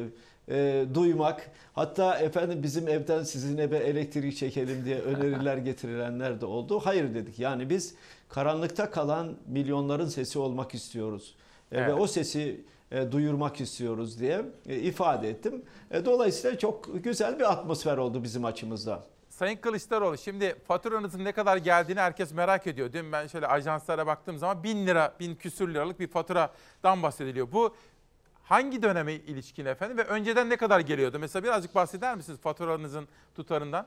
[0.48, 1.50] e, duymak.
[1.72, 6.80] Hatta efendim bizim evden sizin eve elektrik çekelim diye öneriler getirilenler de oldu.
[6.84, 7.38] Hayır dedik.
[7.38, 7.94] Yani biz
[8.28, 11.34] karanlıkta kalan milyonların sesi olmak istiyoruz.
[11.72, 11.94] E, Ve Evet.
[12.00, 12.60] o sesi
[12.92, 15.62] e, duyurmak istiyoruz diye e, ifade ettim.
[15.90, 19.02] E, Dolayısıyla çok güzel bir atmosfer oldu bizim açımızda.
[19.36, 22.92] Sayın Kılıçdaroğlu şimdi faturanızın ne kadar geldiğini herkes merak ediyor.
[22.92, 27.52] Dün ben şöyle ajanslara baktığım zaman bin lira, bin küsür liralık bir faturadan bahsediliyor.
[27.52, 27.76] Bu
[28.44, 31.18] hangi döneme ilişkin efendim ve önceden ne kadar geliyordu?
[31.18, 33.86] Mesela birazcık bahseder misiniz faturanızın tutarından?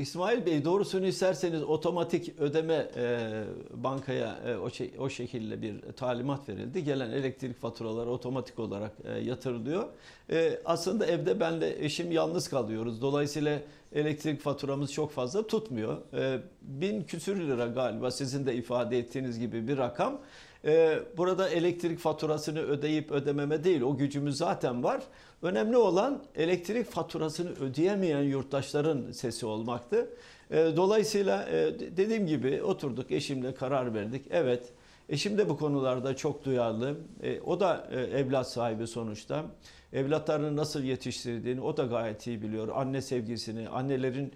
[0.00, 3.28] İsmail Bey doğrusunu isterseniz otomatik ödeme e,
[3.74, 6.84] bankaya e, o, şey, o şekilde bir talimat verildi.
[6.84, 9.84] Gelen elektrik faturaları otomatik olarak e, yatırılıyor.
[10.30, 13.02] E, aslında evde benle eşim yalnız kalıyoruz.
[13.02, 13.58] Dolayısıyla
[13.92, 15.98] elektrik faturamız çok fazla tutmuyor.
[16.14, 20.20] E, bin küsür lira galiba sizin de ifade ettiğiniz gibi bir rakam.
[20.64, 25.02] E, burada elektrik faturasını ödeyip ödememe değil o gücümüz zaten var.
[25.42, 30.08] Önemli olan elektrik faturasını ödeyemeyen yurttaşların sesi olmaktı.
[30.50, 34.26] E, Dolayısıyla e, dediğim gibi oturduk eşimle karar verdik.
[34.30, 34.72] Evet
[35.08, 36.94] eşim de bu konularda çok duyarlı.
[37.22, 39.44] E, O da evlat sahibi sonuçta.
[39.92, 42.68] Evlatlarını nasıl yetiştirdiğini o da gayet iyi biliyor.
[42.74, 44.32] Anne sevgisini, annelerin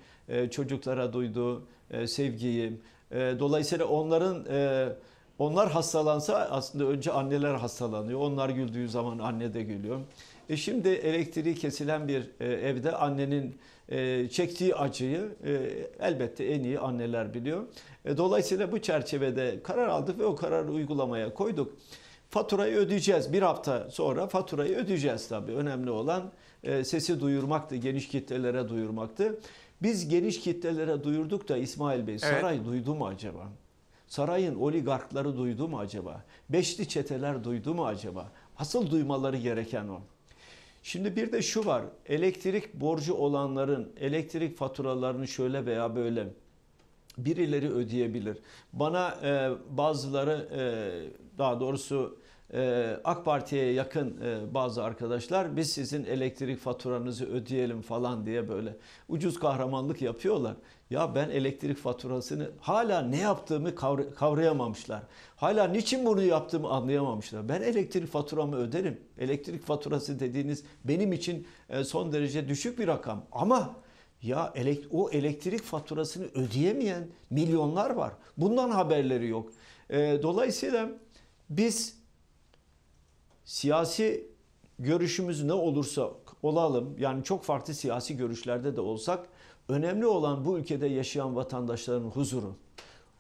[0.51, 1.62] çocuklara duyduğu
[2.06, 2.81] sevgiyi.
[3.12, 4.44] Dolayısıyla onların
[5.39, 8.20] Onlar hastalansa aslında önce anneler hastalanıyor.
[8.20, 10.01] Onlar güldüğü zaman anne de gülüyor.
[10.48, 13.58] E şimdi elektriği kesilen bir e, evde annenin
[13.88, 15.52] e, çektiği acıyı e,
[16.00, 17.62] elbette en iyi anneler biliyor.
[18.04, 21.76] E, dolayısıyla bu çerçevede karar aldık ve o kararı uygulamaya koyduk.
[22.30, 23.32] Faturayı ödeyeceğiz.
[23.32, 25.52] Bir hafta sonra faturayı ödeyeceğiz tabii.
[25.52, 29.40] Önemli olan e, sesi duyurmaktı, geniş kitlelere duyurmaktı.
[29.82, 33.48] Biz geniş kitlelere duyurduk da İsmail Bey saray duydu mu acaba?
[34.06, 36.24] Sarayın oligarkları duydu mu acaba?
[36.48, 38.32] Beşli çeteler duydu mu acaba?
[38.58, 40.00] Asıl duymaları gereken o.
[40.85, 41.85] Şimdi bir de şu var.
[42.06, 46.28] Elektrik borcu olanların elektrik faturalarını şöyle veya böyle
[47.19, 48.39] birileri ödeyebilir.
[48.73, 50.62] Bana e, bazıları e,
[51.39, 52.19] daha doğrusu
[53.04, 58.76] AK Parti'ye yakın e, bazı arkadaşlar biz sizin elektrik faturanızı ödeyelim falan diye böyle
[59.08, 60.56] ucuz kahramanlık yapıyorlar.
[60.90, 65.02] Ya ben elektrik faturasını hala ne yaptığımı kavra- kavrayamamışlar.
[65.36, 67.48] Hala niçin bunu yaptığımı anlayamamışlar.
[67.48, 69.00] Ben elektrik faturamı öderim.
[69.18, 73.26] Elektrik faturası dediğiniz benim için e, son derece düşük bir rakam.
[73.32, 73.76] Ama
[74.22, 74.54] ya
[74.90, 78.12] o elektrik faturasını ödeyemeyen milyonlar var.
[78.36, 79.50] Bundan haberleri yok.
[79.90, 80.88] E, dolayısıyla
[81.50, 82.03] biz
[83.44, 84.26] siyasi
[84.78, 86.10] görüşümüz ne olursa
[86.42, 89.26] olalım yani çok farklı siyasi görüşlerde de olsak
[89.68, 92.56] önemli olan bu ülkede yaşayan vatandaşların huzuru.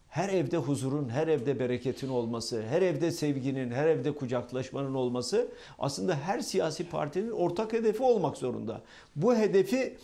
[0.08, 5.48] Her evde huzurun, her evde bereketin olması, her evde sevginin, her evde kucaklaşmanın olması
[5.78, 8.82] aslında her siyasi partinin ortak hedefi olmak zorunda.
[9.16, 9.96] Bu hedefi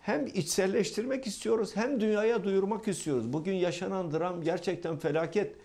[0.00, 3.32] hem içselleştirmek istiyoruz hem dünyaya duyurmak istiyoruz.
[3.32, 5.56] Bugün yaşanan dram gerçekten felaket.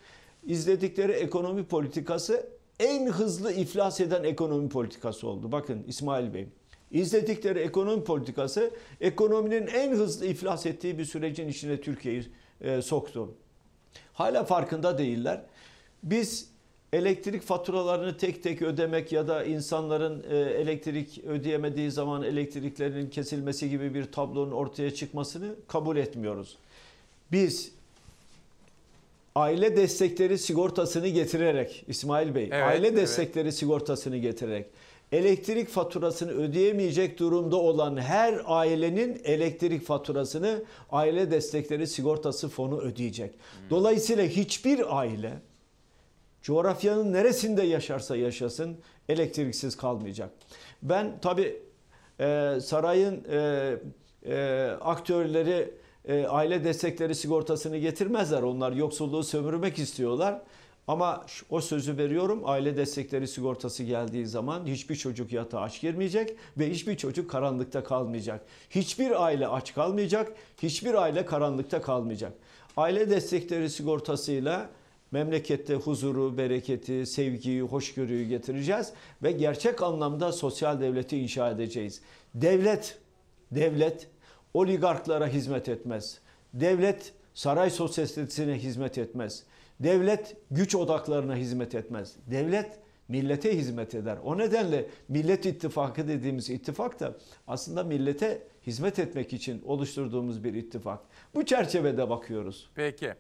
[0.44, 2.50] İzledikleri ekonomi politikası
[2.82, 5.52] en hızlı iflas eden ekonomi politikası oldu.
[5.52, 6.48] Bakın İsmail Bey.
[6.92, 8.72] İzledikleri ekonomi politikası
[9.02, 12.28] ekonominin en hızlı iflas ettiği bir sürecin içine Türkiye'yi
[12.62, 13.34] e, soktu.
[14.14, 15.42] Hala farkında değiller.
[16.04, 16.50] Biz
[16.94, 23.94] elektrik faturalarını tek tek ödemek ya da insanların e, elektrik ödeyemediği zaman elektriklerinin kesilmesi gibi
[23.94, 26.58] bir tablonun ortaya çıkmasını kabul etmiyoruz.
[27.32, 27.72] Biz
[29.36, 32.98] aile destekleri sigortasını getirerek İsmail Bey Evet, aile evet.
[32.98, 34.66] destekleri sigortasını getirerek
[35.12, 43.32] elektrik faturasını ödeyemeyecek durumda olan her ailenin elektrik faturasını aile destekleri sigortası fonu ödeyecek.
[43.70, 45.34] Dolayısıyla hiçbir aile
[46.42, 48.78] coğrafyanın neresinde yaşarsa yaşasın
[49.10, 50.30] elektriksiz kalmayacak.
[50.84, 51.62] Ben tabi
[52.62, 53.76] sarayın e,
[54.26, 55.74] e, aktörleri
[56.06, 58.42] e, aile destekleri sigortasını getirmezler.
[58.42, 60.42] Onlar yoksulluğu sömürmek istiyorlar.
[60.88, 66.70] Ama o sözü veriyorum aile destekleri sigortası geldiği zaman hiçbir çocuk yatağa aç girmeyecek ve
[66.70, 68.46] hiçbir çocuk karanlıkta kalmayacak.
[68.70, 72.34] Hiçbir aile aç kalmayacak, hiçbir aile karanlıkta kalmayacak.
[72.78, 74.70] Aile destekleri sigortasıyla
[75.12, 82.02] memlekette huzuru, bereketi, sevgiyi, hoşgörüyü getireceğiz ve gerçek anlamda sosyal devleti inşa edeceğiz.
[82.36, 82.98] Devlet,
[83.52, 84.08] devlet
[84.54, 86.20] oligarklara hizmet etmez.
[86.54, 89.44] Devlet saray sosyetesine hizmet etmez.
[89.80, 92.16] Devlet güç odaklarına hizmet etmez.
[92.28, 94.18] Devlet millete hizmet eder.
[94.24, 97.14] O nedenle Millet İttifakı dediğimiz ittifak da
[97.48, 101.00] aslında millete hizmet etmek için oluşturduğumuz bir ittifak.
[101.36, 102.70] Bu çerçevede bakıyoruz.
[102.76, 103.14] Peki.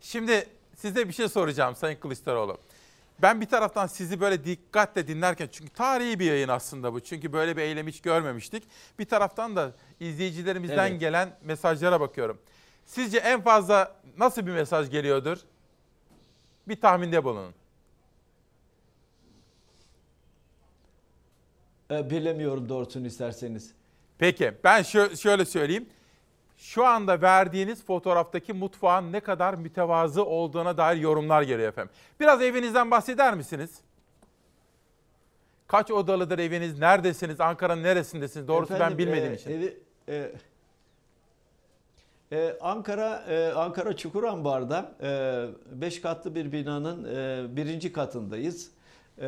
[0.00, 0.46] Şimdi
[0.76, 2.58] size bir şey soracağım Sayın Kılıçdaroğlu.
[3.22, 7.00] Ben bir taraftan sizi böyle dikkatle dinlerken çünkü tarihi bir yayın aslında bu.
[7.00, 8.64] Çünkü böyle bir eylem hiç görmemiştik.
[8.98, 11.00] Bir taraftan da izleyicilerimizden Evet.
[11.00, 12.38] gelen mesajlara bakıyorum.
[12.86, 15.38] Sizce en fazla nasıl bir mesaj geliyordur?
[16.68, 17.54] Bir tahminde bulunun.
[21.90, 23.72] E, bilemiyorum doğrusunu isterseniz.
[24.18, 25.86] Peki ben şö- şöyle söyleyeyim.
[26.56, 31.94] Şu anda verdiğiniz fotoğraftaki mutfağın ne kadar mütevazı olduğuna dair yorumlar geliyor efendim.
[32.20, 33.80] Biraz evinizden bahseder misiniz?
[35.68, 36.78] Kaç odalıdır eviniz?
[36.78, 37.40] Neredesiniz?
[37.40, 38.48] Ankara'nın neresindesiniz?
[38.48, 39.50] Doğrusu ben Efendim, bilmediğim e, için.
[39.50, 39.76] evi-
[40.08, 40.32] e,
[42.32, 44.92] e, Ankara e, Ankara Çukurambar'da
[45.72, 48.70] 5 katlı bir binanın e, birinci katındayız.
[49.18, 49.26] E,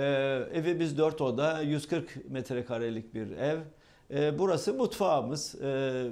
[0.55, 3.59] evimiz 4 oda, 140 metrekarelik bir ev.
[4.14, 5.55] E, burası mutfağımız.
[5.55, 6.05] E,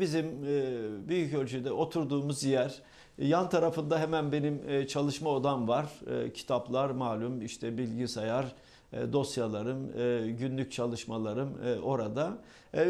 [0.00, 2.82] bizim e, büyük ölçüde oturduğumuz yer.
[3.18, 5.86] Yan tarafında hemen benim e, çalışma odam var.
[6.34, 8.54] Kitaplar malum işte bilgisayar,
[8.92, 9.92] e, dosyalarım,
[10.38, 11.50] günlük çalışmalarım
[11.82, 12.38] orada.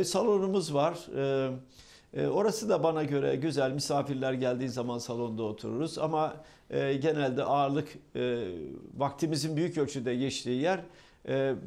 [0.04, 0.98] Salonumuz var.
[2.30, 3.72] Orası da bana göre güzel.
[3.72, 5.98] Misafirler geldiği zaman salonda otururuz.
[5.98, 6.36] Ama
[6.70, 7.88] genelde ağırlık
[8.96, 10.80] vaktimizin büyük ölçüde geçtiği yer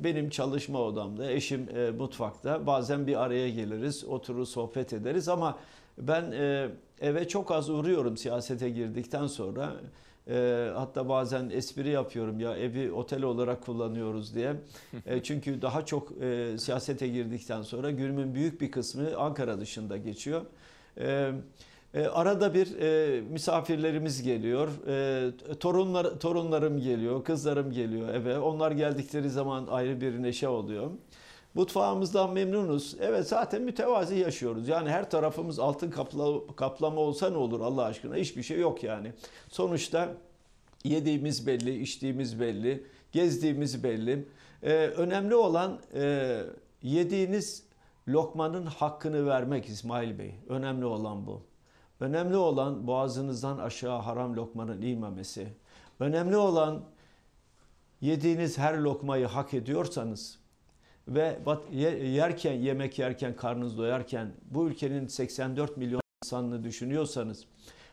[0.04, 1.32] benim çalışma odamda.
[1.32, 2.68] Eşim e, mutfakta.
[2.68, 5.30] Bazen bir araya geliriz, oturur sohbet ederiz.
[5.30, 5.58] Ama
[5.98, 6.70] ben e,
[7.02, 9.74] eve çok az uğruyorum siyasete girdikten sonra.
[10.30, 14.54] E, hatta bazen espri yapıyorum ya evi otel olarak kullanıyoruz diye.
[15.06, 20.42] E, çünkü daha çok e, siyasete girdikten sonra günümün büyük bir kısmı Ankara dışında geçiyor.
[20.98, 21.32] E,
[21.96, 24.70] e, arada bir e, misafirlerimiz geliyor.
[24.88, 28.40] E, torunlar torunlarım geliyor, kızlarım geliyor eve.
[28.40, 30.92] Onlar geldikleri zaman ayrı bir neşe oluyor.
[31.54, 32.96] Mutfağımızdan memnunuz.
[33.00, 34.68] Evet zaten mütevazi yaşıyoruz.
[34.68, 38.16] Yani her tarafımız altın kapla, kaplama olsa ne olur Allah aşkına?
[38.16, 39.12] Hiçbir şey yok yani.
[39.50, 40.14] Sonuçta
[40.84, 44.26] yediğimiz belli, içtiğimiz belli, gezdiğimiz belli.
[44.64, 46.42] Ee, önemli olan e,
[46.82, 47.64] yediğiniz
[48.08, 50.36] lokmanın hakkını vermek İsmail Bey.
[50.50, 51.42] Önemli olan bu.
[52.00, 55.48] Önemli olan boğazınızdan aşağı haram lokmanın inmemesi.
[56.00, 56.84] Önemli olan
[58.02, 60.40] yediğiniz her lokmayı hak ediyorsanız
[61.08, 61.40] ve
[62.04, 67.46] yerken, yemek yerken, karnınız doyarken bu ülkenin 84 milyon insanını düşünüyorsanız,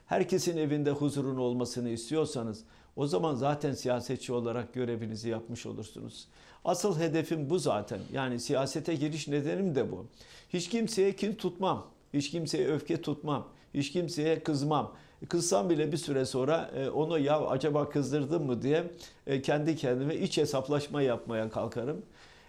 [0.07, 2.65] herkesin evinde huzurun olmasını istiyorsanız
[2.97, 6.29] o zaman zaten siyasetçi olarak görevinizi yapmış olursunuz.
[6.65, 8.01] Asıl hedefim bu zaten.
[8.13, 10.07] Yani siyasete giriş nedenim de bu.
[10.49, 11.87] Hiç kimseye kin tutmam.
[12.15, 13.49] Hiç kimseye öfke tutmam.
[13.75, 14.93] Hiç kimseye kızmam.
[15.29, 18.85] Kızsam bile bir süre sonra e, onu ya acaba kızdırdım mı diye
[19.27, 22.03] e, kendi kendime iç hesaplaşma yapmaya kalkarım.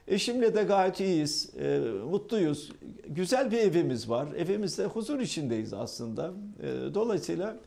[0.08, 1.80] Eşimle de gayet iyiyiz, e,
[2.10, 2.72] mutluyuz.
[3.08, 4.28] Güzel bir evimiz var.
[4.38, 6.32] Evimizde huzur içindeyiz aslında.
[6.64, 7.58] E, dolayısıyla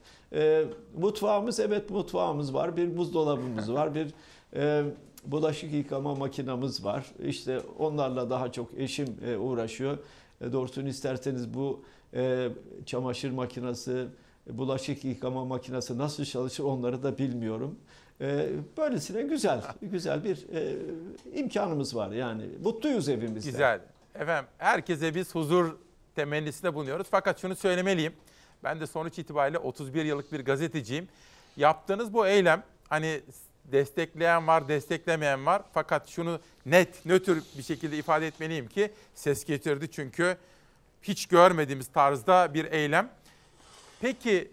[0.99, 2.77] mutfağımız, evet mutfağımız var.
[2.77, 3.95] Bir buzdolabımız var.
[3.95, 4.15] Bir
[5.25, 7.07] bulaşık yıkama makinamız var.
[7.25, 9.07] İşte onlarla daha çok eşim
[9.41, 9.99] uğraşıyor.
[10.53, 11.81] Doğrusunu isterseniz bu
[12.17, 12.49] e,
[12.87, 14.07] çamaşır makinesi,
[14.51, 17.79] bulaşık yıkama makinesi nasıl çalışır onları da bilmiyorum.
[18.21, 20.77] E, böylesine güzel, güzel bir e,
[21.35, 22.43] imkanımız var yani.
[22.63, 23.51] Mutluyuz evimizde.
[23.51, 23.81] Güzel.
[24.15, 25.77] Efendim herkese biz huzur
[26.15, 27.07] temennisinde bulunuyoruz.
[27.11, 28.13] Fakat şunu söylemeliyim.
[28.65, 31.09] Ben de sonuç itibariyle 31 yıllık bir gazeteciyim.
[31.57, 33.21] Yaptığınız bu eylem hani
[33.65, 35.63] destekleyen var, desteklemeyen var.
[35.73, 40.37] Fakat şunu net, nötr bir şekilde ifade etmeliyim ki ses getirdi çünkü
[41.09, 43.11] hiç görmediğimiz tarzda bir eylem.
[44.01, 44.51] Peki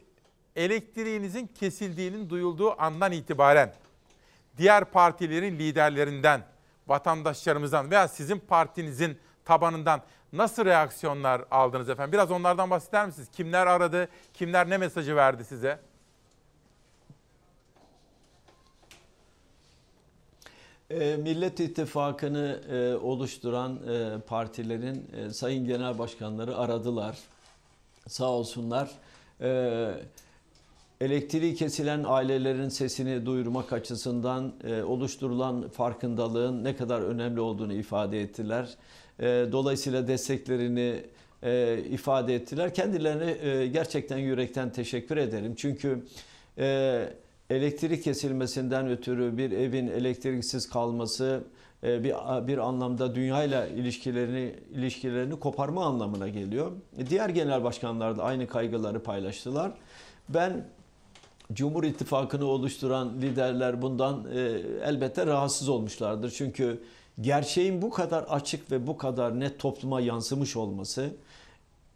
[0.55, 3.73] elektriğinizin kesildiğinin duyulduğu andan itibaren
[4.57, 6.41] diğer partilerin liderlerinden,
[6.88, 10.01] vatandaşlarımızdan veya sizin partinizin tabanından
[10.34, 12.11] nasıl reaksiyonlar aldınız efendim?
[12.11, 13.27] Biraz onlardan bahseder misiniz?
[13.31, 15.80] Kimler aradı, kimler ne mesajı verdi size?
[20.99, 27.18] Ee, Millet İttifakı'nı e, oluşturan e, partilerin e, sayın genel başkanları aradılar.
[28.07, 28.91] Sağ olsunlar.
[31.02, 34.53] Elektriği kesilen ailelerin sesini duyurmak açısından
[34.88, 38.70] oluşturulan farkındalığın ne kadar önemli olduğunu ifade ettiler.
[39.52, 41.03] Dolayısıyla desteklerini
[41.90, 42.74] ifade ettiler.
[42.74, 45.56] Kendilerine gerçekten yürekten teşekkür ederim.
[45.57, 46.03] Çünkü
[47.53, 51.43] elektrik kesilmesinden ötürü bir evin elektriksiz kalması
[51.84, 52.13] e, bir
[52.47, 56.71] bir anlamda dünyayla ilişkilerini ilişkilerini koparma anlamına geliyor.
[57.09, 59.71] Diğer genel başkanlar da aynı kaygıları paylaştılar.
[60.30, 60.65] Ben
[61.53, 64.39] Cumhur İttifakı'nı oluşturan liderler bundan e,
[64.84, 66.31] elbette rahatsız olmuşlardır.
[66.31, 66.84] Çünkü
[67.21, 71.09] gerçeğin bu kadar açık ve bu kadar net topluma yansımış olması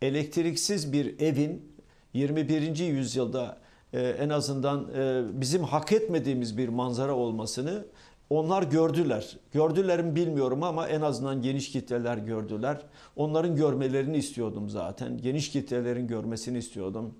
[0.01, 1.77] elektriksiz bir evin
[2.13, 2.77] 21.
[2.77, 3.57] yüzyılda
[3.93, 7.85] e, en azından e, bizim hak etmediğimiz bir manzara olmasını
[8.30, 9.38] onlar gördüler.
[9.53, 12.81] Gördüler mi bilmiyorum ama en azından geniş kitleler gördüler.
[13.15, 15.18] Onların görmelerini istiyordum zaten.
[15.18, 17.14] Geniş kitlelerin görmesini istiyordum.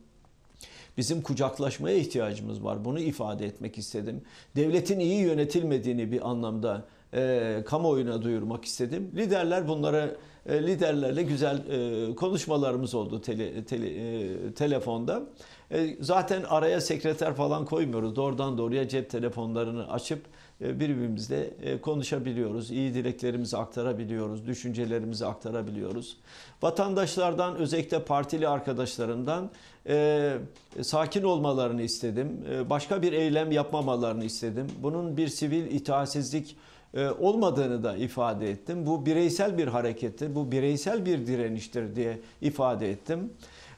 [0.98, 2.85] Bizim kucaklaşmaya ihtiyacımız var.
[2.85, 4.22] Bunu ifade etmek istedim.
[4.56, 9.11] Devletin iyi yönetilmediğini bir anlamda e, kamuoyuna duyurmak istedim.
[9.15, 15.23] Liderler bunları e, liderlerle güzel e, konuşmalarımız oldu tele, tele, e, telefonda.
[15.72, 18.15] E, zaten araya sekreter falan koymuyoruz.
[18.15, 20.22] Doğrudan doğruya cep telefonlarını açıp
[20.61, 22.72] e, birbirimizle e, konuşabiliyoruz.
[22.72, 26.18] İyi dileklerimizi aktarabiliyoruz, düşüncelerimizi aktarabiliyoruz.
[26.61, 29.49] Vatandaşlardan özellikle partili arkadaşlarımdan
[29.88, 30.38] e,
[30.81, 32.45] sakin olmalarını istedim.
[32.52, 34.68] E, başka bir eylem yapmamalarını istedim.
[34.84, 36.56] Bunun bir sivil itaatsizlik
[36.94, 38.85] e, olmadığını da ifade ettim.
[38.85, 43.34] Bu bireysel bir harekettir, bu bireysel bir direniştir diye ifade ettim.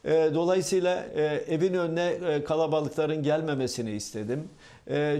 [0.05, 4.49] E, dolayısıyla e, evin önüne kalabalıkların gelmemesini istedim.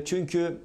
[0.05, 0.57] Çünkü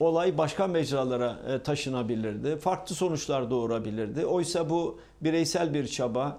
[0.00, 2.56] olay başka mecralara taşınabilirdi.
[2.56, 4.26] Farklı sonuçlar doğurabilirdi.
[4.26, 6.38] Oysa bu bireysel bir çaba.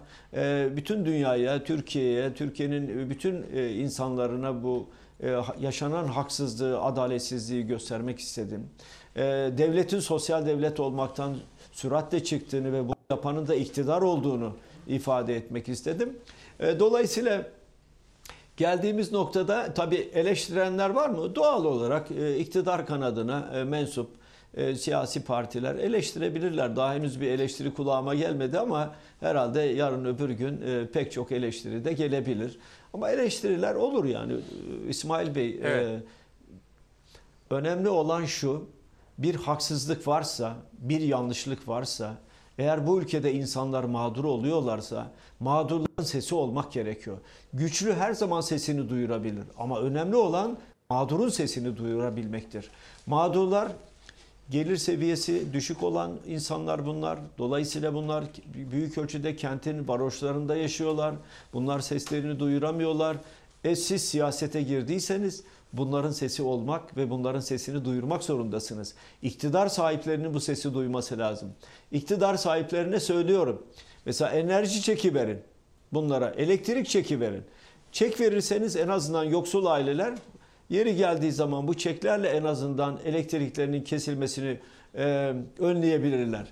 [0.75, 4.87] Bütün dünyaya, Türkiye'ye, Türkiye'nin bütün insanlarına bu
[5.59, 8.69] yaşanan haksızlığı, adaletsizliği göstermek istedim.
[9.15, 9.21] Ee,
[9.57, 11.37] devletin sosyal devlet olmaktan
[11.71, 14.53] süratle çıktığını ve bu yapanın da iktidar olduğunu
[14.87, 16.17] ifade etmek istedim.
[16.59, 17.45] Ee, dolayısıyla
[18.57, 21.35] Geldiğimiz noktada tabii eleştirenler var mı?
[21.35, 24.09] Doğal olarak e, iktidar kanadına e, mensup
[24.53, 26.75] e, siyasi partiler eleştirebilirler.
[26.75, 31.85] Daha henüz bir eleştiri kulağıma gelmedi ama herhalde yarın öbür gün e, pek çok eleştiri
[31.85, 32.59] de gelebilir.
[32.93, 34.33] Ama eleştiriler olur yani.
[34.33, 34.37] E,
[34.89, 36.03] İsmail Bey, e, Evet.
[37.49, 38.69] önemli olan şu,
[39.17, 42.15] bir haksızlık varsa, bir yanlışlık varsa,
[42.57, 47.17] eğer bu ülkede insanlar mağdur oluyorlarsa mağdurların sesi olmak gerekiyor.
[47.53, 50.57] Güçlü her zaman sesini duyurabilir ama önemli olan
[50.89, 52.69] mağdurun sesini duyurabilmektir.
[53.05, 53.71] Mağdurlar
[54.49, 57.19] gelir seviyesi düşük olan insanlar bunlar.
[57.37, 58.23] Dolayısıyla bunlar
[58.71, 61.15] büyük ölçüde kentin varoşlarında yaşıyorlar.
[61.53, 63.17] Bunlar seslerini duyuramıyorlar.
[63.63, 65.43] E siz siyasete girdiyseniz
[65.77, 68.95] bunların sesi olmak ve bunların sesini duyurmak zorundasınız.
[69.21, 71.53] İktidar sahiplerinin bu sesi duyması lazım.
[71.91, 73.65] İktidar sahiplerine söylüyorum.
[74.05, 75.39] Mesela enerji çeki verin
[75.93, 77.43] bunlara, elektrik çeki verin.
[77.91, 80.13] Çek verirseniz en azından yoksul aileler
[80.69, 84.59] yeri geldiği zaman bu çeklerle en azından elektriklerinin kesilmesini
[84.97, 86.45] e, önleyebilirler.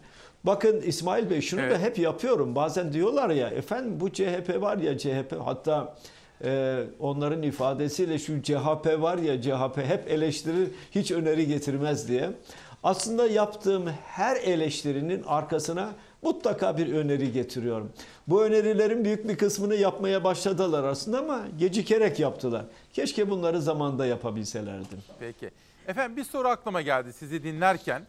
[0.44, 1.80] Bakın İsmail Bey şunu da Evet.
[1.80, 2.56] hep yapıyorum.
[2.56, 5.96] Bazen diyorlar ya efendim bu CHP var ya CHP hatta
[6.44, 12.30] e, onların ifadesiyle şu CHP var ya CHP hep eleştirir hiç öneri getirmez diye.
[12.84, 17.92] Aslında yaptığım her eleştirinin arkasına mutlaka bir öneri getiriyorum.
[18.28, 22.66] Bu önerilerin büyük bir kısmını yapmaya başladılar aslında ama gecikerek yaptılar.
[22.94, 24.96] Keşke bunları zamanda yapabilselerdi.
[25.20, 25.52] Peki.
[25.88, 28.02] Efendim bir soru aklıma geldi sizi dinlerken.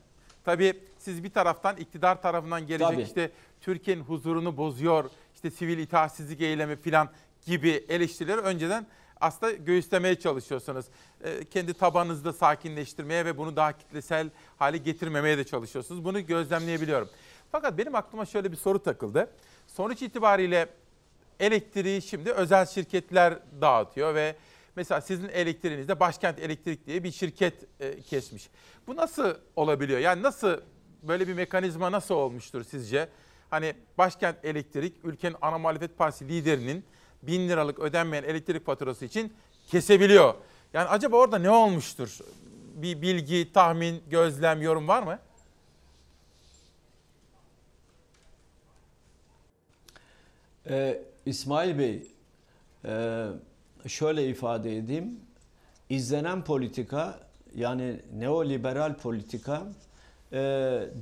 [0.45, 3.03] Tabii siz bir taraftan iktidar tarafından gelecek Tabii.
[3.03, 3.31] işte
[3.61, 7.09] Türkiye'nin huzurunu bozuyor, işte sivil itaatsizlik eylemi falan
[7.45, 8.87] gibi eleştirileri önceden
[9.21, 10.87] aslında göğüslemeye çalışıyorsunuz.
[11.25, 16.05] Ee, kendi tabanınızda sakinleştirmeye ve bunu daha kitlesel hale getirmemeye de çalışıyorsunuz.
[16.05, 17.09] Bunu gözlemleyebiliyorum.
[17.53, 19.31] Fakat benim aklıma şöyle bir soru takıldı.
[19.67, 20.69] Sonuç itibariyle
[21.41, 24.37] elektriği şimdi özel şirketler dağıtıyor ve
[24.77, 28.51] mesela sizin elektriğinizde Başkent Elektrik diye bir şirket e, kesmiş.
[28.87, 29.99] Bu nasıl olabiliyor?
[29.99, 30.61] Yani nasıl
[31.03, 33.09] böyle bir mekanizma nasıl olmuştur sizce?
[33.51, 36.85] Hani Başkent Elektrik ülkenin ana muhalefet partisi liderinin
[37.27, 39.33] bin liralık ödenmeyen elektrik faturası için
[39.69, 40.35] kesebiliyor.
[40.73, 42.19] Yani acaba orada ne olmuştur?
[42.75, 45.19] Bir bilgi, tahmin, gözlem, yorum var mı?
[50.69, 52.03] Ee, İsmail Bey,
[52.85, 53.27] e,
[53.87, 55.21] şöyle ifade edeyim.
[55.89, 57.21] İzlenen politika
[57.55, 59.67] yani neoliberal politika
[60.33, 60.39] e,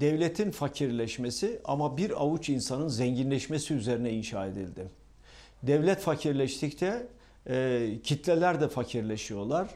[0.00, 5.01] devletin fakirleşmesi ama bir avuç insanın zenginleşmesi üzerine inşa edildi.
[5.62, 7.06] Devlet fakirleştikçe
[7.48, 9.68] e, kitleler de fakirleşiyorlar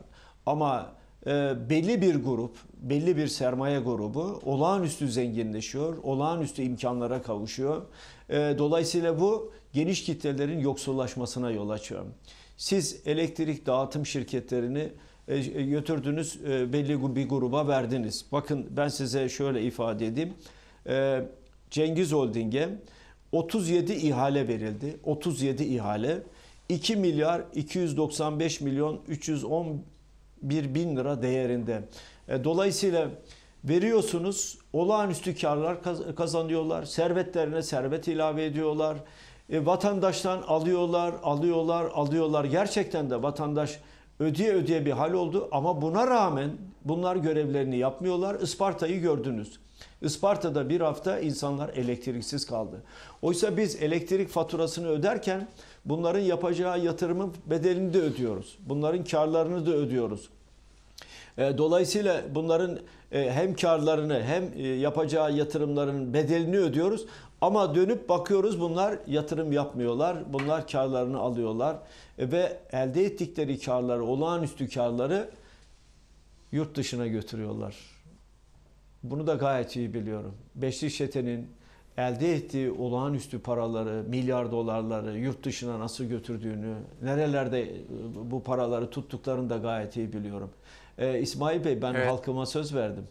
[0.47, 0.93] ama
[1.27, 7.83] e, belli bir grup, belli bir sermaye grubu olağanüstü zenginleşiyor, olağanüstü imkanlara kavuşuyor.
[8.29, 12.05] E, dolayısıyla bu geniş kitlelerin yoksullaşmasına yol açıyor.
[12.57, 14.89] Siz elektrik dağıtım şirketlerini
[15.29, 18.27] e, götürdünüz e, belli bir gruba verdiniz.
[18.33, 20.35] Bakın ben size şöyle ifade edeyim.
[20.87, 21.23] E,
[21.71, 22.69] Cengiz Holding'e
[23.37, 24.97] 37 ihale verildi.
[25.05, 26.19] 37 ihale.
[26.69, 31.83] 2 milyar 295 milyon 311 bin lira değerinde.
[32.29, 33.09] E, Dolayısıyla
[33.65, 36.85] veriyorsunuz olağanüstü karlar kaz- kazanıyorlar.
[36.85, 38.97] Servetlerine servet ilave ediyorlar.
[39.51, 42.45] E, vatandaştan alıyorlar, alıyorlar, alıyorlar.
[42.45, 43.81] Gerçekten de vatandaş
[44.21, 46.51] ödeye ödeye bir hal oldu ama buna rağmen
[46.85, 48.41] bunlar görevlerini yapmıyorlar.
[48.41, 49.61] Isparta'yı gördünüz.
[50.03, 52.83] Isparta'da bir hafta insanlar elektriksiz kaldı.
[53.23, 55.49] Oysa biz elektrik faturasını öderken
[55.85, 58.59] bunların yapacağı yatırımın bedelini de ödüyoruz.
[58.69, 60.29] Bunların karlarını da ödüyoruz.
[61.39, 62.79] E, Dolayısıyla bunların
[63.13, 67.07] e, hem karlarını hem e, yapacağı yatırımların bedelini ödüyoruz.
[67.41, 70.33] Ama dönüp bakıyoruz bunlar yatırım yapmıyorlar.
[70.33, 71.77] Bunlar karlarını alıyorlar.
[72.19, 75.31] Ve elde ettikleri karları, olağanüstü karları
[76.53, 77.96] yurt dışına götürüyorlar.
[79.11, 80.35] Bunu da gayet iyi biliyorum.
[80.55, 81.49] Beşli Çete'nin
[81.97, 87.75] elde ettiği olağanüstü paraları, milyar dolarları yurt dışına nasıl götürdüğünü, nerelerde e,
[88.31, 90.51] bu paraları tuttuklarını da gayet iyi biliyorum.
[90.99, 92.09] Ee, İsmail Bey ben Evet.
[92.11, 93.05] halkıma söz verdim.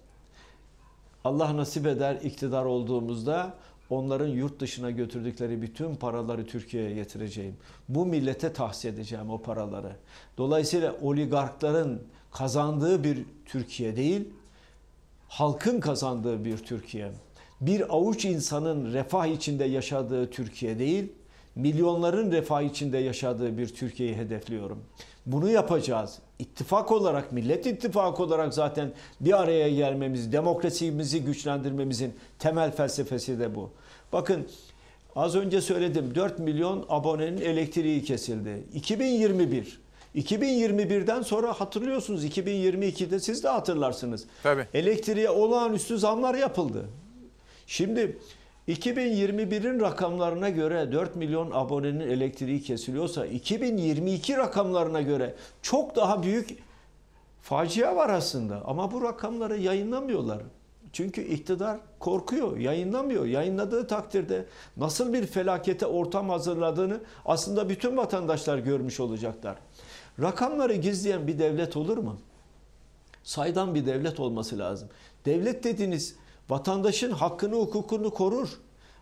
[1.23, 3.53] Allah nasip eder iktidar olduğumuzda
[3.89, 7.55] onların yurt dışına götürdükleri bütün paraları Türkiye'ye getireceğim.
[7.89, 9.95] Bu millete tahsis edeceğim o paraları.
[10.37, 12.01] Dolayısıyla oligarkların
[12.31, 14.29] kazandığı bir Türkiye değil,
[15.27, 17.11] halkın kazandığı bir Türkiye.
[17.61, 21.11] Bir avuç insanın refah içinde yaşadığı Türkiye değil,
[21.55, 24.83] milyonların refah içinde yaşadığı bir Türkiye'yi hedefliyorum.
[25.25, 26.19] Bunu yapacağız.
[26.39, 33.69] İttifak olarak, Millet İttifakı olarak zaten bir araya gelmemiz, demokrasimizi güçlendirmemizin temel felsefesi de bu.
[34.13, 34.47] Bakın
[35.15, 38.63] az önce söyledim 4 milyon abonenin elektriği kesildi.
[38.73, 39.84] 2021
[40.15, 44.25] 2021'den sonra hatırlıyorsunuz 2022'de siz de hatırlarsınız.
[44.43, 44.67] Tabii.
[44.73, 46.85] Elektriğe olağanüstü zamlar yapıldı.
[47.67, 48.17] Şimdi
[48.67, 56.57] 2021'in rakamlarına göre 4 milyon abonenin elektriği kesiliyorsa 2022 rakamlarına göre çok daha büyük
[57.41, 58.61] facia var aslında.
[58.65, 60.41] Ama bu rakamları yayınlamıyorlar.
[60.93, 63.25] Çünkü iktidar korkuyor, yayınlamıyor.
[63.25, 64.45] Yayınladığı takdirde
[64.77, 69.55] nasıl bir felakete ortam hazırladığını aslında bütün vatandaşlar görmüş olacaklar.
[70.21, 72.17] Rakamları gizleyen bir devlet olur mu?
[73.23, 74.89] Saydam bir devlet olması lazım.
[75.25, 76.15] Devlet dediğiniz
[76.49, 78.49] vatandaşın hakkını hukukunu korur.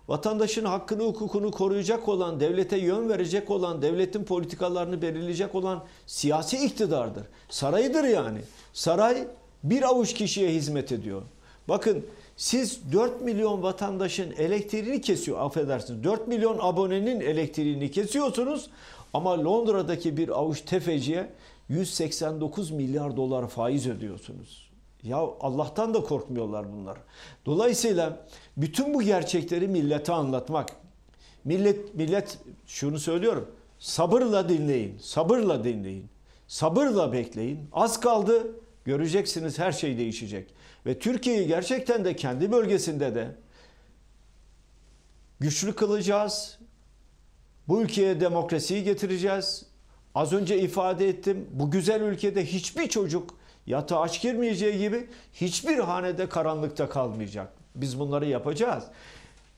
[0.08, 7.24] Vatandaşın hakkını hukukunu koruyacak olan, devlete yön verecek olan, devletin politikalarını belirleyecek olan siyasi iktidardır.
[7.50, 8.40] Sarayıdır yani.
[8.74, 9.28] Saray
[9.64, 11.22] bir avuç kişiye hizmet ediyor.
[11.68, 12.06] Bakın
[12.38, 16.04] siz 4 milyon vatandaşın elektriğini kesiyor, affedersiniz.
[16.04, 18.70] 4 milyon abonenin elektriğini kesiyorsunuz
[19.14, 21.30] ama Londra'daki bir avuç tefeciye
[21.70, 24.74] 189 milyar dolar faiz ödüyorsunuz.
[25.04, 26.98] Ya Allah'tan da korkmuyorlar bunlar.
[27.46, 28.26] Dolayısıyla
[28.58, 30.70] bütün bu gerçekleri millete anlatmak.
[31.44, 33.52] Millet millet şunu söylüyorum.
[33.80, 34.98] Sabırla dinleyin.
[34.98, 36.08] Sabırla dinleyin.
[36.48, 37.60] Sabırla bekleyin.
[37.74, 38.56] Az kaldı.
[38.86, 40.54] Göreceksiniz her şey değişecek.
[40.86, 43.36] Ve Türkiye'yi gerçekten de kendi bölgesinde de
[45.40, 46.60] güçlü kılacağız.
[47.68, 49.66] Bu ülkeye demokrasiyi getireceğiz.
[50.16, 51.48] Az önce ifade ettim.
[51.52, 53.38] Bu güzel ülkede hiçbir çocuk
[53.68, 57.54] yatağa aç girmeyeceği gibi hiçbir hanede karanlıkta kalmayacak.
[57.76, 58.84] Biz bunları yapacağız.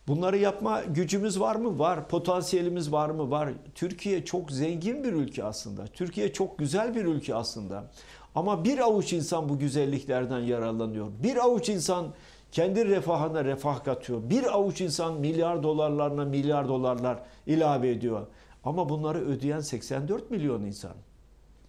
[0.08, 1.80] Bunları yapma gücümüz var mı?
[1.80, 2.08] Var.
[2.08, 3.32] Potansiyelimiz var mı?
[3.32, 3.50] Var.
[3.76, 5.88] Türkiye çok zengin bir ülke aslında.
[5.88, 7.92] Türkiye çok güzel bir ülke aslında.
[8.36, 11.08] Ama bir avuç insan bu güzelliklerden yararlanıyor.
[11.24, 12.14] Bir avuç insan
[12.52, 14.30] kendi refahına refah katıyor.
[14.30, 18.28] Bir avuç insan milyar dolarlarına milyar dolarlar ilave ediyor.
[18.64, 20.94] Ama bunları ödeyen 84 milyon insan.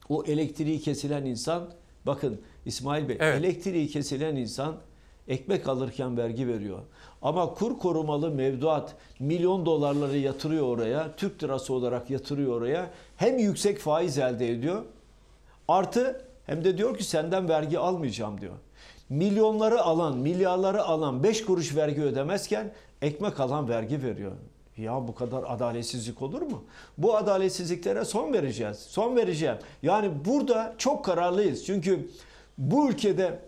[0.08, 1.70] O elektriği kesilen insan,
[2.06, 3.40] bakın İsmail Bey, Evet.
[3.44, 4.76] elektriği kesilen insan
[5.28, 6.78] ekmek alırken vergi veriyor.
[7.22, 12.90] Ama kur korumalı mevduat milyon dolarları yatırıyor oraya, Türk lirası olarak yatırıyor oraya.
[13.16, 14.82] Hem yüksek faiz elde ediyor,
[15.68, 18.54] artı hem de diyor ki senden vergi almayacağım diyor.
[19.08, 22.72] Milyonları alan, milyarları alan 5 kuruş vergi ödemezken
[23.02, 24.32] ekmek alan vergi veriyor.
[24.76, 26.64] Ya bu kadar adaletsizlik olur mu?
[26.98, 28.78] Bu adaletsizliklere son vereceğiz.
[28.78, 29.56] Son vereceğim.
[29.82, 31.66] Yani burada çok kararlıyız.
[31.66, 32.10] Çünkü
[32.58, 33.38] bu ülkede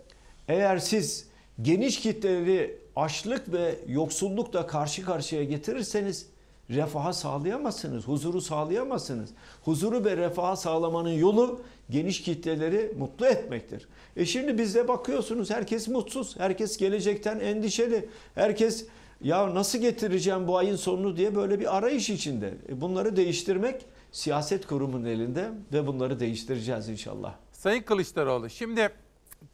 [0.47, 1.27] eğer siz
[1.61, 6.27] geniş kitleleri açlık ve yoksullukla karşı karşıya getirirseniz
[6.69, 9.29] refaha sağlayamazsınız, huzuru sağlayamazsınız.
[9.63, 13.87] Huzuru ve refaha sağlamanın yolu geniş kitleleri mutlu etmektir.
[14.15, 18.87] E şimdi bizde bakıyorsunuz herkes mutsuz, herkes gelecekten endişeli, herkes
[19.21, 22.53] ya nasıl getireceğim bu ayın sonunu diye böyle bir arayış içinde.
[22.69, 27.33] E bunları değiştirmek siyaset kurumunun elinde ve bunları değiştireceğiz inşallah.
[27.51, 28.89] Sayın Kılıçdaroğlu şimdi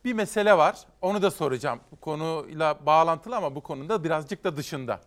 [0.06, 0.78] bir mesele var.
[1.02, 1.80] Onu da soracağım.
[1.92, 5.00] Bu konuyla bağlantılı ama bu konuda birazcık da dışında.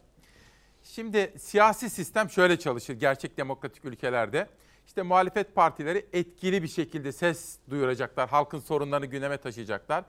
[0.95, 4.49] Şimdi siyasi sistem şöyle çalışır gerçek demokratik ülkelerde.
[4.87, 8.29] İşte muhalefet partileri etkili bir şekilde ses duyuracaklar.
[8.29, 10.05] Halkın sorunlarını gündeme taşıyacaklar.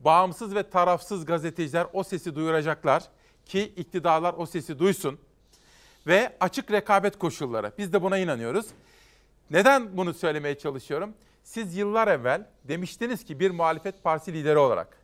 [0.00, 3.02] Bağımsız ve tarafsız gazeteciler o sesi duyuracaklar
[3.44, 5.18] ki iktidarlar o sesi duysun.
[6.06, 7.72] Ve açık rekabet koşulları.
[7.78, 8.66] Biz de buna inanıyoruz.
[9.50, 11.14] Neden bunu söylemeye çalışıyorum?
[11.42, 14.98] Siz yıllar evvel demiştiniz ki bir muhalefet partisi lideri olarak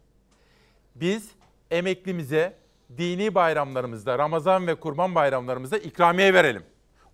[0.94, 1.31] biz
[1.70, 2.61] emeklimize
[2.98, 6.62] dini bayramlarımızda, Ramazan ve Kurban bayramlarımızda ikramiye verelim.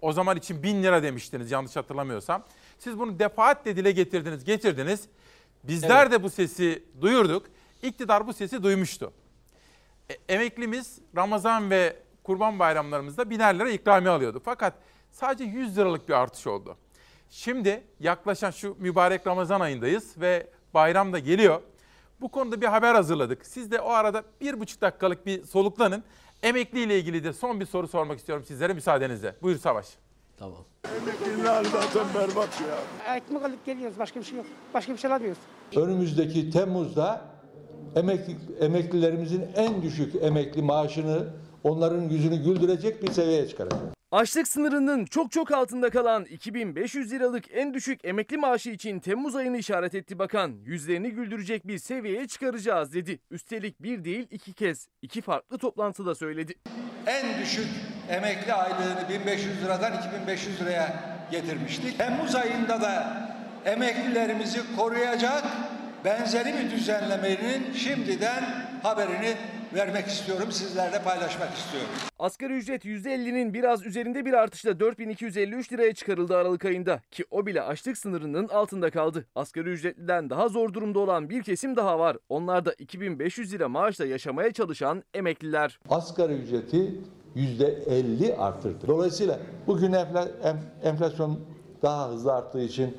[0.00, 2.44] O zaman için bin lira demiştiniz yanlış hatırlamıyorsam.
[2.78, 5.08] Siz bunu defaatle dile getirdiniz, getirdiniz.
[5.64, 6.12] Bizler Evet.
[6.12, 7.46] de bu sesi duyurduk.
[7.82, 9.12] İktidar bu sesi duymuştu.
[10.10, 14.42] E, emeklimiz Ramazan ve Kurban bayramlarımızda biner lira ikramiye alıyordu.
[14.44, 14.74] Fakat
[15.10, 16.76] sadece 100 liralık bir artış oldu.
[17.30, 21.60] Şimdi yaklaşan şu mübarek Ramazan ayındayız ve bayram da geliyor.
[22.20, 23.46] Bu konuda bir haber hazırladık.
[23.46, 26.02] Siz de o arada bir buçuk dakikalık bir soluklanın.
[26.42, 29.34] Emekli ile ilgili de son bir soru sormak istiyorum sizlere müsaadenizle.
[29.42, 29.86] Buyur Savaş.
[30.36, 30.64] Tamam.
[31.02, 33.14] Emeklinin zaten berbat ya.
[33.16, 33.98] Ekmek alıp geliyoruz.
[33.98, 34.46] Başka bir şey yok.
[34.74, 35.38] Başka bir şey alamıyoruz.
[35.76, 37.20] Önümüzdeki Temmuz'da
[37.96, 41.26] emekli, emeklilerimizin en düşük emekli maaşını
[41.64, 43.97] onların yüzünü güldürecek bir seviyeye çıkaracağız.
[44.12, 49.56] Açlık sınırının çok çok altında kalan 2500 liralık en düşük emekli maaşı için Temmuz ayını
[49.56, 50.52] işaret etti bakan.
[50.64, 53.18] Yüzlerini güldürecek bir seviyeye çıkaracağız dedi.
[53.30, 56.54] Üstelik bir değil iki kez iki farklı toplantıda söyledi.
[57.06, 57.66] En düşük
[58.10, 61.98] emekli aylığını 1500 liradan 2500 liraya getirmiştik.
[61.98, 63.22] Temmuz ayında da
[63.64, 65.44] emeklilerimizi koruyacak
[66.04, 68.44] benzeri bir düzenlemenin şimdiden
[68.82, 69.36] haberini
[69.74, 71.88] vermek istiyorum, sizlerle paylaşmak istiyorum.
[72.18, 77.62] Asgari ücret %50'nin biraz üzerinde bir artışla 4253 liraya çıkarıldı Aralık ayında ki o bile
[77.62, 79.24] açlık sınırının altında kaldı.
[79.34, 82.16] Asgari ücretliden daha zor durumda olan bir kesim daha var.
[82.28, 85.80] Onlar da 2500 lira maaşla yaşamaya çalışan emekliler.
[85.90, 86.94] Asgari ücreti
[87.36, 88.86] %50 arttırdı.
[88.86, 89.94] Dolayısıyla bugün
[90.82, 91.40] enflasyon
[91.82, 92.96] daha hızlı arttığı için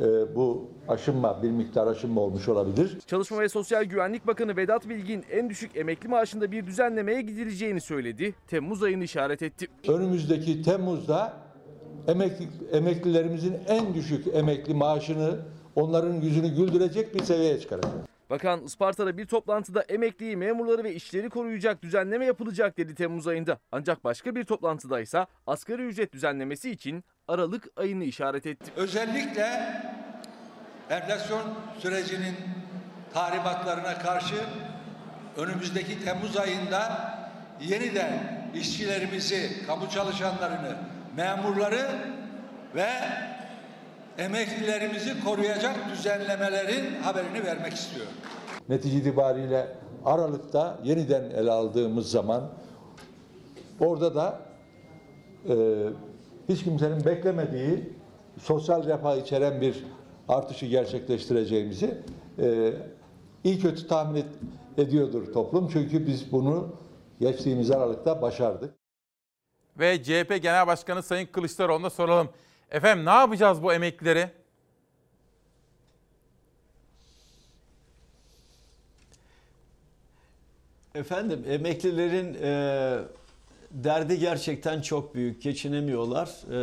[0.00, 2.98] e, bu aşınma, bir miktar aşınma olmuş olabilir.
[3.06, 8.34] Çalışma ve Sosyal Güvenlik Bakanı Vedat Bilgin en düşük emekli maaşında bir düzenlemeye gidileceğini söyledi.
[8.48, 9.66] Temmuz ayını işaret etti.
[9.88, 11.32] Önümüzdeki Temmuz'da
[12.08, 15.38] emekli, emeklilerimizin en düşük emekli maaşını
[15.76, 17.94] onların yüzünü güldürecek bir seviyeye çıkaracağız.
[18.30, 23.58] Bakan Isparta'da bir toplantıda emekliyi, memurları ve işçileri koruyacak düzenleme yapılacak dedi Temmuz ayında.
[23.72, 28.72] Ancak başka bir toplantıda ise asgari ücret düzenlemesi için Aralık ayını işaret etti.
[28.76, 29.46] Özellikle
[30.90, 31.42] enflasyon
[31.78, 32.34] sürecinin
[33.14, 34.34] tahribatlarına karşı
[35.36, 37.10] önümüzdeki Temmuz ayında
[37.60, 38.12] yeniden
[38.54, 40.76] işçilerimizi, kamu çalışanlarını,
[41.16, 41.86] memurları
[42.74, 42.88] ve
[44.18, 48.12] emeklilerimizi koruyacak düzenlemelerin haberini vermek istiyorum.
[48.68, 49.66] Netice itibariyle
[50.04, 52.50] Aralık'ta yeniden ele aldığımız zaman
[53.80, 54.38] orada da
[55.48, 55.54] e,
[56.48, 57.92] hiç kimsenin beklemediği
[58.42, 59.84] sosyal refah içeren bir
[60.28, 61.98] artışı gerçekleştireceğimizi
[62.38, 62.72] e,
[63.44, 64.26] iyi kötü tahmin et-
[64.78, 65.68] ediyordur toplum.
[65.72, 66.76] Çünkü biz bunu
[67.20, 68.74] geçtiğimiz Aralık'ta başardık.
[69.78, 72.28] Ve CHP Genel Başkanı Sayın Kılıçdaroğlu'na soralım.
[72.70, 74.30] Efendim ne yapacağız bu emeklileri?
[80.94, 82.98] Efendim emeklilerin e,
[83.70, 85.42] derdi gerçekten çok büyük.
[85.42, 86.28] Geçinemiyorlar.
[86.52, 86.58] E,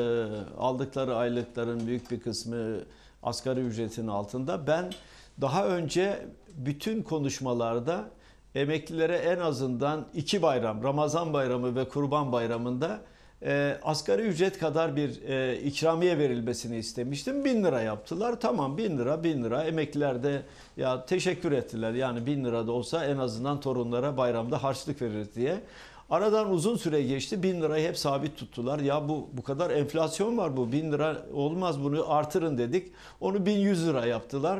[0.58, 2.78] aldıkları aylıkların büyük bir kısmı
[3.24, 4.68] asgari ücretin altında.
[4.68, 4.92] Ben
[5.42, 6.26] daha önce
[6.58, 8.10] bütün konuşmalarda
[8.56, 13.02] emeklilere en azından iki bayram, Ramazan bayramı ve Kurban bayramında
[13.44, 17.46] e, asgari ücret kadar bir e, ikramiye verilmesini istemiştim.
[17.46, 18.40] Bin lira yaptılar.
[18.40, 19.64] Tamam bin lira bin lira.
[19.64, 20.42] Emekliler de
[20.78, 21.94] ya teşekkür ettiler.
[21.94, 25.60] Yani bin lira da olsa en azından torunlara bayramda harçlık veririz diye.
[26.12, 27.44] Aradan uzun süre geçti.
[27.44, 28.80] Bin lirayı hep sabit tuttular.
[28.80, 30.72] Ya bu bu kadar enflasyon var bu.
[30.72, 32.92] Bin lira olmaz bunu artırın dedik.
[33.22, 34.60] Onu 1100 lira yaptılar.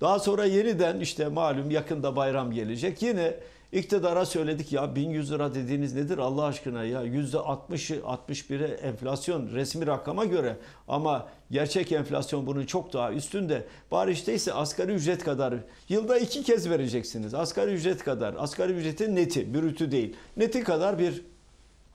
[0.00, 3.02] Daha sonra yeniden işte malum yakında bayram gelecek.
[3.02, 3.34] Yine
[3.72, 10.24] iktidara söyledik ya 1100 lira dediğiniz nedir Allah aşkına ya %60'ı 61'e enflasyon resmi rakama
[10.24, 10.56] göre
[10.88, 13.64] ama gerçek enflasyon bunun çok daha üstünde.
[13.90, 15.54] Bari işte ise asgari ücret kadar
[15.88, 17.34] yılda iki kez vereceksiniz.
[17.34, 18.34] Asgari ücret kadar.
[18.38, 20.16] Asgari ücretin neti, brütü değil.
[20.36, 21.24] Neti kadar bir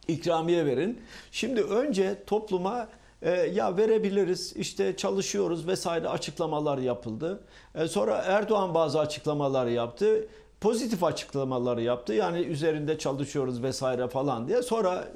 [0.07, 1.01] ikramiye verin.
[1.31, 2.87] Şimdi önce topluma
[3.21, 7.43] e, ya verebiliriz işte çalışıyoruz vesaire açıklamalar yapıldı.
[7.75, 10.27] E, sonra Erdoğan bazı açıklamalar yaptı.
[10.61, 12.13] Pozitif açıklamalar yaptı.
[12.13, 14.61] Yani üzerinde çalışıyoruz vesaire falan diye.
[14.61, 15.07] Sonra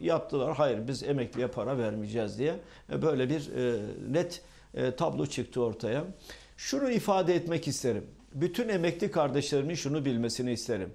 [0.00, 0.56] yaptılar.
[0.56, 2.54] Hayır biz emekliye para vermeyeceğiz diye.
[2.92, 4.42] E, böyle bir e, net
[4.74, 6.04] e, tablo çıktı ortaya.
[6.56, 8.06] Şunu ifade etmek isterim.
[8.34, 10.92] Bütün emekli kardeşlerimin şunu bilmesini isterim.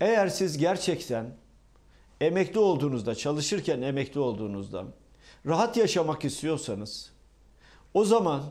[0.00, 1.26] Eğer siz gerçekten
[2.20, 4.84] emekli olduğunuzda, çalışırken emekli olduğunuzda
[5.46, 7.10] rahat yaşamak istiyorsanız
[7.94, 8.42] o zaman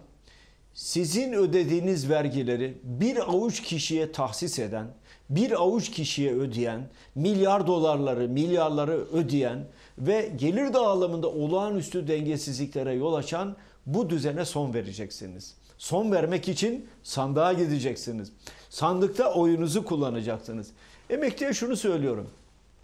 [0.78, 4.88] sizin ödediğiniz vergileri bir avuç kişiye tahsis eden,
[5.30, 9.68] bir avuç kişiye ödeyen, milyar dolarları, milyarları ödeyen
[9.98, 13.56] ve gelir dağılımında olağanüstü dengesizliklere yol açan
[13.86, 15.56] bu düzene son vereceksiniz.
[15.78, 18.32] Son vermek için sandığa gideceksiniz.
[18.70, 20.68] Sandıkta oyunuzu kullanacaksınız.
[21.10, 22.30] Emekliye şunu söylüyorum.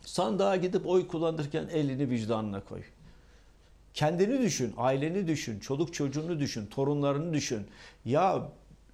[0.02, 2.82] Sandığa gidip oy kullanırken elini vicdanına koy.
[3.94, 7.68] Kendini düşün, aileni düşün, çoluk çocuğunu düşün, torunlarını düşün.
[8.06, 8.42] Ya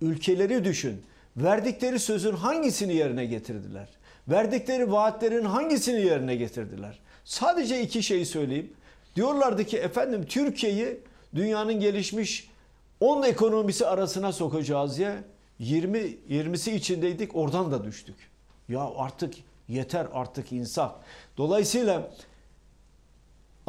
[0.02, 1.02] ülkeleri düşün.
[1.38, 3.88] Verdikleri sözün hangisini yerine getirdiler?
[4.28, 7.00] Verdikleri vaatlerin hangisini yerine getirdiler?
[7.26, 8.74] Sadece iki şey söyleyeyim.
[9.16, 11.00] Diyorlardı ki efendim Türkiye'yi
[11.36, 12.50] dünyanın gelişmiş
[13.00, 15.16] 10 ekonomisi arasına sokacağız diye
[15.60, 15.98] 20
[16.30, 18.16] 20'si içindeydik oradan da düştük.
[18.70, 19.34] Ya artık
[19.68, 20.96] yeter artık insaf.
[21.38, 22.12] Dolayısıyla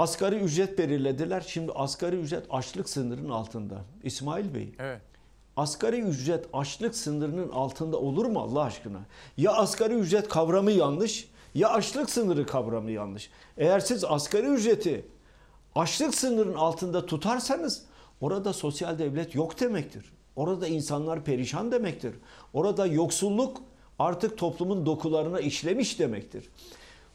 [0.01, 1.45] asgari ücret belirlediler.
[1.49, 3.85] Şimdi asgari ücret açlık sınırının altında.
[4.03, 4.75] İsmail Bey.
[4.79, 5.01] Evet.
[5.57, 9.01] Asgari ücret açlık sınırının altında olur mu Allah aşkına?
[9.37, 13.31] Ya asgari ücret kavramı yanlış ya açlık sınırı kavramı yanlış.
[13.57, 15.05] Eğer siz asgari ücreti
[15.75, 17.83] açlık sınırının altında tutarsanız
[18.21, 20.13] orada sosyal devlet yok demektir.
[20.37, 22.15] Orada insanlar perişan demektir.
[22.53, 23.63] Orada yoksulluk
[23.99, 26.49] artık toplumun dokularına işlemiş demektir.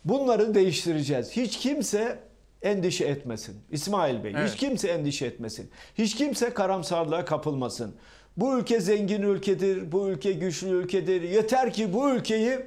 [0.06, 1.32] Bunları değiştireceğiz.
[1.32, 2.25] Hiç kimse
[2.66, 3.56] endişe etmesin.
[3.72, 4.50] İsmail Bey Evet.
[4.50, 5.70] hiç kimse endişe etmesin.
[5.98, 7.96] Hiç kimse karamsarlığa kapılmasın.
[8.38, 11.22] Bu ülke zengin ülkedir, bu ülke güçlü ülkedir.
[11.22, 12.60] Yeter ki bu ülkeyi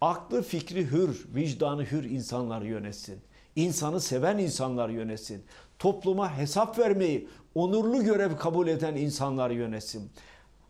[0.00, 3.20] aklı fikri hür, vicdanı hür insanlar yönetsin.
[3.56, 5.44] İnsanı seven insanlar yönetsin.
[5.78, 10.10] Topluma hesap vermeyi onurlu görev kabul eden insanlar yönetsin.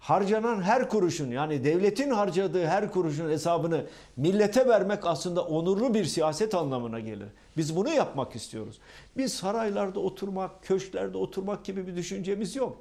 [0.05, 3.85] Harcanan her kuruşun yani devletin harcadığı her kuruşun hesabını
[4.17, 7.29] millete vermek aslında onurlu bir siyaset anlamına gelir.
[7.57, 8.79] Biz bunu yapmak istiyoruz.
[9.17, 12.77] Biz saraylarda oturmak, köşklerde oturmak gibi bir düşüncemiz yok.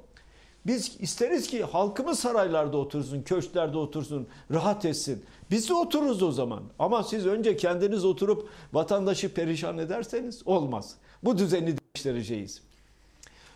[0.66, 5.24] Biz isteriz ki halkımız saraylarda otursun, köşklerde otursun, rahat etsin.
[5.50, 6.62] Biz de otururuz o zaman.
[6.78, 10.94] Ama siz önce kendiniz oturup vatandaşı perişan ederseniz olmaz.
[11.22, 12.62] Bu düzeni değiştireceğiz.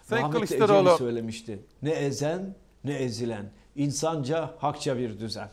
[0.03, 1.59] Sayın Rahmetli Kılıçdaroğlu- söylemişti.
[1.82, 2.55] Ne ezen
[2.85, 3.51] ne ezilen.
[3.77, 5.51] İnsanca hakça bir düzen.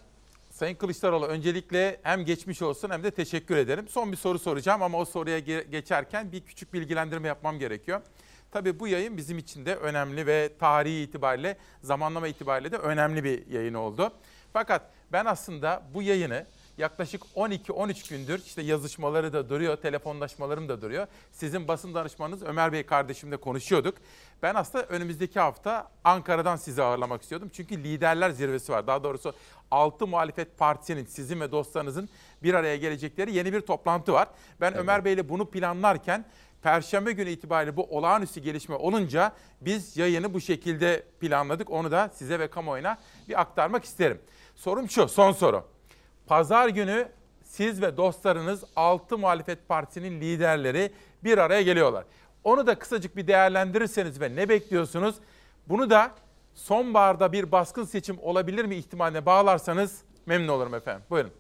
[0.52, 3.88] Sayın Kılıçdaroğlu öncelikle hem geçmiş olsun hem de teşekkür ederim.
[3.90, 8.02] Son bir soru soracağım ama o soruya ge- geçerken bir küçük bilgilendirme yapmam gerekiyor.
[8.52, 13.48] Tabii bu yayın bizim için de önemli ve tarihi itibariyle, zamanlama itibariyle de önemli bir
[13.48, 14.12] yayın oldu.
[14.54, 14.82] Fakat
[15.12, 16.46] ben aslında bu yayını
[16.78, 21.08] yaklaşık 12-13 gündür işte yazışmaları da duruyor, telefonlaşmalarım da duruyor.
[21.32, 23.98] Sizin basın danışmanınız Ömer Bey kardeşimle konuşuyorduk.
[24.44, 27.50] Ben aslında önümüzdeki hafta Ankara'dan sizi ağırlamak istiyordum.
[27.54, 28.88] Çünkü liderler zirvesi var.
[28.88, 29.34] Daha doğrusu
[29.72, 32.10] 6 muhalefet partisinin, sizin ve dostlarınızın
[32.44, 34.28] bir araya gelecekleri yeni bir toplantı var.
[34.62, 36.26] Ben Ömer Bey'le bunu planlarken
[36.62, 39.32] Perşembe günü itibariyle bu olağanüstü gelişme olunca
[39.62, 41.70] biz yayını bu şekilde planladık.
[41.70, 42.98] Onu da size ve kamuoyuna
[43.28, 44.22] bir aktarmak isterim.
[44.56, 45.75] Sorum şu, son soru.
[46.28, 47.08] Pazar günü
[47.44, 50.92] siz ve dostlarınız 6 muhalefet partisinin liderleri
[51.24, 52.06] bir araya geliyorlar.
[52.44, 55.16] Onu da kısacık bir değerlendirirseniz ve ne bekliyorsunuz?
[55.70, 56.12] Bunu da
[56.54, 61.04] sonbaharda bir baskın seçim olabilir mi ihtimaline bağlarsanız memnun olurum efendim.
[61.10, 61.32] Buyurun.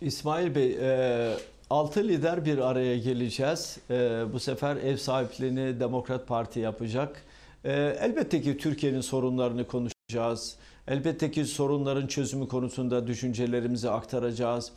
[0.00, 1.36] İsmail Bey, e,
[1.70, 3.78] altı lider bir araya geleceğiz.
[3.90, 7.22] E, bu sefer ev sahipliğini Demokrat Parti yapacak.
[7.64, 10.56] E, elbette ki Türkiye'nin sorunlarını konuşacağız.
[10.88, 14.72] Elbette ki sorunların çözümü konusunda düşüncelerimizi aktaracağız.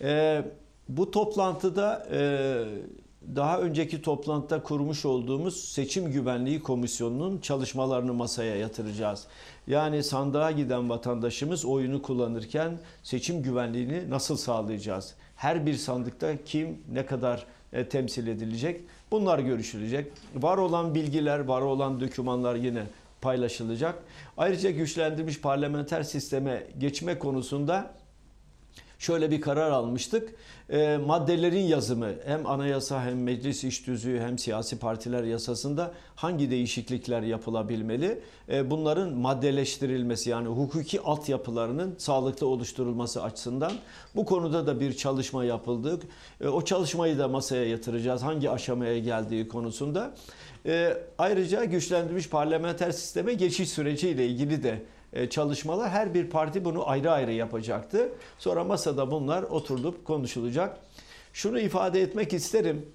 [0.00, 0.42] E,
[0.88, 2.20] bu toplantıda e,
[3.36, 9.26] daha önceki toplantıda kurmuş olduğumuz Seçim Güvenliği Komisyonu'nun çalışmalarını masaya yatıracağız.
[9.66, 15.14] Yani sandığa giden vatandaşımız oyunu kullanırken seçim güvenliğini nasıl sağlayacağız?
[15.36, 18.80] Her bir sandıkta kim ne kadar e, temsil edilecek?
[19.10, 20.12] Bunlar görüşülecek.
[20.34, 22.82] Var olan bilgiler, var olan dokümanlar yine
[23.20, 23.94] paylaşılacak.
[24.36, 27.94] Ayrıca güçlendirilmiş parlamenter sisteme geçme konusunda
[28.98, 30.34] şöyle bir karar almıştık.
[30.70, 37.22] E, maddelerin yazımı hem anayasa hem meclis iş tüzüğü hem siyasi partiler yasasında hangi değişiklikler
[37.22, 38.20] yapılabilmeli?
[38.48, 43.72] E, bunların maddeleştirilmesi yani hukuki altyapılarının sağlıklı oluşturulması açısından
[44.16, 46.00] bu konuda da bir çalışma yapıldı.
[46.40, 48.22] E, o çalışmayı da masaya yatıracağız.
[48.22, 50.14] Hangi aşamaya geldiği konusunda.
[50.66, 54.82] E, ayrıca güçlendirilmiş parlamenter sisteme geçiş süreciyle ilgili de
[55.30, 58.08] çalışmalar her bir parti bunu ayrı ayrı yapacaktı.
[58.38, 60.78] Sonra masada bunlar oturulup konuşulacak.
[61.32, 62.86] Şunu ifade etmek isterim.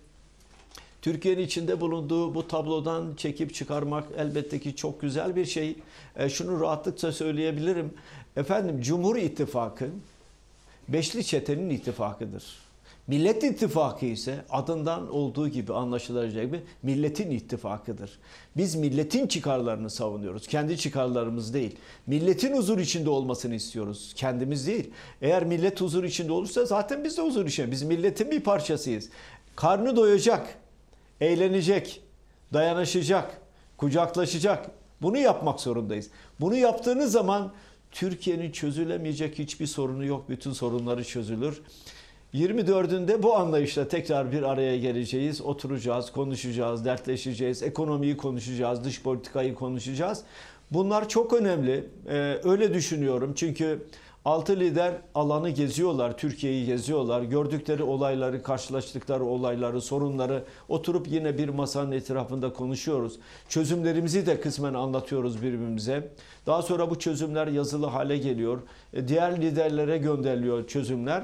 [1.02, 5.76] Türkiye'nin içinde bulunduğu bu tablodan çekip çıkarmak elbette ki çok güzel bir şey.
[6.16, 7.94] E, şunu rahatlıkla söyleyebilirim.
[8.38, 9.90] Efendim Cumhur İttifakı
[10.88, 12.70] beşli çetenin ittifakıdır.
[13.07, 18.19] Millet İttifakı ise adından olduğu gibi anlaşılacağı gibi milletin ittifakıdır.
[18.57, 20.48] Biz milletin çıkarlarını savunuyoruz.
[20.48, 21.76] Kendi çıkarlarımız değil.
[22.07, 24.14] Milletin huzur içinde olmasını istiyoruz.
[24.15, 24.91] Kendimiz değil.
[25.22, 27.72] Eğer millet huzur içinde olursa zaten biz de huzur içinde.
[27.72, 29.10] Biz milletin bir parçasıyız.
[29.56, 30.57] Karnı doyacak,
[31.22, 32.02] eğlenecek,
[32.53, 33.41] dayanışacak,
[33.78, 34.72] kucaklaşacak.
[35.02, 36.10] Bunu yapmak zorundayız.
[36.40, 37.52] Bunu yaptığınız zaman
[37.91, 40.30] Türkiye'nin çözülemeyecek hiçbir sorunu yok.
[40.30, 41.61] Bütün sorunları çözülür.
[42.34, 45.41] 24'ünde bu anlayışla tekrar bir araya geleceğiz.
[45.41, 50.24] Oturacağız, konuşacağız, dertleşeceğiz, ekonomiyi konuşacağız, dış politikayı konuşacağız.
[50.72, 51.90] Bunlar çok önemli.
[52.10, 53.34] Ee, öyle düşünüyorum.
[53.36, 53.80] Çünkü
[54.26, 57.22] altı lider alanı geziyorlar, Türkiye'yi geziyorlar.
[57.22, 63.20] Gördükleri olayları, karşılaştıkları olayları, sorunları oturup yine bir masanın etrafında konuşuyoruz.
[63.49, 66.12] Çözümlerimizi de kısmen anlatıyoruz birbirimize.
[66.45, 68.62] Daha sonra bu çözümler yazılı hale geliyor.
[68.94, 71.24] Ee, Diğer liderlere gönderiliyor çözümler.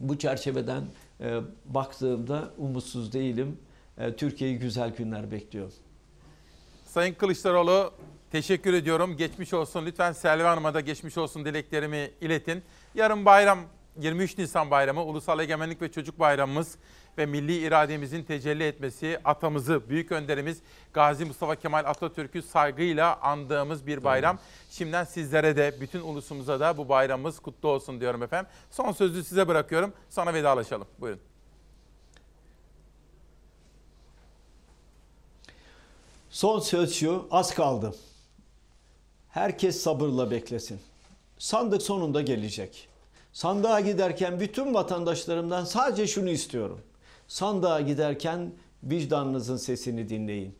[0.00, 0.82] Bu çerçeveden
[1.20, 3.58] e, baktığımda umutsuz değilim.
[3.98, 5.72] E, Türkiye'yi güzel günler bekliyor.
[6.86, 7.92] Sayın Kılıçdaroğlu
[8.30, 9.16] teşekkür ediyorum.
[9.16, 9.86] Geçmiş olsun.
[9.86, 12.62] Lütfen Selvi Hanım'a da geçmiş olsun dileklerimi iletin.
[12.94, 13.58] Yarın bayram
[14.00, 16.78] 23 Nisan bayramı Ulusal Egemenlik ve Çocuk Bayramımız
[17.18, 20.58] ve milli irademizin tecelli etmesi atamızı, büyük önderimiz
[20.92, 24.38] Gazi Mustafa Kemal Atatürk'ü saygıyla andığımız bir bayram.
[24.70, 28.50] Şimdiden sizlere de bütün ulusumuza da bu bayramımız kutlu olsun diyorum efendim.
[28.70, 29.92] Son sözü size bırakıyorum.
[30.10, 30.86] Sonra vedalaşalım.
[30.98, 31.20] Buyurun.
[36.30, 37.94] Son söz şu, az kaldı.
[39.28, 40.80] Herkes sabırla beklesin.
[41.38, 42.88] Sandık sonunda gelecek.
[43.32, 46.80] Sandığa giderken bütün vatandaşlarımdan sadece şunu istiyorum.
[47.30, 48.52] Sandığa giderken
[48.82, 50.54] vicdanınızın sesini dinleyin.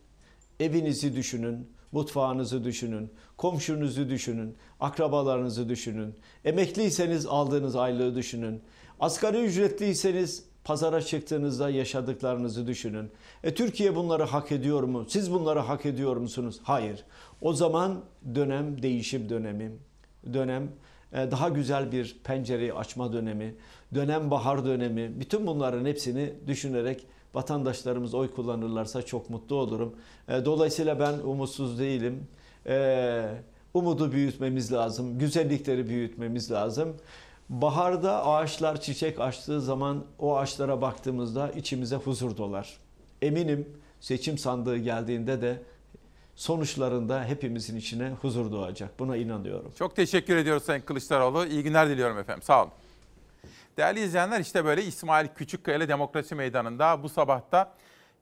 [0.60, 6.14] Evinizi düşünün, mutfağınızı düşünün, komşunuzu düşünün, akrabalarınızı düşünün.
[6.44, 8.62] Emekliyseniz aldığınız aylığı düşünün.
[9.00, 13.10] Asgari ücretliyseniz pazara çıktığınızda yaşadıklarınızı düşünün.
[13.44, 15.06] E Türkiye bunları hak ediyor mu?
[15.08, 16.60] Siz bunları hak ediyor musunuz?
[16.62, 17.04] Hayır.
[17.40, 18.00] O zaman
[18.34, 19.72] dönem değişim dönemi.
[20.32, 20.70] Dönem
[21.12, 23.54] e, daha güzel bir pencereyi açma dönemi,
[23.94, 25.20] dönem bahar dönemi.
[25.20, 29.94] Bütün bunların hepsini düşünerek vatandaşlarımız oy kullanırlarsa çok mutlu olurum.
[30.28, 32.26] E, Dolayısıyla ben umutsuz değilim.
[32.66, 33.34] E,
[33.74, 36.96] Umudu büyütmemiz lazım, güzellikleri büyütmemiz lazım.
[37.48, 42.76] Baharda ağaçlar çiçek açtığı zaman o ağaçlara baktığımızda içimize huzur dolar.
[43.22, 43.68] Eminim
[44.00, 45.62] seçim sandığı geldiğinde de
[46.36, 48.98] sonuçlarında hepimizin içine huzur doğacak.
[48.98, 49.72] Buna inanıyorum.
[49.78, 51.46] Çok teşekkür ediyoruz Sayın Kılıçdaroğlu.
[51.46, 52.42] İyi günler diliyorum efendim.
[52.42, 52.72] Sağ olun.
[53.80, 57.74] Değerli izleyenler işte böyle İsmail Küçükkaya ile Demokrasi Meydanı'nda bu sabahta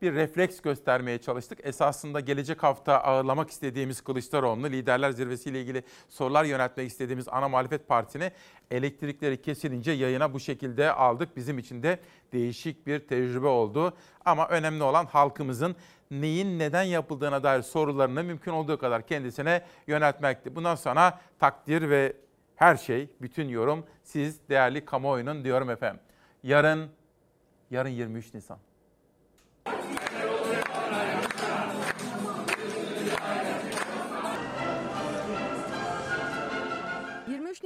[0.02, 1.58] bir refleks göstermeye çalıştık.
[1.62, 8.32] Esasında gelecek hafta ağırlamak istediğimiz Kılıçdaroğlu'nu liderler zirvesiyle ilgili sorular yöneltmek istediğimiz ana muhalefet partisini
[8.70, 11.36] elektrikleri kesilince yayına bu şekilde aldık.
[11.36, 11.98] Bizim için de
[12.32, 13.96] değişik bir tecrübe oldu.
[14.24, 15.76] Ama önemli olan halkımızın
[16.10, 20.56] neyin neden yapıldığına dair sorularını mümkün olduğu kadar kendisine yöneltmekti.
[20.56, 22.12] Bundan sonra takdir ve
[22.58, 26.00] her şey, bütün yorum siz değerli kamuoyunun diyorum efendim.
[26.42, 26.90] Yarın,
[27.70, 28.58] yarın 23 Nisan.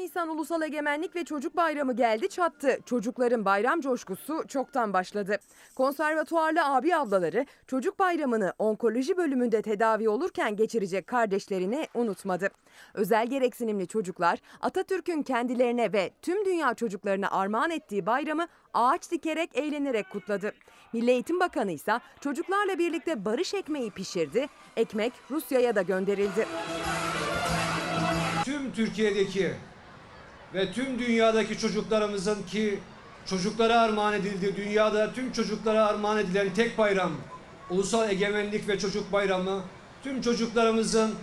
[0.03, 2.79] Nisan Ulusal Egemenlik ve Çocuk Bayramı geldi çattı.
[2.87, 5.39] Çocukların bayram coşkusu çoktan başladı.
[5.75, 12.49] Konservatuarlı abi ablaları çocuk bayramını onkoloji bölümünde tedavi olurken geçirecek kardeşlerini unutmadı.
[12.95, 20.11] Özel gereksinimli çocuklar Atatürk'ün kendilerine ve tüm dünya çocuklarına armağan ettiği bayramı ağaç dikerek eğlenerek
[20.11, 20.53] kutladı.
[20.93, 24.47] Milli Eğitim Bakanı ise çocuklarla birlikte barış ekmeği pişirdi.
[24.77, 26.47] Ekmek Rusya'ya da gönderildi.
[28.45, 29.53] Tüm Türkiye'deki
[30.55, 32.79] ve tüm dünyadaki çocuklarımızın ki
[33.27, 34.55] çocuklara armağan edildi.
[34.57, 37.13] Dünyada tüm çocuklara armağan edilen tek bayram
[37.71, 39.63] Ulusal Egemenlik ve Çocuk Bayramı.
[40.05, 41.15] Tüm çocuklarımızın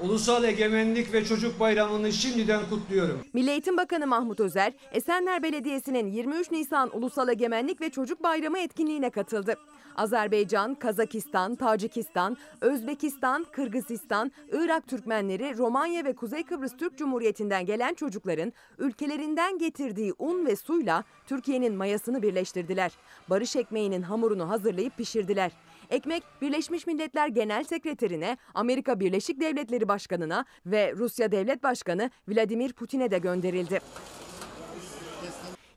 [0.00, 3.20] Ulusal Egemenlik ve Çocuk Bayramı'nı şimdiden kutluyorum.
[3.32, 9.10] Milli Eğitim Bakanı Mahmut Özer, Esenler Belediyesi'nin 23 Nisan Ulusal Egemenlik ve Çocuk Bayramı etkinliğine
[9.10, 9.54] katıldı.
[9.98, 18.52] Azerbaycan, Kazakistan, Tacikistan, Özbekistan, Kırgızistan, Irak Türkmenleri, Romanya ve Kuzey Kıbrıs Türk Cumhuriyeti'nden gelen çocukların
[18.78, 22.92] ülkelerinden getirdiği un ve suyla Türkiye'nin mayasını birleştirdiler.
[23.30, 25.52] Barış ekmeğinin hamurunu hazırlayıp pişirdiler.
[25.90, 33.10] Ekmek Birleşmiş Milletler Genel Sekreterine, Amerika Birleşik Devletleri Başkanı'na ve Rusya Devlet Başkanı Vladimir Putin'e
[33.10, 33.80] de gönderildi.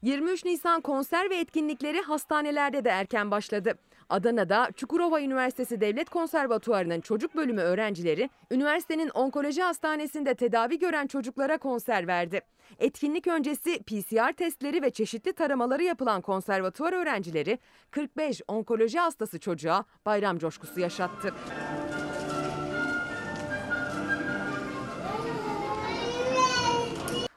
[0.01, 3.77] 23 Nisan konser ve etkinlikleri hastanelerde de erken başladı.
[4.11, 12.07] Adana'da Çukurova Üniversitesi Devlet Konservatuvarı'nın çocuk bölümü öğrencileri üniversitenin onkoloji hastanesinde tedavi gören çocuklara konser
[12.07, 12.41] verdi.
[12.79, 17.59] Etkinlik öncesi PCR testleri ve çeşitli taramaları yapılan konservatuvar öğrencileri
[17.91, 21.33] 45 onkoloji hastası çocuğa bayram coşkusu yaşattı.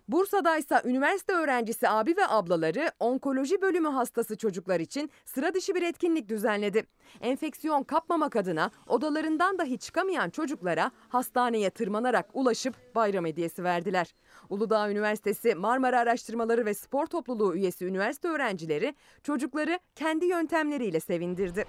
[0.08, 5.82] Bursa'da ise üniversite öğrencisi abi ve ablaları onkoloji bölümü hastası çocuklar için sıra dışı bir
[5.82, 6.86] etkinlik düzenledi.
[7.20, 14.14] Enfeksiyon kapmamak adına odalarından dahi çıkamayan çocuklara hastaneye tırmanarak ulaşıp bayram hediyesi verdiler.
[14.50, 21.64] Uludağ Üniversitesi Marmara Araştırmaları ve Spor Topluluğu üyesi üniversite öğrencileri çocukları kendi yöntemleriyle sevindirdi.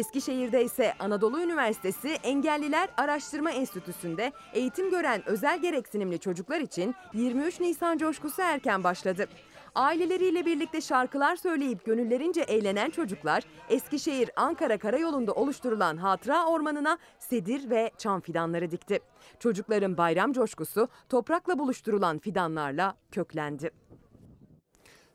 [0.00, 7.98] Eskişehir'de ise Anadolu Üniversitesi Engelliler Araştırma Enstitüsü'nde eğitim gören özel gereksinimli çocuklar için 23 Nisan
[7.98, 9.28] coşkusu erken başladı.
[9.74, 18.20] Aileleriyle birlikte şarkılar söyleyip gönüllerince eğlenen çocuklar Eskişehir-Ankara Karayolu'nda oluşturulan hatıra ormanına sedir ve çam
[18.20, 19.00] fidanları dikti.
[19.38, 23.70] Çocukların bayram coşkusu toprakla buluşturulan fidanlarla köklendi.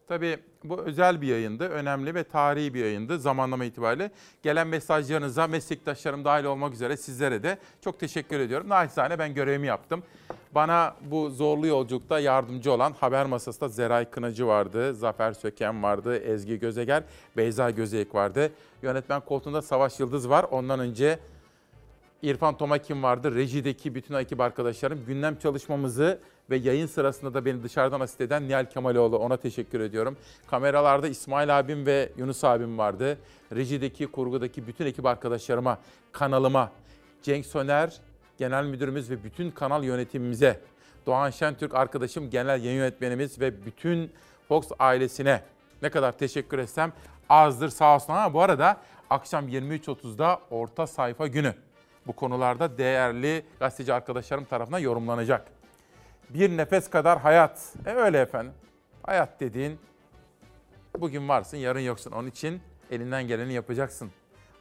[0.08, 4.12] Tabii bu özel bir yayındı, önemli ve tarihi bir yayındı zamanlama itibariyle.
[4.44, 8.70] Gelen mesajlarınıza meslektaşlarım dahil olmak üzere sizlere de çok teşekkür ediyorum.
[8.70, 10.04] Naçizane ben görevimi yaptım.
[10.52, 16.60] Bana bu zorlu yolculukta yardımcı olan haber masasında Zeray Kınacı vardı, Zafer Söken vardı, Ezgi
[16.60, 17.04] Gözeger,
[17.38, 18.52] Beyza Gözeyek vardı.
[18.82, 20.46] Yönetmen koltuğunda Savaş Yıldız var.
[20.52, 21.20] Ondan önce
[22.22, 23.36] İrfan Tomakin vardı.
[23.36, 25.06] Rejideki bütün ekip arkadaşlarım.
[25.08, 26.20] Gündem çalışmamızı
[26.50, 29.18] ve yayın sırasında da beni dışarıdan asist eden Nihal Kemaloğlu.
[29.18, 30.18] Ona teşekkür ediyorum.
[30.48, 33.18] Kameralarda İsmail abim ve Yunus abim vardı.
[33.56, 35.80] Rejideki, kurgudaki bütün ekip arkadaşlarıma,
[36.12, 36.72] kanalıma,
[37.22, 38.02] Cenk Soner,
[38.38, 40.62] genel müdürümüz ve bütün kanal yönetimimize,
[41.06, 44.12] Doğan Şentürk arkadaşım, genel yayın yönetmenimiz ve bütün
[44.48, 45.42] Fox ailesine
[45.82, 46.94] ne kadar teşekkür etsem
[47.30, 48.14] azdır sağ olsun.
[48.14, 48.78] Ama bu arada
[49.10, 51.54] akşam 23.30'da orta sayfa günü.
[52.08, 55.48] Bu konularda değerli gazeteci arkadaşlarım tarafından yorumlanacak.
[56.30, 57.74] Bir nefes kadar hayat.
[57.86, 58.54] E öyle efendim.
[59.04, 59.80] Hayat dediğin
[61.00, 62.12] bugün varsın yarın yoksun.
[62.12, 62.62] Onun için
[62.92, 64.12] elinden geleni yapacaksın.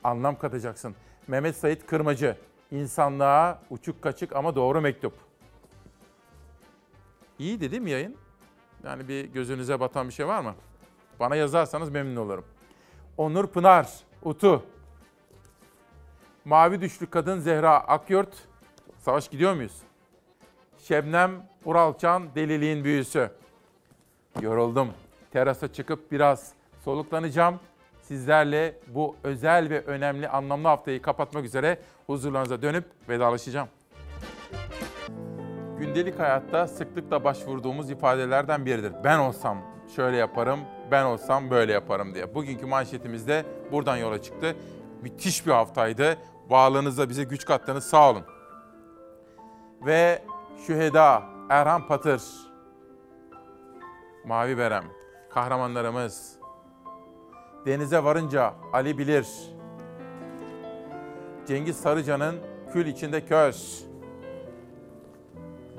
[0.04, 0.94] Anlam katacaksın.
[1.26, 2.36] Mehmet Sait Kırmacı.
[2.70, 5.12] İnsanlığa uçuk kaçık ama doğru mektup.
[7.38, 8.16] İyi değil mi yayın?
[8.84, 10.54] Yani bir gözünüze batan bir şey var mı?
[11.20, 12.44] Bana yazarsanız memnun olurum.
[13.16, 13.88] Onur Pınar,
[14.22, 14.62] Utu.
[16.44, 18.34] Mavi düşlü kadın Zehra Akyurt.
[18.98, 19.82] Savaş gidiyor muyuz?
[20.78, 23.30] Şebnem Uralçan, deliliğin büyüsü.
[24.40, 24.88] Yoruldum.
[25.32, 26.52] Terasa çıkıp biraz
[26.84, 27.60] soluklanacağım.
[28.02, 33.68] Sizlerle bu özel ve önemli anlamlı haftayı kapatmak üzere huzurlarınıza dönüp vedalaşacağım.
[35.78, 38.92] Gündelik hayatta sıklıkla başvurduğumuz ifadelerden biridir.
[39.04, 39.58] Ben olsam
[39.96, 40.60] şöyle yaparım,
[40.90, 42.34] ben olsam böyle yaparım diye.
[42.34, 44.56] Bugünkü manşetimiz de buradan yola çıktı.
[45.02, 46.16] Müthiş bir haftaydı.
[46.50, 48.22] Bağlığınızda bize güç kattınız sağ olun.
[49.86, 50.22] Ve
[50.66, 52.22] Şüheda, Erhan Patır,
[54.24, 54.84] Mavi Berem,
[55.30, 56.38] kahramanlarımız.
[57.66, 59.28] Denize varınca Ali Bilir,
[61.46, 62.36] Cengiz Sarıcan'ın
[62.72, 63.84] Kül içinde Köz,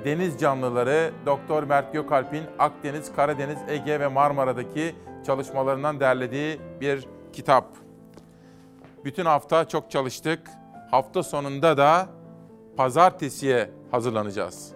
[0.05, 7.65] Deniz canlıları Doktor Mert Gökalp'in Akdeniz, Karadeniz, Ege ve Marmara'daki çalışmalarından derlediği bir kitap.
[9.03, 10.39] Bütün hafta çok çalıştık.
[10.91, 12.07] Hafta sonunda da
[12.77, 14.74] pazartesiye hazırlanacağız.